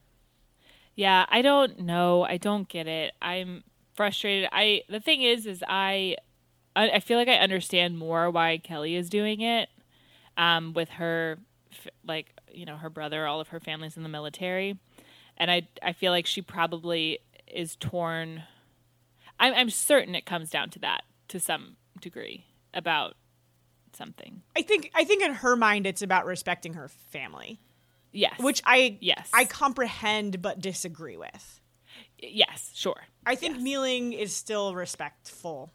Yeah, 0.95 1.25
I 1.29 1.41
don't 1.41 1.79
know. 1.79 2.23
I 2.23 2.37
don't 2.37 2.67
get 2.67 2.87
it. 2.87 3.13
I'm 3.21 3.63
frustrated. 3.93 4.49
I 4.51 4.81
the 4.89 4.99
thing 4.99 5.21
is 5.21 5.45
is 5.45 5.63
I 5.67 6.15
I, 6.75 6.89
I 6.89 6.99
feel 6.99 7.17
like 7.17 7.27
I 7.27 7.35
understand 7.35 7.99
more 7.99 8.31
why 8.31 8.57
Kelly 8.57 8.95
is 8.95 9.09
doing 9.09 9.41
it 9.41 9.69
um 10.37 10.73
with 10.73 10.89
her 10.89 11.37
like, 12.05 12.33
you 12.51 12.65
know, 12.65 12.77
her 12.77 12.89
brother, 12.89 13.25
all 13.27 13.39
of 13.39 13.49
her 13.49 13.59
family's 13.59 13.97
in 13.97 14.03
the 14.03 14.09
military. 14.09 14.77
And 15.41 15.49
I 15.49 15.67
I 15.81 15.93
feel 15.93 16.11
like 16.11 16.27
she 16.27 16.43
probably 16.43 17.17
is 17.47 17.75
torn 17.75 18.43
I'm 19.39 19.55
I'm 19.55 19.69
certain 19.71 20.13
it 20.13 20.23
comes 20.25 20.51
down 20.51 20.69
to 20.69 20.79
that 20.79 21.01
to 21.29 21.39
some 21.39 21.77
degree 21.99 22.45
about 22.75 23.15
something. 23.93 24.43
I 24.55 24.61
think 24.61 24.91
I 24.93 25.03
think 25.03 25.23
in 25.23 25.33
her 25.33 25.55
mind 25.55 25.87
it's 25.87 26.03
about 26.03 26.27
respecting 26.27 26.75
her 26.75 26.87
family, 26.87 27.59
Yes. 28.11 28.39
which 28.39 28.61
I 28.67 28.99
Yes. 29.01 29.31
I 29.33 29.45
comprehend 29.45 30.43
but 30.43 30.59
disagree 30.59 31.17
with. 31.17 31.59
yes, 32.19 32.69
sure. 32.75 33.01
I 33.25 33.33
think 33.33 33.55
Yes. 33.55 33.63
kneeling 33.63 34.13
is 34.13 34.35
still 34.35 34.75
respectful, 34.75 35.73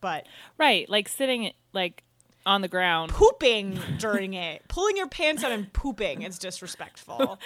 but 0.00 0.26
Right, 0.58 0.88
like 0.90 1.08
sitting 1.08 1.52
like 1.72 2.02
on 2.44 2.62
the 2.62 2.68
ground. 2.68 3.12
pooping 3.12 3.80
during 3.98 4.34
it, 4.48 4.66
pulling 4.66 4.96
your 4.96 5.08
pants 5.08 5.44
out 5.44 5.52
and 5.52 5.72
pooping 5.72 6.22
is 6.22 6.36
disrespectful. 6.40 7.38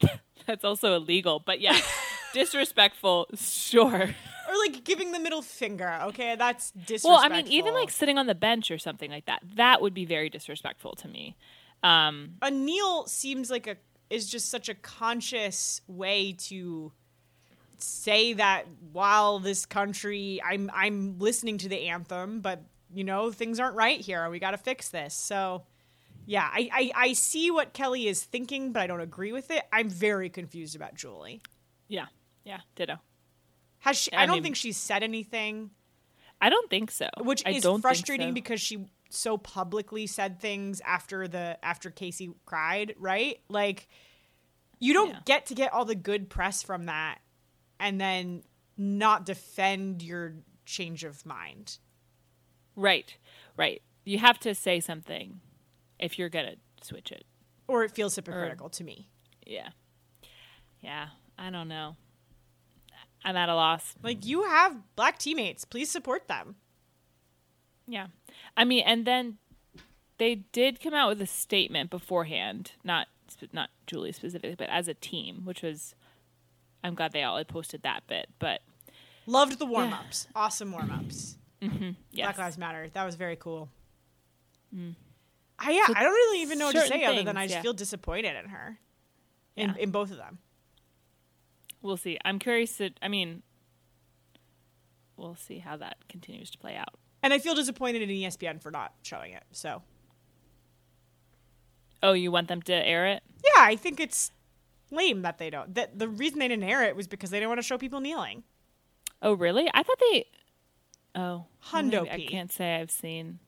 That's 0.50 0.64
also 0.64 0.96
illegal, 0.96 1.38
but 1.38 1.60
yeah, 1.60 1.78
disrespectful, 2.34 3.28
sure. 3.36 4.02
or 4.48 4.54
like 4.66 4.82
giving 4.82 5.12
the 5.12 5.20
middle 5.20 5.42
finger. 5.42 6.00
Okay, 6.06 6.34
that's 6.34 6.72
disrespectful. 6.72 7.10
Well, 7.10 7.20
I 7.20 7.28
mean, 7.28 7.46
even 7.46 7.72
like 7.72 7.92
sitting 7.92 8.18
on 8.18 8.26
the 8.26 8.34
bench 8.34 8.72
or 8.72 8.78
something 8.78 9.12
like 9.12 9.26
that, 9.26 9.44
that 9.54 9.80
would 9.80 9.94
be 9.94 10.04
very 10.04 10.28
disrespectful 10.28 10.96
to 10.96 11.08
me. 11.08 11.36
Um, 11.84 12.30
a 12.42 12.50
kneel 12.50 13.06
seems 13.06 13.48
like 13.48 13.68
a 13.68 13.76
is 14.10 14.28
just 14.28 14.50
such 14.50 14.68
a 14.68 14.74
conscious 14.74 15.82
way 15.86 16.32
to 16.32 16.90
say 17.78 18.32
that 18.32 18.64
while 18.90 19.38
this 19.38 19.66
country 19.66 20.42
I'm 20.44 20.68
I'm 20.74 21.20
listening 21.20 21.58
to 21.58 21.68
the 21.68 21.86
anthem, 21.86 22.40
but 22.40 22.64
you 22.92 23.04
know, 23.04 23.30
things 23.30 23.60
aren't 23.60 23.76
right 23.76 24.00
here. 24.00 24.28
We 24.28 24.40
got 24.40 24.50
to 24.50 24.58
fix 24.58 24.88
this. 24.88 25.14
So, 25.14 25.62
yeah, 26.30 26.48
I, 26.52 26.70
I 26.72 26.92
I 27.08 27.12
see 27.14 27.50
what 27.50 27.72
Kelly 27.72 28.06
is 28.06 28.22
thinking, 28.22 28.72
but 28.72 28.82
I 28.82 28.86
don't 28.86 29.00
agree 29.00 29.32
with 29.32 29.50
it. 29.50 29.64
I'm 29.72 29.88
very 29.90 30.30
confused 30.30 30.76
about 30.76 30.94
Julie. 30.94 31.42
yeah, 31.88 32.06
yeah, 32.44 32.60
ditto. 32.76 32.98
Has 33.80 33.96
she? 33.96 34.12
I 34.12 34.22
I, 34.22 34.26
don't 34.26 34.36
mean- 34.36 34.42
think 34.44 34.56
she's 34.56 34.76
said 34.76 35.02
anything, 35.02 35.70
I 36.40 36.48
don't 36.48 36.70
think 36.70 36.92
so. 36.92 37.08
which 37.18 37.42
I 37.44 37.50
is 37.50 37.66
frustrating 37.80 38.28
so. 38.28 38.34
because 38.34 38.60
she 38.60 38.86
so 39.08 39.36
publicly 39.38 40.06
said 40.06 40.38
things 40.40 40.80
after 40.86 41.26
the 41.26 41.58
after 41.64 41.90
Casey 41.90 42.30
cried, 42.46 42.94
right? 42.98 43.40
Like 43.48 43.88
You 44.78 44.94
don't 44.94 45.10
Yeah. 45.10 45.20
get 45.24 45.46
to 45.46 45.54
get 45.54 45.72
all 45.72 45.84
the 45.84 45.96
good 45.96 46.30
press 46.30 46.62
from 46.62 46.86
that 46.86 47.18
and 47.80 48.00
then 48.00 48.44
not 48.76 49.26
defend 49.26 50.00
your 50.02 50.34
change 50.64 51.02
of 51.02 51.26
mind. 51.26 51.78
Right, 52.76 53.16
right. 53.56 53.82
You 54.04 54.18
have 54.18 54.38
to 54.40 54.54
say 54.54 54.78
something 54.78 55.40
if 56.00 56.18
you're 56.18 56.28
gonna 56.28 56.56
switch 56.82 57.12
it. 57.12 57.24
Or 57.68 57.84
it 57.84 57.92
feels 57.92 58.16
hypocritical 58.16 58.68
to 58.70 58.84
me. 58.84 59.08
Yeah, 59.46 59.68
yeah. 60.80 61.08
I 61.38 61.50
don't 61.50 61.68
know. 61.68 61.96
I'm 63.24 63.36
at 63.36 63.48
a 63.48 63.54
loss. 63.54 63.94
Like 64.02 64.26
you 64.26 64.44
have 64.44 64.76
black 64.96 65.18
teammates, 65.18 65.64
please 65.64 65.90
support 65.90 66.28
them. 66.28 66.56
Yeah, 67.86 68.08
I 68.56 68.64
mean, 68.64 68.84
and 68.86 69.06
then 69.06 69.38
they 70.18 70.34
did 70.36 70.80
come 70.80 70.94
out 70.94 71.08
with 71.08 71.20
a 71.20 71.26
statement 71.26 71.90
beforehand, 71.90 72.72
not 72.84 73.08
not 73.52 73.70
Julie 73.86 74.12
specifically, 74.12 74.56
but 74.56 74.68
as 74.68 74.88
a 74.88 74.94
team, 74.94 75.42
which 75.44 75.62
was. 75.62 75.94
I'm 76.82 76.94
glad 76.94 77.12
they 77.12 77.22
all 77.22 77.36
had 77.36 77.46
posted 77.46 77.82
that 77.82 78.06
bit, 78.06 78.30
but 78.38 78.62
Loved 79.26 79.58
the 79.58 79.66
warm 79.66 79.92
ups. 79.92 80.26
Awesome 80.34 80.72
warm 80.72 80.90
ups. 80.90 81.36
Mm-hmm. 81.62 81.90
yes. 82.10 82.26
Black 82.26 82.38
Lives 82.38 82.58
Matter. 82.58 82.88
That 82.92 83.04
was 83.04 83.14
very 83.14 83.36
cool. 83.36 83.68
Mm. 84.74 84.94
I 85.60 85.72
yeah, 85.72 85.84
I 85.94 86.02
don't 86.02 86.12
really 86.12 86.42
even 86.42 86.58
know 86.58 86.66
what 86.66 86.74
to 86.74 86.86
say 86.86 87.04
other 87.04 87.22
than 87.22 87.36
I 87.36 87.44
just 87.44 87.56
yeah. 87.56 87.62
feel 87.62 87.74
disappointed 87.74 88.34
in 88.36 88.48
her. 88.50 88.78
In 89.56 89.68
Yeah. 89.70 89.74
in 89.78 89.90
both 89.90 90.10
of 90.10 90.16
them. 90.16 90.38
we'll 91.82 91.96
see. 91.98 92.18
I'm 92.24 92.38
curious 92.38 92.76
to. 92.78 92.90
I 93.02 93.08
mean, 93.08 93.42
we'll 95.16 95.34
see 95.36 95.58
how 95.58 95.76
that 95.76 95.96
continues 96.08 96.50
to 96.52 96.58
play 96.58 96.76
out. 96.76 96.94
And 97.22 97.32
I 97.34 97.38
feel 97.38 97.54
disappointed 97.54 98.00
in 98.02 98.08
ESPN 98.08 98.62
for 98.62 98.70
not 98.70 98.94
showing 99.02 99.32
it. 99.34 99.44
So 99.52 99.82
Oh, 102.02 102.12
you 102.14 102.30
want 102.32 102.48
them 102.48 102.62
to 102.62 102.72
air 102.74 103.06
it? 103.06 103.22
yeah, 103.44 103.62
I 103.62 103.76
think 103.76 104.00
it's 104.00 104.32
lame 104.90 105.22
that 105.22 105.36
they 105.38 105.50
don't. 105.50 105.74
That 105.74 105.98
the 105.98 106.08
reason 106.08 106.38
they 106.38 106.48
didn't 106.48 106.64
air 106.64 106.84
it 106.84 106.96
was 106.96 107.06
because 107.06 107.28
they 107.30 107.38
didn't 107.38 107.50
want 107.50 107.58
to 107.58 107.66
show 107.66 107.76
people 107.76 108.00
kneeling. 108.00 108.42
Oh, 109.20 109.34
really? 109.34 109.68
I 109.74 109.82
thought 109.82 109.98
they. 110.10 110.24
Oh, 111.14 111.44
Hundo 111.66 112.10
I 112.10 112.24
can't 112.26 112.50
say 112.50 112.76
I've 112.76 112.90
seen. 112.90 113.38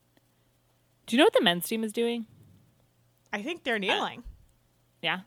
Do 1.13 1.17
you 1.17 1.19
know 1.21 1.25
what 1.27 1.33
the 1.33 1.43
men's 1.43 1.67
team 1.67 1.83
is 1.83 1.93
doing? 1.93 2.25
I 3.31 3.43
think 3.43 3.63
they're 3.63 3.77
kneeling. 3.77 4.23
Yeah, 5.03 5.19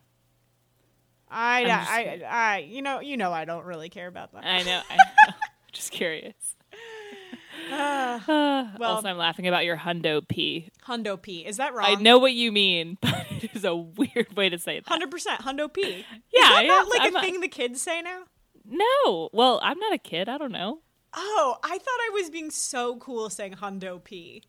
I, 1.31 1.63
just- 1.63 1.89
I, 1.89 2.21
I, 2.29 2.57
you 2.57 2.81
know, 2.81 2.99
you 2.99 3.15
know, 3.15 3.31
I 3.31 3.45
don't 3.45 3.63
really 3.63 3.87
care 3.87 4.07
about 4.07 4.33
that. 4.33 4.43
I 4.43 4.63
know. 4.63 4.81
I 4.89 4.95
know. 4.97 5.33
Just 5.71 5.91
curious. 5.91 6.57
well, 7.71 8.69
also, 8.81 9.07
I'm 9.07 9.17
laughing 9.17 9.47
about 9.47 9.63
your 9.63 9.77
hundo 9.77 10.27
p. 10.27 10.71
Hundo 10.85 11.21
P. 11.21 11.45
Is 11.45 11.55
that 11.55 11.73
wrong? 11.73 11.85
I 11.87 11.95
know 11.95 12.17
what 12.19 12.33
you 12.33 12.51
mean, 12.51 12.97
but 13.01 13.25
it 13.41 13.55
is 13.55 13.63
a 13.63 13.73
weird 13.73 14.35
way 14.35 14.49
to 14.49 14.59
say 14.59 14.81
that. 14.81 14.89
Hundred 14.89 15.09
percent 15.09 15.39
Hundo 15.43 15.71
P. 15.71 16.05
Yeah, 16.33 16.41
is 16.41 16.49
that 16.49 16.61
yeah, 16.63 16.67
not 16.67 16.89
like 16.89 16.99
I'm 17.03 17.15
a 17.15 17.19
a- 17.19 17.21
thing 17.21 17.39
the 17.39 17.47
kids 17.47 17.81
say 17.81 18.01
now? 18.01 18.23
No, 18.65 19.29
well, 19.31 19.61
I'm 19.63 19.79
not 19.79 19.93
a 19.93 19.97
kid. 19.97 20.27
I 20.27 20.37
don't 20.37 20.51
know. 20.51 20.79
Oh, 21.13 21.55
I 21.63 21.77
thought 21.77 21.87
I 21.87 22.09
was 22.13 22.29
being 22.29 22.51
so 22.51 22.97
cool 22.97 23.29
saying 23.29 23.53
Hundo 23.53 24.03
P. 24.03 24.43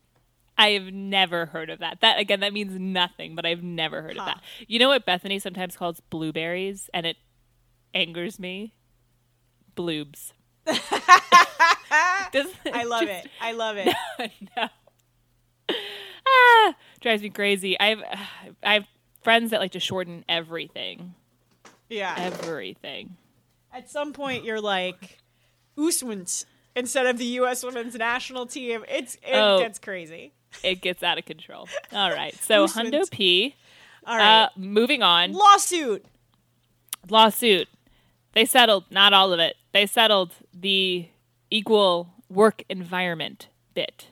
I 0.59 0.71
have 0.71 0.93
never 0.93 1.45
heard 1.47 1.69
of 1.69 1.79
that. 1.79 2.01
That 2.01 2.19
again, 2.19 2.41
that 2.41 2.51
means 2.53 2.77
nothing, 2.77 3.33
but 3.33 3.45
I've 3.45 3.63
never 3.63 4.01
heard 4.01 4.17
of 4.17 4.25
that. 4.25 4.41
You 4.67 4.77
know 4.77 4.89
what 4.89 5.05
Bethany 5.05 5.39
sometimes 5.39 5.77
calls 5.77 6.01
blueberries, 6.09 6.89
and 6.93 7.05
it 7.05 7.15
angers 7.93 8.39
me. 8.39 8.73
Bloobs. 9.75 10.33
I 10.67 12.27
love 12.85 13.01
just- 13.03 13.25
it. 13.25 13.31
I 13.41 13.51
love 13.53 13.77
it. 13.77 13.95
no. 14.57 14.67
Ah, 16.27 16.75
drives 16.99 17.21
me 17.21 17.29
crazy. 17.29 17.79
I 17.79 17.87
have 17.87 18.03
I 18.61 18.73
have 18.75 18.85
friends 19.23 19.51
that 19.51 19.59
like 19.59 19.71
to 19.71 19.79
shorten 19.79 20.25
everything. 20.27 21.15
Yeah. 21.89 22.13
Everything. 22.17 23.17
At 23.73 23.89
some 23.89 24.13
point, 24.13 24.43
you're 24.43 24.61
like 24.61 25.19
Uswant 25.77 26.45
instead 26.75 27.05
of 27.05 27.17
the 27.17 27.25
U.S. 27.25 27.63
Women's 27.63 27.95
National 27.95 28.45
Team. 28.45 28.83
It's 28.87 29.15
it 29.15 29.33
Oh. 29.35 29.59
gets 29.59 29.79
crazy. 29.79 30.33
It 30.63 30.81
gets 30.81 31.03
out 31.03 31.17
of 31.17 31.25
control. 31.25 31.67
All 31.91 32.11
right. 32.11 32.33
So. 32.35 32.65
Hundo 32.65 33.09
P. 33.11 33.55
All 34.05 34.17
right. 34.17 34.43
Uh, 34.43 34.49
moving 34.55 35.03
on. 35.03 35.33
Lawsuit. 35.33 36.05
lawsuit. 37.09 37.67
They 38.33 38.45
settled 38.45 38.85
not 38.91 39.11
all 39.13 39.33
of 39.33 39.39
it. 39.39 39.55
They 39.73 39.85
settled 39.85 40.31
the 40.53 41.07
equal 41.49 42.13
work 42.29 42.63
environment 42.69 43.47
bit, 43.73 44.07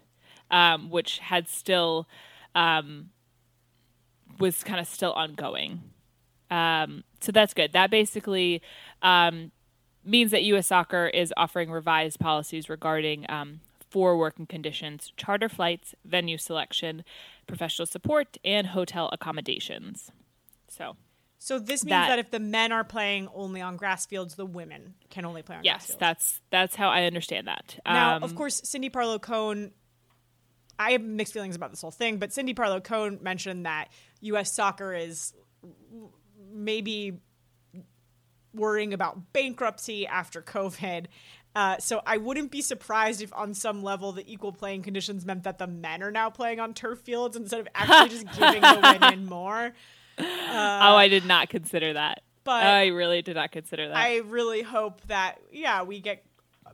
um, 0.51 0.89
which 0.89 1.19
had 1.19 1.47
still 1.47 2.07
um, 2.55 3.09
was 4.39 4.63
kind 4.63 4.79
of 4.79 4.87
still 4.87 5.13
ongoing. 5.13 5.81
Um, 6.49 7.03
so 7.21 7.31
that's 7.31 7.53
good. 7.53 7.73
That 7.73 7.91
basically 7.91 8.61
um, 9.01 9.51
means 10.07 10.31
that 10.31 10.43
U.S. 10.43 10.67
Soccer 10.67 11.07
is 11.07 11.33
offering 11.37 11.69
revised 11.69 12.19
policies 12.19 12.69
regarding 12.69 13.25
um, 13.29 13.59
for 13.89 14.17
working 14.17 14.45
conditions, 14.45 15.11
charter 15.17 15.49
flights, 15.49 15.93
venue 16.05 16.37
selection, 16.37 17.03
professional 17.45 17.85
support, 17.85 18.37
and 18.43 18.67
hotel 18.67 19.09
accommodations. 19.11 20.11
So 20.67 20.95
So 21.39 21.59
this 21.59 21.83
means 21.83 21.91
That- 21.91 22.07
that, 22.09 22.19
if 22.19 22.31
the 22.31 22.39
men 22.39 22.71
are 22.71 22.83
playing 22.83 23.27
only 23.33 23.61
on 23.61 23.77
grass 23.77 24.05
fields, 24.05 24.35
the 24.35 24.45
women 24.45 24.95
can 25.09 25.23
only 25.25 25.41
play 25.43 25.55
on 25.57 25.61
grass 25.63 25.87
Yes, 25.89 25.97
that's 25.99 26.41
that's 26.49 26.75
how 26.75 26.89
I 26.89 27.03
understand 27.03 27.47
that. 27.47 27.79
Now, 27.85 28.15
Um, 28.15 28.23
of 28.23 28.35
course, 28.35 28.61
Cindy 28.63 28.89
Parlow 28.89 29.19
Cone. 29.21 29.71
I 30.79 30.91
have 30.91 31.01
mixed 31.01 31.33
feelings 31.33 31.55
about 31.55 31.71
this 31.71 31.81
whole 31.81 31.91
thing, 31.91 32.17
but 32.17 32.31
Cindy 32.33 32.53
Parlow 32.53 32.83
Cone 32.83 33.19
mentioned 33.21 33.65
that 33.65 33.89
U.S. 34.21 34.51
soccer 34.53 34.93
is 34.93 35.33
maybe 36.51 37.19
worrying 38.53 38.93
about 38.93 39.33
bankruptcy 39.33 40.05
after 40.07 40.41
COVID. 40.41 41.05
Uh, 41.55 41.77
so 41.79 42.01
I 42.05 42.17
wouldn't 42.17 42.51
be 42.51 42.61
surprised 42.61 43.21
if, 43.21 43.33
on 43.33 43.53
some 43.55 43.81
level, 43.81 44.11
the 44.11 44.31
equal 44.31 44.51
playing 44.51 44.83
conditions 44.83 45.25
meant 45.25 45.43
that 45.43 45.57
the 45.57 45.65
men 45.67 46.03
are 46.03 46.11
now 46.11 46.29
playing 46.29 46.59
on 46.59 46.73
turf 46.75 46.99
fields 46.99 47.35
instead 47.35 47.59
of 47.61 47.67
actually 47.73 48.09
just 48.09 48.37
giving 48.37 48.61
the 48.61 48.97
women 49.01 49.25
more. 49.29 49.73
oh, 50.19 50.23
I 50.95 51.07
did 51.07 51.25
not 51.25 51.49
consider 51.49 51.93
that. 51.93 52.21
but- 52.43 52.63
I 52.63 52.87
really 52.87 53.21
did 53.21 53.35
not 53.35 53.51
consider 53.51 53.87
that. 53.87 53.97
I 53.97 54.17
really 54.17 54.61
hope 54.61 55.01
that 55.07 55.39
yeah 55.51 55.83
we 55.83 55.99
get 55.99 56.23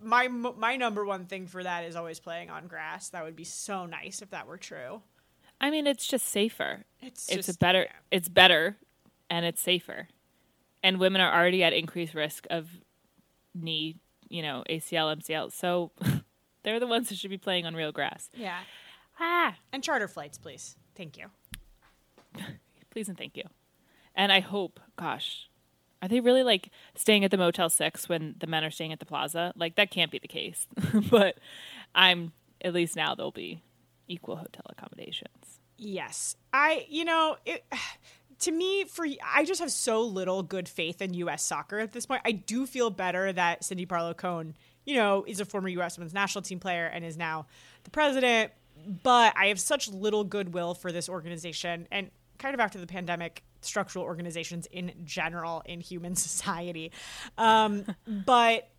my 0.01 0.27
my 0.27 0.75
number 0.75 1.05
one 1.05 1.25
thing 1.27 1.47
for 1.47 1.63
that 1.63 1.85
is 1.85 1.95
always 1.95 2.19
playing 2.19 2.49
on 2.49 2.67
grass. 2.67 3.09
That 3.09 3.23
would 3.23 3.35
be 3.37 3.43
so 3.45 3.85
nice 3.85 4.21
if 4.21 4.31
that 4.31 4.47
were 4.47 4.57
true. 4.57 5.01
I 5.61 5.69
mean, 5.69 5.87
it's 5.87 6.05
just 6.05 6.27
safer. 6.27 6.83
It's 7.01 7.29
It's 7.29 7.47
a 7.47 7.51
just- 7.51 7.59
better. 7.59 7.83
yeah. 7.83 7.91
It's 8.11 8.27
better, 8.27 8.75
and 9.29 9.45
it's 9.45 9.61
safer. 9.61 10.09
And 10.83 10.99
women 10.99 11.21
are 11.21 11.33
already 11.33 11.63
at 11.63 11.71
increased 11.73 12.13
risk 12.13 12.45
of 12.49 12.69
knee, 13.55 13.95
you 14.29 14.41
know, 14.41 14.63
ACL, 14.69 15.15
MCL. 15.17 15.53
So 15.53 15.91
they're 16.63 16.79
the 16.79 16.87
ones 16.87 17.09
who 17.09 17.15
should 17.15 17.29
be 17.29 17.37
playing 17.37 17.65
on 17.65 17.73
real 17.73 17.91
grass. 17.93 18.29
Yeah, 18.35 18.59
Ah, 19.19 19.55
and 19.71 19.83
charter 19.83 20.07
flights, 20.07 20.37
please. 20.37 20.75
Thank 20.95 21.17
you. 21.17 21.27
please 22.89 23.09
and 23.09 23.17
thank 23.17 23.37
you. 23.37 23.43
And 24.15 24.31
I 24.31 24.39
hope, 24.39 24.79
gosh, 24.95 25.49
are 26.01 26.07
they 26.07 26.19
really 26.19 26.43
like 26.43 26.69
staying 26.95 27.23
at 27.23 27.31
the 27.31 27.37
Motel 27.37 27.69
Six 27.69 28.09
when 28.09 28.35
the 28.39 28.47
men 28.47 28.63
are 28.63 28.71
staying 28.71 28.91
at 28.91 28.99
the 28.99 29.05
Plaza? 29.05 29.53
Like 29.55 29.75
that 29.75 29.91
can't 29.91 30.11
be 30.11 30.19
the 30.19 30.27
case. 30.27 30.67
but 31.09 31.37
I'm 31.95 32.33
at 32.61 32.73
least 32.73 32.95
now 32.95 33.15
there'll 33.15 33.31
be 33.31 33.61
equal 34.07 34.35
hotel 34.35 34.65
accommodations. 34.69 35.59
Yes, 35.77 36.35
I 36.51 36.85
you 36.89 37.05
know 37.05 37.37
it. 37.45 37.63
To 38.43 38.51
me, 38.51 38.83
for 38.83 39.05
I 39.25 39.45
just 39.45 39.61
have 39.61 39.71
so 39.71 40.01
little 40.01 40.43
good 40.43 40.67
faith 40.67 41.01
in 41.01 41.13
U.S. 41.13 41.43
soccer 41.43 41.79
at 41.79 41.93
this 41.93 42.05
point. 42.05 42.21
I 42.25 42.33
do 42.33 42.65
feel 42.65 42.89
better 42.89 43.31
that 43.31 43.63
Cindy 43.63 43.85
Parlow 43.85 44.15
Cone, 44.15 44.55
you 44.85 44.95
know, 44.95 45.23
is 45.25 45.39
a 45.39 45.45
former 45.45 45.69
U.S. 45.69 45.97
Women's 45.97 46.13
National 46.13 46.41
Team 46.41 46.59
player 46.59 46.85
and 46.85 47.05
is 47.05 47.15
now 47.15 47.45
the 47.85 47.89
president. 47.89 48.51
But 49.03 49.33
I 49.37 49.45
have 49.47 49.61
such 49.61 49.87
little 49.87 50.25
goodwill 50.25 50.73
for 50.73 50.91
this 50.91 51.07
organization, 51.07 51.87
and 51.89 52.11
kind 52.37 52.53
of 52.53 52.59
after 52.59 52.79
the 52.79 52.87
pandemic, 52.87 53.43
structural 53.61 54.03
organizations 54.03 54.67
in 54.71 54.91
general 55.05 55.61
in 55.65 55.79
human 55.79 56.15
society. 56.17 56.91
Um, 57.37 57.85
but 58.05 58.69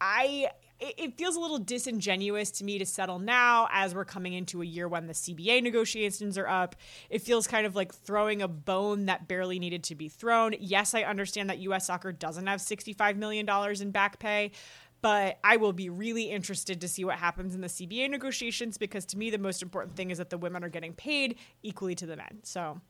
I 0.00 0.48
it, 0.84 0.94
it 0.98 1.18
feels 1.18 1.36
a 1.36 1.40
little 1.40 1.58
disingenuous 1.58 2.50
to 2.52 2.64
me 2.64 2.78
to 2.78 2.86
settle 2.86 3.18
now 3.18 3.68
as 3.72 3.94
we're 3.94 4.04
coming 4.04 4.34
into 4.34 4.62
a 4.62 4.64
year 4.64 4.86
when 4.86 5.06
the 5.06 5.14
CBA 5.14 5.62
negotiations 5.62 6.36
are 6.36 6.46
up. 6.46 6.76
It 7.10 7.22
feels 7.22 7.46
kind 7.46 7.66
of 7.66 7.74
like 7.74 7.94
throwing 7.94 8.42
a 8.42 8.48
bone 8.48 9.06
that 9.06 9.26
barely 9.26 9.58
needed 9.58 9.82
to 9.84 9.94
be 9.94 10.08
thrown. 10.08 10.54
Yes, 10.60 10.94
I 10.94 11.02
understand 11.02 11.48
that 11.50 11.58
US 11.58 11.86
soccer 11.86 12.12
doesn't 12.12 12.46
have 12.46 12.60
$65 12.60 13.16
million 13.16 13.48
in 13.80 13.90
back 13.90 14.18
pay, 14.18 14.52
but 15.00 15.38
I 15.42 15.56
will 15.56 15.72
be 15.72 15.88
really 15.88 16.30
interested 16.30 16.80
to 16.80 16.88
see 16.88 17.04
what 17.04 17.16
happens 17.16 17.54
in 17.54 17.60
the 17.60 17.68
CBA 17.68 18.10
negotiations 18.10 18.78
because 18.78 19.04
to 19.06 19.18
me 19.18 19.30
the 19.30 19.38
most 19.38 19.62
important 19.62 19.96
thing 19.96 20.10
is 20.10 20.18
that 20.18 20.30
the 20.30 20.38
women 20.38 20.62
are 20.64 20.68
getting 20.68 20.92
paid 20.92 21.36
equally 21.62 21.94
to 21.94 22.06
the 22.06 22.16
men. 22.16 22.40
So, 22.42 22.80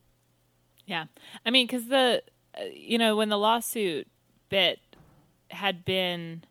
Yeah. 0.85 1.05
I 1.45 1.49
mean, 1.49 1.65
because 1.65 1.87
the, 1.87 2.21
uh, 2.59 2.63
you 2.73 2.97
know, 2.97 3.15
when 3.15 3.29
the 3.29 3.37
lawsuit 3.37 4.07
bit 4.49 4.79
had 5.49 5.83
been, 5.85 6.43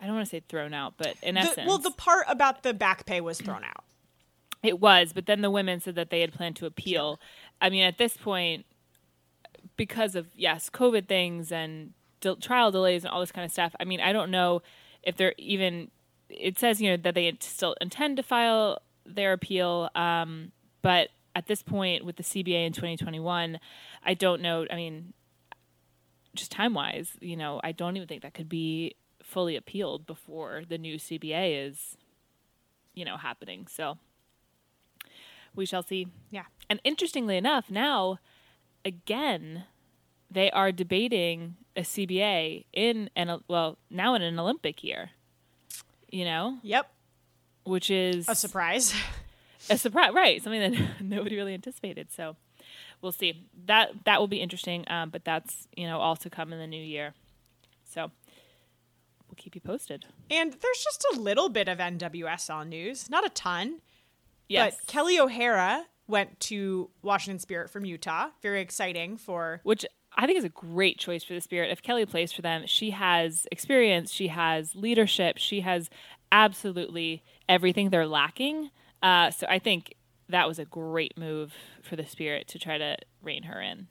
I 0.00 0.06
don't 0.06 0.16
want 0.16 0.26
to 0.26 0.30
say 0.30 0.42
thrown 0.48 0.74
out, 0.74 0.94
but 0.96 1.16
in 1.22 1.36
the, 1.36 1.42
essence, 1.42 1.66
well, 1.66 1.78
the 1.78 1.90
part 1.90 2.26
about 2.28 2.62
the 2.62 2.74
back 2.74 3.06
pay 3.06 3.20
was 3.20 3.40
thrown 3.40 3.64
out. 3.64 3.84
it 4.62 4.78
was, 4.78 5.12
but 5.12 5.26
then 5.26 5.40
the 5.40 5.50
women 5.50 5.80
said 5.80 5.94
that 5.94 6.10
they 6.10 6.20
had 6.20 6.32
planned 6.32 6.56
to 6.56 6.66
appeal. 6.66 7.18
I 7.60 7.70
mean, 7.70 7.82
at 7.82 7.98
this 7.98 8.16
point, 8.16 8.66
because 9.76 10.14
of 10.14 10.28
yes, 10.36 10.70
COVID 10.70 11.08
things 11.08 11.50
and 11.50 11.92
de- 12.20 12.36
trial 12.36 12.70
delays 12.70 13.04
and 13.04 13.12
all 13.12 13.20
this 13.20 13.32
kind 13.32 13.44
of 13.44 13.52
stuff. 13.52 13.74
I 13.80 13.84
mean, 13.84 14.00
I 14.00 14.12
don't 14.12 14.30
know 14.30 14.62
if 15.02 15.16
they're 15.16 15.34
even. 15.38 15.90
It 16.28 16.58
says 16.58 16.80
you 16.80 16.90
know 16.90 16.96
that 16.98 17.14
they 17.14 17.36
still 17.40 17.76
intend 17.80 18.16
to 18.16 18.22
file 18.22 18.80
their 19.04 19.32
appeal, 19.32 19.88
um, 19.94 20.52
but 20.82 21.08
at 21.34 21.46
this 21.46 21.62
point 21.62 22.04
with 22.04 22.16
the 22.16 22.22
CBA 22.22 22.66
in 22.66 22.72
2021, 22.72 23.60
I 24.04 24.14
don't 24.14 24.42
know. 24.42 24.66
I 24.70 24.74
mean, 24.74 25.12
just 26.34 26.50
time 26.50 26.74
wise, 26.74 27.12
you 27.20 27.36
know, 27.36 27.60
I 27.62 27.72
don't 27.72 27.96
even 27.96 28.08
think 28.08 28.22
that 28.22 28.34
could 28.34 28.48
be 28.48 28.96
fully 29.26 29.56
appealed 29.56 30.06
before 30.06 30.62
the 30.68 30.78
new 30.78 30.96
CBA 30.96 31.68
is, 31.68 31.96
you 32.94 33.04
know, 33.04 33.16
happening. 33.16 33.66
So 33.68 33.98
we 35.54 35.66
shall 35.66 35.82
see. 35.82 36.06
Yeah. 36.30 36.44
And 36.70 36.80
interestingly 36.84 37.36
enough, 37.36 37.70
now 37.70 38.18
again, 38.84 39.64
they 40.30 40.50
are 40.50 40.72
debating 40.72 41.56
a 41.76 41.80
CBA 41.82 42.64
in 42.72 43.10
an 43.16 43.40
well 43.48 43.78
now 43.90 44.14
in 44.14 44.22
an 44.22 44.38
Olympic 44.38 44.82
year. 44.84 45.10
You 46.10 46.24
know, 46.24 46.58
Yep. 46.62 46.90
which 47.64 47.90
is 47.90 48.28
A 48.28 48.34
surprise. 48.34 48.94
a 49.70 49.76
surprise, 49.76 50.12
right? 50.14 50.42
Something 50.42 50.72
that 50.72 50.80
nobody 51.00 51.36
really 51.36 51.52
anticipated. 51.54 52.12
So 52.12 52.36
we'll 53.02 53.12
see. 53.12 53.44
That 53.66 54.04
that 54.04 54.20
will 54.20 54.28
be 54.28 54.40
interesting. 54.40 54.84
Um, 54.88 55.10
but 55.10 55.24
that's 55.24 55.66
you 55.76 55.86
know 55.86 55.98
all 55.98 56.16
to 56.16 56.30
come 56.30 56.52
in 56.52 56.58
the 56.60 56.66
new 56.66 56.82
year. 56.82 57.14
So 57.84 58.10
we'll 59.36 59.42
keep 59.42 59.54
you 59.54 59.60
posted. 59.60 60.06
and 60.30 60.52
there's 60.52 60.84
just 60.84 61.06
a 61.14 61.20
little 61.20 61.48
bit 61.48 61.68
of 61.68 61.78
NWSL 61.78 62.66
news, 62.68 63.10
not 63.10 63.26
a 63.26 63.30
ton. 63.30 63.80
Yes, 64.48 64.76
But 64.78 64.86
Kelly 64.86 65.18
O'Hara 65.18 65.86
went 66.06 66.38
to 66.38 66.88
Washington 67.02 67.38
Spirit 67.40 67.68
from 67.68 67.84
Utah. 67.84 68.28
Very 68.42 68.60
exciting 68.60 69.16
for 69.16 69.60
which 69.64 69.84
I 70.16 70.26
think 70.26 70.38
is 70.38 70.44
a 70.44 70.48
great 70.50 70.98
choice 70.98 71.24
for 71.24 71.34
the 71.34 71.40
Spirit. 71.40 71.70
If 71.70 71.82
Kelly 71.82 72.06
plays 72.06 72.32
for 72.32 72.42
them, 72.42 72.62
she 72.66 72.90
has 72.90 73.46
experience, 73.52 74.12
she 74.12 74.28
has 74.28 74.74
leadership, 74.74 75.36
she 75.36 75.60
has 75.60 75.90
absolutely 76.32 77.22
everything 77.48 77.90
they're 77.90 78.06
lacking. 78.06 78.70
Uh, 79.02 79.30
so 79.30 79.46
I 79.50 79.58
think 79.58 79.94
that 80.28 80.48
was 80.48 80.58
a 80.58 80.64
great 80.64 81.18
move 81.18 81.52
for 81.82 81.96
the 81.96 82.06
Spirit 82.06 82.48
to 82.48 82.58
try 82.58 82.78
to 82.78 82.96
rein 83.22 83.44
her 83.44 83.60
in. 83.60 83.88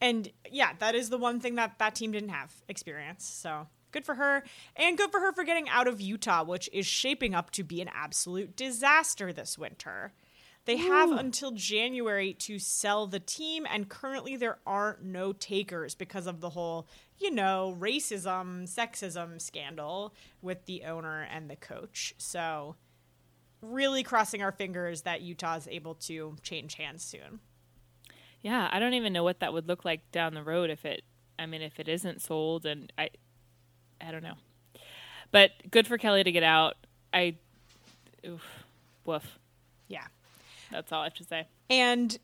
And 0.00 0.30
yeah, 0.50 0.72
that 0.78 0.94
is 0.94 1.10
the 1.10 1.18
one 1.18 1.40
thing 1.40 1.56
that 1.56 1.78
that 1.78 1.94
team 1.96 2.12
didn't 2.12 2.28
have 2.30 2.54
experience. 2.68 3.24
So 3.24 3.66
good 3.92 4.04
for 4.04 4.14
her. 4.16 4.42
And 4.76 4.96
good 4.98 5.10
for 5.10 5.20
her 5.20 5.32
for 5.32 5.44
getting 5.44 5.68
out 5.68 5.88
of 5.88 6.00
Utah, 6.00 6.44
which 6.44 6.68
is 6.72 6.86
shaping 6.86 7.34
up 7.34 7.50
to 7.52 7.64
be 7.64 7.80
an 7.80 7.90
absolute 7.92 8.56
disaster 8.56 9.32
this 9.32 9.58
winter. 9.58 10.12
They 10.68 10.76
have 10.76 11.12
until 11.12 11.52
January 11.52 12.34
to 12.40 12.58
sell 12.58 13.06
the 13.06 13.20
team, 13.20 13.66
and 13.70 13.88
currently 13.88 14.36
there 14.36 14.58
are 14.66 14.98
no 15.02 15.32
takers 15.32 15.94
because 15.94 16.26
of 16.26 16.42
the 16.42 16.50
whole, 16.50 16.86
you 17.18 17.30
know, 17.30 17.74
racism, 17.80 18.68
sexism 18.68 19.40
scandal 19.40 20.14
with 20.42 20.66
the 20.66 20.84
owner 20.84 21.22
and 21.22 21.48
the 21.48 21.56
coach. 21.56 22.14
So, 22.18 22.76
really 23.62 24.02
crossing 24.02 24.42
our 24.42 24.52
fingers 24.52 25.02
that 25.02 25.22
Utah 25.22 25.56
is 25.56 25.68
able 25.68 25.94
to 25.94 26.36
change 26.42 26.74
hands 26.74 27.02
soon. 27.02 27.40
Yeah, 28.42 28.68
I 28.70 28.78
don't 28.78 28.92
even 28.92 29.14
know 29.14 29.24
what 29.24 29.40
that 29.40 29.54
would 29.54 29.68
look 29.68 29.86
like 29.86 30.10
down 30.12 30.34
the 30.34 30.42
road 30.42 30.68
if 30.68 30.84
it. 30.84 31.02
I 31.38 31.46
mean, 31.46 31.62
if 31.62 31.80
it 31.80 31.88
isn't 31.88 32.20
sold, 32.20 32.66
and 32.66 32.92
I, 32.98 33.08
I 34.00 34.10
don't 34.10 34.22
know. 34.22 34.34
But 35.30 35.50
good 35.70 35.86
for 35.86 35.98
Kelly 35.98 36.24
to 36.24 36.32
get 36.32 36.42
out. 36.42 36.76
I, 37.12 37.36
oof, 38.26 38.42
woof. 39.04 39.38
Yeah. 39.88 40.04
That's 40.70 40.92
all 40.92 41.00
I 41.02 41.04
have 41.04 41.14
to 41.14 41.24
say. 41.24 41.46
And 41.70 42.18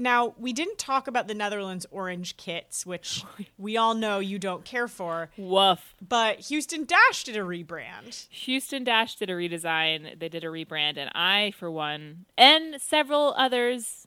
now 0.00 0.34
we 0.38 0.52
didn't 0.52 0.78
talk 0.78 1.06
about 1.06 1.28
the 1.28 1.34
Netherlands 1.34 1.86
orange 1.90 2.36
kits, 2.36 2.86
which 2.86 3.24
we 3.58 3.76
all 3.76 3.94
know 3.94 4.18
you 4.18 4.38
don't 4.38 4.64
care 4.64 4.88
for, 4.88 5.30
Woof. 5.36 5.94
but 6.06 6.40
Houston 6.40 6.84
Dash 6.84 7.24
did 7.24 7.36
a 7.36 7.40
rebrand. 7.40 8.26
Houston 8.30 8.84
Dash 8.84 9.16
did 9.16 9.28
a 9.30 9.34
redesign. 9.34 10.18
They 10.18 10.28
did 10.28 10.42
a 10.44 10.48
rebrand, 10.48 10.96
and 10.96 11.10
I, 11.14 11.52
for 11.58 11.70
one, 11.70 12.24
and 12.38 12.80
several 12.80 13.34
others, 13.36 14.06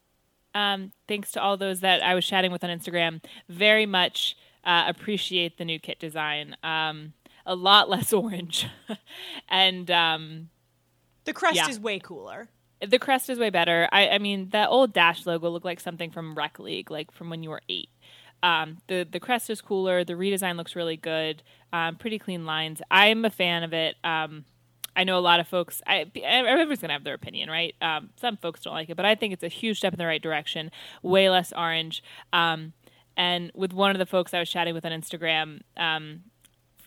um, 0.55 0.91
thanks 1.07 1.31
to 1.33 1.41
all 1.41 1.57
those 1.57 1.81
that 1.81 2.03
I 2.03 2.15
was 2.15 2.25
chatting 2.25 2.51
with 2.51 2.63
on 2.63 2.69
Instagram, 2.71 3.23
very 3.47 3.85
much 3.85 4.35
uh, 4.63 4.85
appreciate 4.87 5.57
the 5.57 5.65
new 5.65 5.79
kit 5.79 5.99
design. 5.99 6.55
Um, 6.63 7.13
a 7.45 7.55
lot 7.55 7.89
less 7.89 8.13
orange, 8.13 8.67
and 9.49 9.89
um, 9.91 10.49
The 11.25 11.33
crest 11.33 11.55
Yeah. 11.55 11.69
is 11.69 11.79
way 11.79 11.99
cooler. 11.99 12.49
the 12.85 12.99
crest 12.99 13.29
is 13.29 13.39
way 13.39 13.49
better. 13.49 13.87
I, 13.91 14.09
I 14.09 14.17
mean, 14.17 14.49
that 14.49 14.69
old 14.69 14.93
Dash 14.93 15.25
logo 15.25 15.49
looked 15.49 15.65
like 15.65 15.79
something 15.79 16.11
from 16.11 16.35
Rec 16.35 16.59
League, 16.59 16.91
like 16.91 17.11
from 17.11 17.29
when 17.29 17.43
you 17.43 17.49
were 17.49 17.61
eight. 17.69 17.89
Um, 18.41 18.77
the 18.87 19.07
the 19.09 19.21
crest 19.21 19.49
is 19.49 19.61
cooler. 19.61 20.03
The 20.03 20.13
redesign 20.13 20.57
looks 20.57 20.75
really 20.75 20.97
good. 20.97 21.43
Um, 21.71 21.95
pretty 21.95 22.19
clean 22.19 22.45
lines. 22.45 22.81
I'm 22.91 23.23
a 23.23 23.29
fan 23.29 23.63
of 23.63 23.73
it. 23.73 23.95
Um, 24.03 24.43
I 24.95 25.05
know 25.05 25.17
a 25.17 25.21
lot 25.21 25.39
of 25.39 25.47
folks. 25.47 25.81
I, 25.87 26.05
everyone's 26.23 26.79
gonna 26.81 26.91
have 26.93 27.05
their 27.05 27.13
opinion, 27.15 27.49
right? 27.49 27.73
Um, 27.81 28.09
some 28.19 28.35
folks 28.37 28.61
don't 28.61 28.73
like 28.73 28.89
it, 28.89 28.95
but 28.97 29.05
I 29.05 29.15
think 29.15 29.31
it's 29.33 29.43
a 29.43 29.47
huge 29.47 29.77
step 29.77 29.93
in 29.93 29.97
the 29.97 30.05
right 30.05 30.21
direction. 30.21 30.71
Way 31.01 31.29
less 31.29 31.53
orange. 31.53 32.03
Um, 32.33 32.73
and 33.17 33.51
with 33.53 33.73
one 33.73 33.91
of 33.91 33.99
the 33.99 34.05
folks 34.05 34.33
I 34.33 34.39
was 34.39 34.49
chatting 34.49 34.73
with 34.73 34.85
on 34.85 34.91
Instagram, 34.91 35.61
um, 35.77 36.21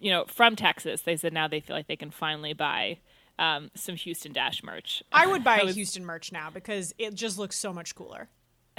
you 0.01 0.11
know, 0.11 0.25
from 0.27 0.57
Texas, 0.57 1.03
they 1.03 1.17
said 1.17 1.33
now 1.33 1.49
they 1.49 1.61
feel 1.61 1.75
like 1.77 1.87
they 1.87 1.97
can 1.97 2.11
finally 2.11 2.53
buy 2.53 2.99
um, 3.39 3.71
some 3.75 3.97
Houston 3.97 4.33
Dash 4.33 4.63
merch. 4.63 5.03
I 5.13 5.27
would 5.27 5.45
buy 5.45 5.57
I 5.59 5.61
a 5.61 5.65
was- 5.67 5.75
Houston 5.75 6.05
merch 6.05 6.33
now 6.33 6.51
because 6.51 6.95
it 6.99 7.15
just 7.15 7.39
looks 7.39 7.57
so 7.59 7.73
much 7.73 7.95
cooler. 7.95 8.29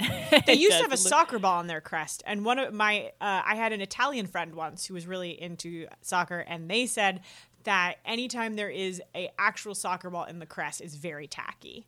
They 0.46 0.54
used 0.54 0.76
to 0.76 0.82
have 0.82 0.90
a 0.92 0.94
look- 0.94 0.98
soccer 0.98 1.38
ball 1.38 1.58
on 1.58 1.66
their 1.66 1.80
crest, 1.80 2.22
and 2.26 2.44
one 2.44 2.58
of 2.58 2.72
my 2.72 3.12
uh, 3.20 3.42
I 3.44 3.56
had 3.56 3.72
an 3.72 3.80
Italian 3.80 4.26
friend 4.26 4.54
once 4.54 4.86
who 4.86 4.94
was 4.94 5.06
really 5.06 5.30
into 5.40 5.86
soccer, 6.02 6.38
and 6.40 6.70
they 6.70 6.86
said 6.86 7.22
that 7.64 7.94
anytime 8.04 8.54
there 8.56 8.68
is 8.70 9.02
a 9.16 9.30
actual 9.38 9.74
soccer 9.74 10.10
ball 10.10 10.24
in 10.24 10.38
the 10.38 10.46
crest 10.46 10.80
is 10.80 10.94
very 10.96 11.26
tacky. 11.26 11.86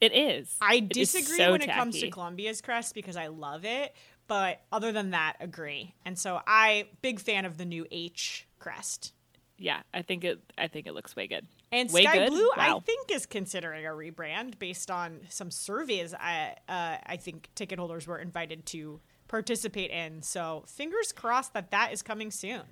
It 0.00 0.14
is. 0.14 0.56
I 0.62 0.76
It 0.76 0.96
is 0.96 1.12
disagree 1.12 1.36
so 1.36 1.52
when 1.52 1.60
it 1.60 1.70
comes 1.70 2.00
to. 2.00 2.08
Colombia's 2.10 2.62
crest 2.62 2.94
because 2.94 3.16
I 3.16 3.26
love 3.26 3.64
it, 3.66 3.94
but 4.30 4.60
other 4.70 4.92
than 4.92 5.10
that, 5.10 5.34
agree. 5.40 5.92
And 6.04 6.16
so 6.16 6.40
I 6.46 6.86
big 7.02 7.18
fan 7.18 7.44
of 7.44 7.58
the 7.58 7.64
new 7.64 7.84
H 7.90 8.46
crest. 8.60 9.12
Yeah, 9.58 9.80
I 9.92 10.02
think 10.02 10.22
it. 10.22 10.38
I 10.56 10.68
think 10.68 10.86
it 10.86 10.94
looks 10.94 11.16
way 11.16 11.26
good. 11.26 11.48
And 11.72 11.90
way 11.90 12.04
Sky 12.04 12.18
good? 12.18 12.30
Blue, 12.30 12.48
I 12.56 12.78
think, 12.78 13.10
is 13.10 13.26
considering 13.26 13.84
a 13.86 13.90
rebrand 13.90 14.60
based 14.60 14.88
on 14.88 15.22
some 15.28 15.50
surveys. 15.50 16.14
I 16.14 16.54
uh, 16.68 16.98
I 17.04 17.16
think 17.16 17.48
ticket 17.56 17.80
holders 17.80 18.06
were 18.06 18.18
invited 18.18 18.66
to 18.66 19.00
participate 19.26 19.90
in. 19.90 20.22
So 20.22 20.62
fingers 20.68 21.10
crossed 21.10 21.52
that 21.54 21.72
that 21.72 21.92
is 21.92 22.00
coming 22.00 22.30
soon. 22.30 22.62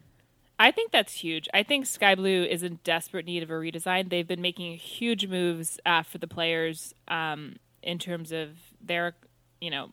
I 0.60 0.70
think 0.70 0.92
that's 0.92 1.12
huge. 1.12 1.48
I 1.52 1.64
think 1.64 1.86
Sky 1.86 2.14
Blue 2.14 2.44
is 2.44 2.62
in 2.62 2.78
desperate 2.84 3.26
need 3.26 3.42
of 3.42 3.50
a 3.50 3.54
redesign. 3.54 4.10
They've 4.10 4.26
been 4.26 4.42
making 4.42 4.76
huge 4.76 5.26
moves 5.26 5.80
uh, 5.84 6.04
for 6.04 6.18
the 6.18 6.28
players 6.28 6.94
um, 7.08 7.56
in 7.82 7.98
terms 7.98 8.30
of 8.30 8.50
their, 8.80 9.16
you 9.60 9.70
know, 9.70 9.90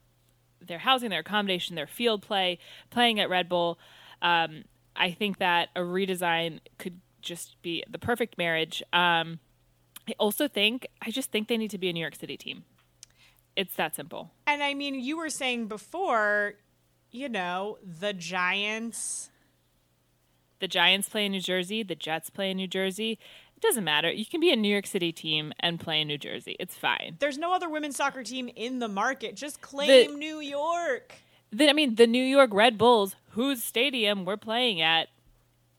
their 0.68 0.80
housing, 0.80 1.10
their 1.10 1.22
accommodation, 1.22 1.76
their 1.76 1.88
field 1.88 2.22
play, 2.22 2.60
playing 2.90 3.20
at 3.20 3.30
Red 3.30 3.50
Bull. 3.50 3.80
Um, 4.22 4.66
I 4.96 5.12
think 5.12 5.40
that 5.40 5.70
a 5.76 5.82
redesign 5.82 6.60
could 6.78 7.00
just 7.22 7.62
be 7.62 7.84
the 7.90 8.00
perfect 8.00 8.38
marriage. 8.38 8.82
Um, 8.94 9.40
I 10.08 10.14
also 10.20 10.48
think 10.48 10.88
I 11.02 11.12
just 11.12 11.32
think 11.32 11.48
they 11.48 11.58
need 11.58 11.72
to 11.72 11.78
be 11.78 11.90
a 11.90 11.94
New 11.94 12.02
York 12.02 12.16
City 12.16 12.38
team. 12.38 12.64
It's 13.56 13.76
that 13.76 13.96
simple. 13.96 14.32
And 14.46 14.62
I 14.62 14.74
mean, 14.74 14.96
you 14.96 15.18
were 15.18 15.30
saying 15.30 15.68
before, 15.68 16.56
you 17.12 17.30
know, 17.30 17.78
the 17.84 18.14
Giants. 18.14 19.30
the 20.60 20.68
Giants 20.68 21.10
play 21.10 21.26
in 21.26 21.32
New 21.32 21.42
Jersey, 21.42 21.84
the 21.84 21.96
Jets 21.96 22.30
play 22.30 22.52
in 22.52 22.58
New 22.58 22.68
Jersey. 22.68 23.20
Doesn't 23.66 23.84
matter. 23.84 24.12
You 24.12 24.28
can 24.28 24.40
be 24.40 24.52
a 24.52 24.56
New 24.56 24.70
York 24.70 24.86
City 24.86 25.12
team 25.12 25.52
and 25.60 25.80
play 25.80 26.02
in 26.02 26.08
New 26.08 26.20
Jersey. 26.20 26.56
It's 26.60 26.76
fine. 26.76 27.18
There's 27.20 27.40
no 27.40 27.52
other 27.52 27.68
women's 27.68 27.96
soccer 27.96 28.22
team 28.22 28.48
in 28.56 28.78
the 28.78 28.88
market. 28.88 29.36
Just 29.36 29.60
claim 29.60 30.20
New 30.20 30.40
York. 30.40 31.16
The, 31.52 31.68
I 31.68 31.74
mean, 31.74 31.96
the 31.96 32.06
New 32.06 32.24
York 32.24 32.54
Red 32.54 32.78
Bulls, 32.78 33.16
whose 33.32 33.64
stadium 33.64 34.24
we're 34.24 34.38
playing 34.38 34.82
at, 34.82 35.08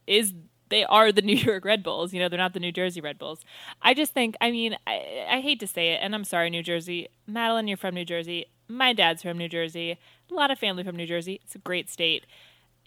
is 0.04 0.34
they 0.68 0.84
are 0.84 1.12
the 1.12 1.22
New 1.30 1.36
York 1.36 1.64
Red 1.64 1.84
Bulls. 1.84 2.12
You 2.12 2.18
know, 2.18 2.28
they're 2.28 2.38
not 2.38 2.54
the 2.54 2.60
New 2.60 2.72
Jersey 2.72 3.00
Red 3.00 3.18
Bulls. 3.18 3.44
I 3.80 3.94
just 3.94 4.12
think, 4.12 4.36
I 4.40 4.50
mean, 4.50 4.76
I, 4.84 5.26
I 5.30 5.40
hate 5.40 5.60
to 5.60 5.68
say 5.68 5.92
it, 5.92 6.00
and 6.02 6.12
I'm 6.12 6.24
sorry, 6.24 6.50
New 6.50 6.64
Jersey. 6.64 7.08
Madeline, 7.28 7.68
you're 7.68 7.76
from 7.76 7.94
New 7.94 8.04
Jersey. 8.04 8.46
My 8.66 8.94
dad's 8.94 9.22
from 9.22 9.38
New 9.38 9.48
Jersey. 9.48 9.96
A 10.28 10.34
lot 10.34 10.50
of 10.50 10.58
family 10.58 10.82
from 10.82 10.96
New 10.96 11.06
Jersey. 11.06 11.40
It's 11.44 11.54
a 11.54 11.58
great 11.58 11.88
state. 11.88 12.26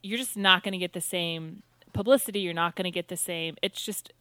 You're 0.03 0.17
just 0.17 0.35
not 0.35 0.61
going 0.61 0.73
to 0.73 0.77
get 0.77 0.91
the 0.91 0.99
same 0.99 1.63
publicity. 1.93 2.41
You're 2.41 2.53
not 2.53 2.75
going 2.75 2.83
to 2.83 2.91
get 2.91 3.07
the 3.07 3.17
same. 3.17 3.55
It's 3.61 3.81
just, 3.81 4.11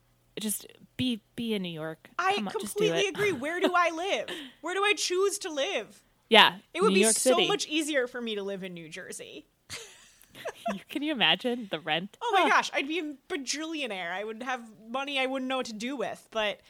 just 0.41 0.67
be 0.97 1.21
be 1.37 1.55
in 1.55 1.63
New 1.63 1.69
York. 1.69 2.09
I 2.19 2.35
Come 2.37 2.47
completely 2.49 3.07
agree. 3.07 3.33
Where 3.33 3.61
do 3.61 3.73
I 3.75 3.91
live? 3.91 4.29
Where 4.61 4.75
do 4.75 4.83
I 4.85 4.95
choose 4.97 5.39
to 5.41 5.51
live? 5.51 6.03
Yeah, 6.31 6.57
It 6.75 6.83
would 6.83 6.89
New 6.89 6.95
be 6.97 7.01
York 7.01 7.15
so 7.15 7.31
City. 7.35 7.49
much 7.49 7.67
easier 7.69 8.07
for 8.07 8.21
me 8.21 8.35
to 8.35 8.43
live 8.43 8.63
in 8.63 8.75
New 8.75 8.89
Jersey. 8.91 9.47
Can 10.91 11.03
you 11.03 11.13
imagine 11.13 11.69
the 11.71 11.81
rent? 11.81 12.19
Oh 12.23 12.31
my 12.35 12.49
gosh, 12.49 12.71
I'd 12.75 12.87
be 12.87 12.99
a 12.99 13.15
bajillionaire. 13.33 14.13
I 14.13 14.25
would 14.25 14.43
have 14.43 14.61
money 14.91 15.19
I 15.19 15.27
wouldn't 15.27 15.49
know 15.49 15.57
what 15.57 15.67
to 15.67 15.73
do 15.73 15.97
with, 15.97 16.29
but 16.31 16.61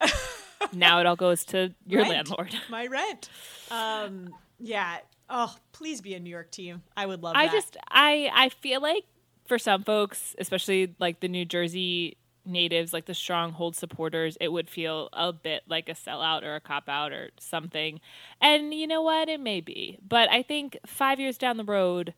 Now 0.72 1.00
it 1.00 1.06
all 1.06 1.16
goes 1.16 1.44
to 1.46 1.72
your 1.86 2.02
Rent. 2.02 2.12
landlord. 2.14 2.54
my 2.68 2.86
rent. 2.86 3.28
Um, 3.70 4.34
yeah, 4.58 4.98
Oh, 5.28 5.54
please 5.72 6.00
be 6.02 6.14
a 6.14 6.20
New 6.20 6.30
York 6.30 6.50
team. 6.52 6.82
I 6.96 7.04
would 7.06 7.22
love 7.22 7.34
I 7.36 7.46
that. 7.46 7.52
just 7.52 7.76
I 7.90 8.30
I 8.32 8.48
feel 8.50 8.80
like 8.80 9.04
for 9.46 9.58
some 9.58 9.82
folks, 9.82 10.36
especially 10.38 10.94
like 11.00 11.18
the 11.20 11.28
New 11.28 11.44
Jersey 11.44 12.16
natives, 12.46 12.92
like 12.92 13.06
the 13.06 13.14
stronghold 13.14 13.76
supporters, 13.76 14.36
it 14.40 14.48
would 14.52 14.68
feel 14.68 15.08
a 15.12 15.32
bit 15.32 15.64
like 15.68 15.88
a 15.88 15.92
sellout 15.94 16.42
or 16.42 16.54
a 16.54 16.60
cop 16.60 16.88
out 16.88 17.12
or 17.12 17.30
something. 17.38 18.00
And 18.40 18.72
you 18.72 18.86
know 18.86 19.02
what? 19.02 19.28
It 19.28 19.40
may 19.40 19.60
be. 19.60 19.98
But 20.06 20.30
I 20.30 20.42
think 20.42 20.78
five 20.86 21.20
years 21.20 21.38
down 21.38 21.56
the 21.56 21.64
road, 21.64 22.14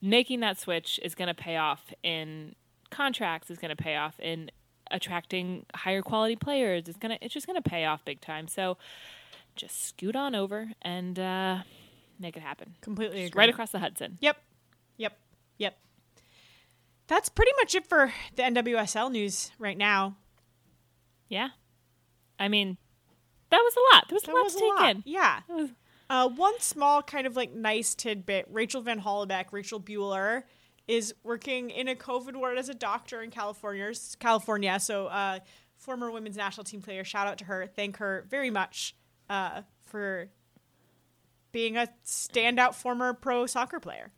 making 0.00 0.40
that 0.40 0.58
switch 0.58 1.00
is 1.02 1.14
going 1.14 1.28
to 1.28 1.34
pay 1.34 1.56
off 1.56 1.92
in 2.02 2.54
contracts, 2.90 3.50
is 3.50 3.58
going 3.58 3.74
to 3.74 3.82
pay 3.82 3.96
off 3.96 4.18
in 4.20 4.50
attracting 4.92 5.66
higher 5.74 6.02
quality 6.02 6.36
players. 6.36 6.84
It's 6.86 6.98
gonna 6.98 7.18
it's 7.20 7.34
just 7.34 7.46
gonna 7.46 7.62
pay 7.62 7.84
off 7.84 8.04
big 8.04 8.20
time. 8.20 8.46
So 8.46 8.76
just 9.56 9.88
scoot 9.88 10.14
on 10.14 10.34
over 10.34 10.72
and 10.82 11.18
uh, 11.18 11.62
make 12.18 12.36
it 12.36 12.42
happen. 12.42 12.74
completely 12.80 13.24
agree. 13.24 13.38
right 13.38 13.48
across 13.48 13.72
the 13.72 13.78
Hudson. 13.78 14.18
Yep. 14.20 14.36
Yep. 14.98 15.16
Yep. 15.58 15.76
That's 17.12 17.28
pretty 17.28 17.52
much 17.60 17.74
it 17.74 17.86
for 17.86 18.10
the 18.36 18.42
NWSL 18.42 19.12
news 19.12 19.50
right 19.58 19.76
now. 19.76 20.16
Yeah. 21.28 21.50
I 22.38 22.48
mean, 22.48 22.78
that 23.50 23.58
was 23.58 23.74
a 23.76 23.94
lot. 23.94 24.08
There 24.08 24.16
was 24.16 24.22
That 24.22 24.32
a 24.32 24.34
lot 24.34 24.44
was 24.44 24.54
to 24.54 24.58
a 24.58 24.60
take 24.62 24.78
lot. 24.80 24.90
in. 24.96 25.02
Yeah. 25.04 25.40
Was- 25.48 25.70
Uh, 26.08 26.28
one 26.30 26.58
small 26.60 27.02
kind 27.02 27.26
of 27.26 27.36
like 27.36 27.52
nice 27.52 27.94
tidbit 27.94 28.46
Rachel 28.50 28.80
Van 28.80 29.00
Hollebeke, 29.02 29.52
Rachel 29.52 29.78
Buehler, 29.78 30.44
is 30.88 31.14
working 31.22 31.68
in 31.68 31.86
a 31.86 31.94
COVID 31.94 32.34
ward 32.34 32.56
as 32.56 32.70
a 32.70 32.74
doctor 32.74 33.20
in 33.20 33.30
California. 33.30 33.92
California. 34.18 34.80
So, 34.80 35.08
uh, 35.08 35.40
former 35.76 36.10
women's 36.10 36.36
national 36.38 36.64
team 36.64 36.80
player, 36.80 37.04
shout 37.04 37.26
out 37.26 37.36
to 37.38 37.44
her. 37.44 37.66
Thank 37.66 37.98
her 37.98 38.24
very 38.30 38.48
much 38.50 38.94
uh, 39.28 39.62
for 39.84 40.30
being 41.50 41.76
a 41.76 41.88
standout 42.06 42.74
former 42.74 43.12
pro 43.12 43.44
soccer 43.46 43.80
player. 43.80 44.12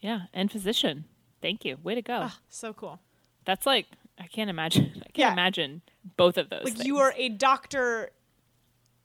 yeah, 0.00 0.22
and 0.32 0.52
physician. 0.52 1.04
Thank 1.40 1.64
you. 1.64 1.76
Way 1.82 1.94
to 1.94 2.02
go. 2.02 2.20
Ah, 2.24 2.38
so 2.48 2.72
cool. 2.72 3.00
That's 3.44 3.66
like 3.66 3.86
I 4.18 4.26
can't 4.26 4.50
imagine. 4.50 4.92
I 4.96 5.00
can't 5.10 5.16
Yeah. 5.16 5.32
imagine 5.32 5.82
both 6.16 6.36
of 6.38 6.50
those. 6.50 6.64
Like 6.64 6.84
you 6.84 6.98
are 6.98 7.14
a 7.16 7.28
doctor 7.28 8.10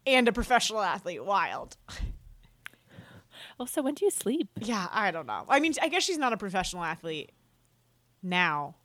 and 0.05 0.27
a 0.27 0.31
professional 0.33 0.81
athlete. 0.81 1.23
Wild. 1.23 1.77
Also, 3.59 3.81
when 3.81 3.93
do 3.93 4.03
you 4.05 4.11
sleep? 4.11 4.47
Yeah, 4.59 4.87
I 4.91 5.11
don't 5.11 5.27
know. 5.27 5.45
I 5.47 5.59
mean, 5.59 5.73
I 5.81 5.87
guess 5.87 6.03
she's 6.03 6.17
not 6.17 6.33
a 6.33 6.37
professional 6.37 6.83
athlete 6.83 7.31
now. 8.21 8.75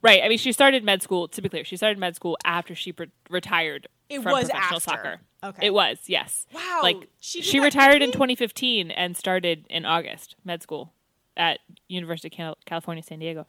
Right. 0.00 0.22
I 0.22 0.28
mean, 0.28 0.38
she 0.38 0.52
started 0.52 0.84
med 0.84 1.02
school. 1.02 1.28
To 1.28 1.42
be 1.42 1.48
clear, 1.48 1.64
she 1.64 1.76
started 1.76 1.98
med 1.98 2.14
school 2.14 2.36
after 2.44 2.74
she 2.74 2.92
pre- 2.92 3.10
retired 3.30 3.88
It 4.08 4.22
from 4.22 4.32
was 4.32 4.48
professional 4.48 4.76
after. 4.76 4.80
soccer. 4.90 5.20
Okay. 5.44 5.66
It 5.66 5.74
was. 5.74 5.98
Yes. 6.06 6.46
Wow, 6.54 6.80
Like 6.82 7.08
she 7.20 7.42
she, 7.42 7.58
retired 7.60 8.00
in 8.02 8.12
2015 8.12 8.90
and 8.92 9.16
started 9.16 9.66
in 9.68 9.84
August 9.84 10.36
med 10.44 10.62
school 10.62 10.92
at 11.36 11.60
University 11.88 12.28
of 12.28 12.32
Cal- 12.32 12.58
California, 12.66 13.02
San 13.02 13.18
Diego. 13.18 13.46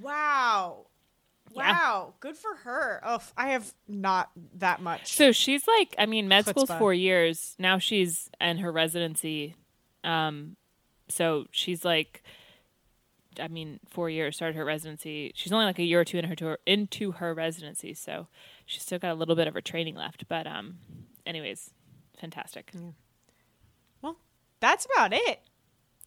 Wow. 0.00 0.86
Yeah. 1.52 1.72
Wow. 1.72 2.14
Good 2.20 2.36
for 2.36 2.54
her. 2.64 3.00
Oh, 3.04 3.20
I 3.36 3.48
have 3.50 3.72
not 3.86 4.30
that 4.56 4.80
much. 4.80 5.14
So 5.14 5.32
she's 5.32 5.66
like, 5.66 5.94
I 5.98 6.06
mean, 6.06 6.26
med 6.28 6.46
school's 6.46 6.70
four 6.70 6.94
years. 6.94 7.54
Now 7.58 7.78
she's 7.78 8.30
in 8.40 8.58
her 8.58 8.72
residency. 8.72 9.54
Um, 10.02 10.56
so 11.08 11.46
she's 11.50 11.84
like, 11.84 12.22
I 13.40 13.48
mean, 13.48 13.80
four 13.88 14.08
years 14.08 14.36
started 14.36 14.56
her 14.56 14.64
residency. 14.64 15.32
She's 15.34 15.52
only 15.52 15.66
like 15.66 15.78
a 15.78 15.84
year 15.84 16.00
or 16.00 16.04
two 16.04 16.18
in 16.18 16.24
her 16.26 16.36
tour, 16.36 16.58
into 16.66 17.12
her 17.12 17.34
residency, 17.34 17.94
so 17.94 18.28
she's 18.64 18.82
still 18.82 18.98
got 18.98 19.10
a 19.10 19.14
little 19.14 19.34
bit 19.34 19.48
of 19.48 19.54
her 19.54 19.60
training 19.60 19.96
left. 19.96 20.26
But 20.28 20.46
um, 20.46 20.78
anyways, 21.26 21.70
fantastic. 22.18 22.72
well, 24.02 24.16
that's 24.60 24.86
about 24.86 25.12
it. 25.12 25.40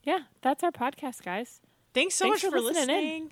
Yeah, 0.08 0.20
that's 0.42 0.64
our 0.64 0.72
podcast, 0.72 1.22
guys. 1.22 1.60
Thanks 1.94 2.16
so 2.16 2.24
Thanks 2.24 2.42
much 2.42 2.50
for 2.50 2.58
for 2.58 2.62
listening 2.64 2.88
listening. 2.88 3.32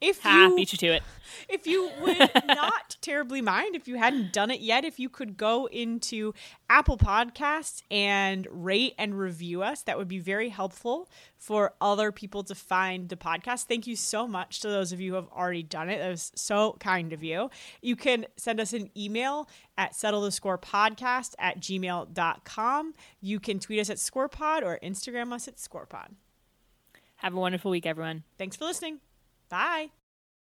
If 0.00 0.20
Ha, 0.22 0.48
you 0.48 0.56
beat 0.56 0.72
you 0.72 0.78
to 0.78 0.86
it. 0.88 1.02
if 1.48 1.66
you 1.66 1.90
would 2.02 2.18
not 2.46 2.96
terribly 3.00 3.40
mind 3.40 3.74
if 3.74 3.88
you 3.88 3.96
hadn't 3.96 4.32
done 4.32 4.50
it 4.50 4.60
yet 4.60 4.84
if 4.84 5.00
you 5.00 5.08
could 5.08 5.36
go 5.36 5.66
into 5.66 6.34
apple 6.68 6.98
podcasts 6.98 7.82
and 7.90 8.46
rate 8.50 8.94
and 8.98 9.18
review 9.18 9.62
us 9.62 9.82
that 9.82 9.96
would 9.96 10.06
be 10.08 10.18
very 10.18 10.50
helpful 10.50 11.08
for 11.38 11.72
other 11.80 12.12
people 12.12 12.42
to 12.44 12.54
find 12.54 13.08
the 13.08 13.16
podcast. 13.16 13.64
Thank 13.64 13.86
you 13.86 13.96
so 13.96 14.26
much 14.28 14.60
to 14.60 14.68
those 14.68 14.92
of 14.92 15.00
you 15.00 15.10
who 15.12 15.16
have 15.16 15.28
already 15.28 15.62
done 15.62 15.88
it. 15.88 15.98
That 15.98 16.10
was 16.10 16.32
so 16.34 16.76
kind 16.80 17.12
of 17.12 17.22
you. 17.22 17.50
You 17.80 17.96
can 17.96 18.26
send 18.36 18.60
us 18.60 18.72
an 18.72 18.90
email 18.96 19.48
at 19.78 19.94
settle 19.94 20.22
the 20.22 20.32
score 20.32 20.58
podcast 20.58 21.34
at 21.38 21.60
gmail.com 21.60 22.94
you 23.20 23.40
can 23.40 23.58
tweet 23.60 23.80
us 23.80 23.90
at 23.90 23.96
scorepod 23.96 24.62
or 24.62 24.78
instagram 24.82 25.32
us 25.32 25.48
at 25.48 25.56
scorepod. 25.56 26.08
Have 27.16 27.34
a 27.34 27.40
wonderful 27.40 27.70
week, 27.70 27.86
everyone. 27.86 28.24
thanks 28.38 28.56
for 28.56 28.64
listening 28.66 29.00
bye 29.48 29.90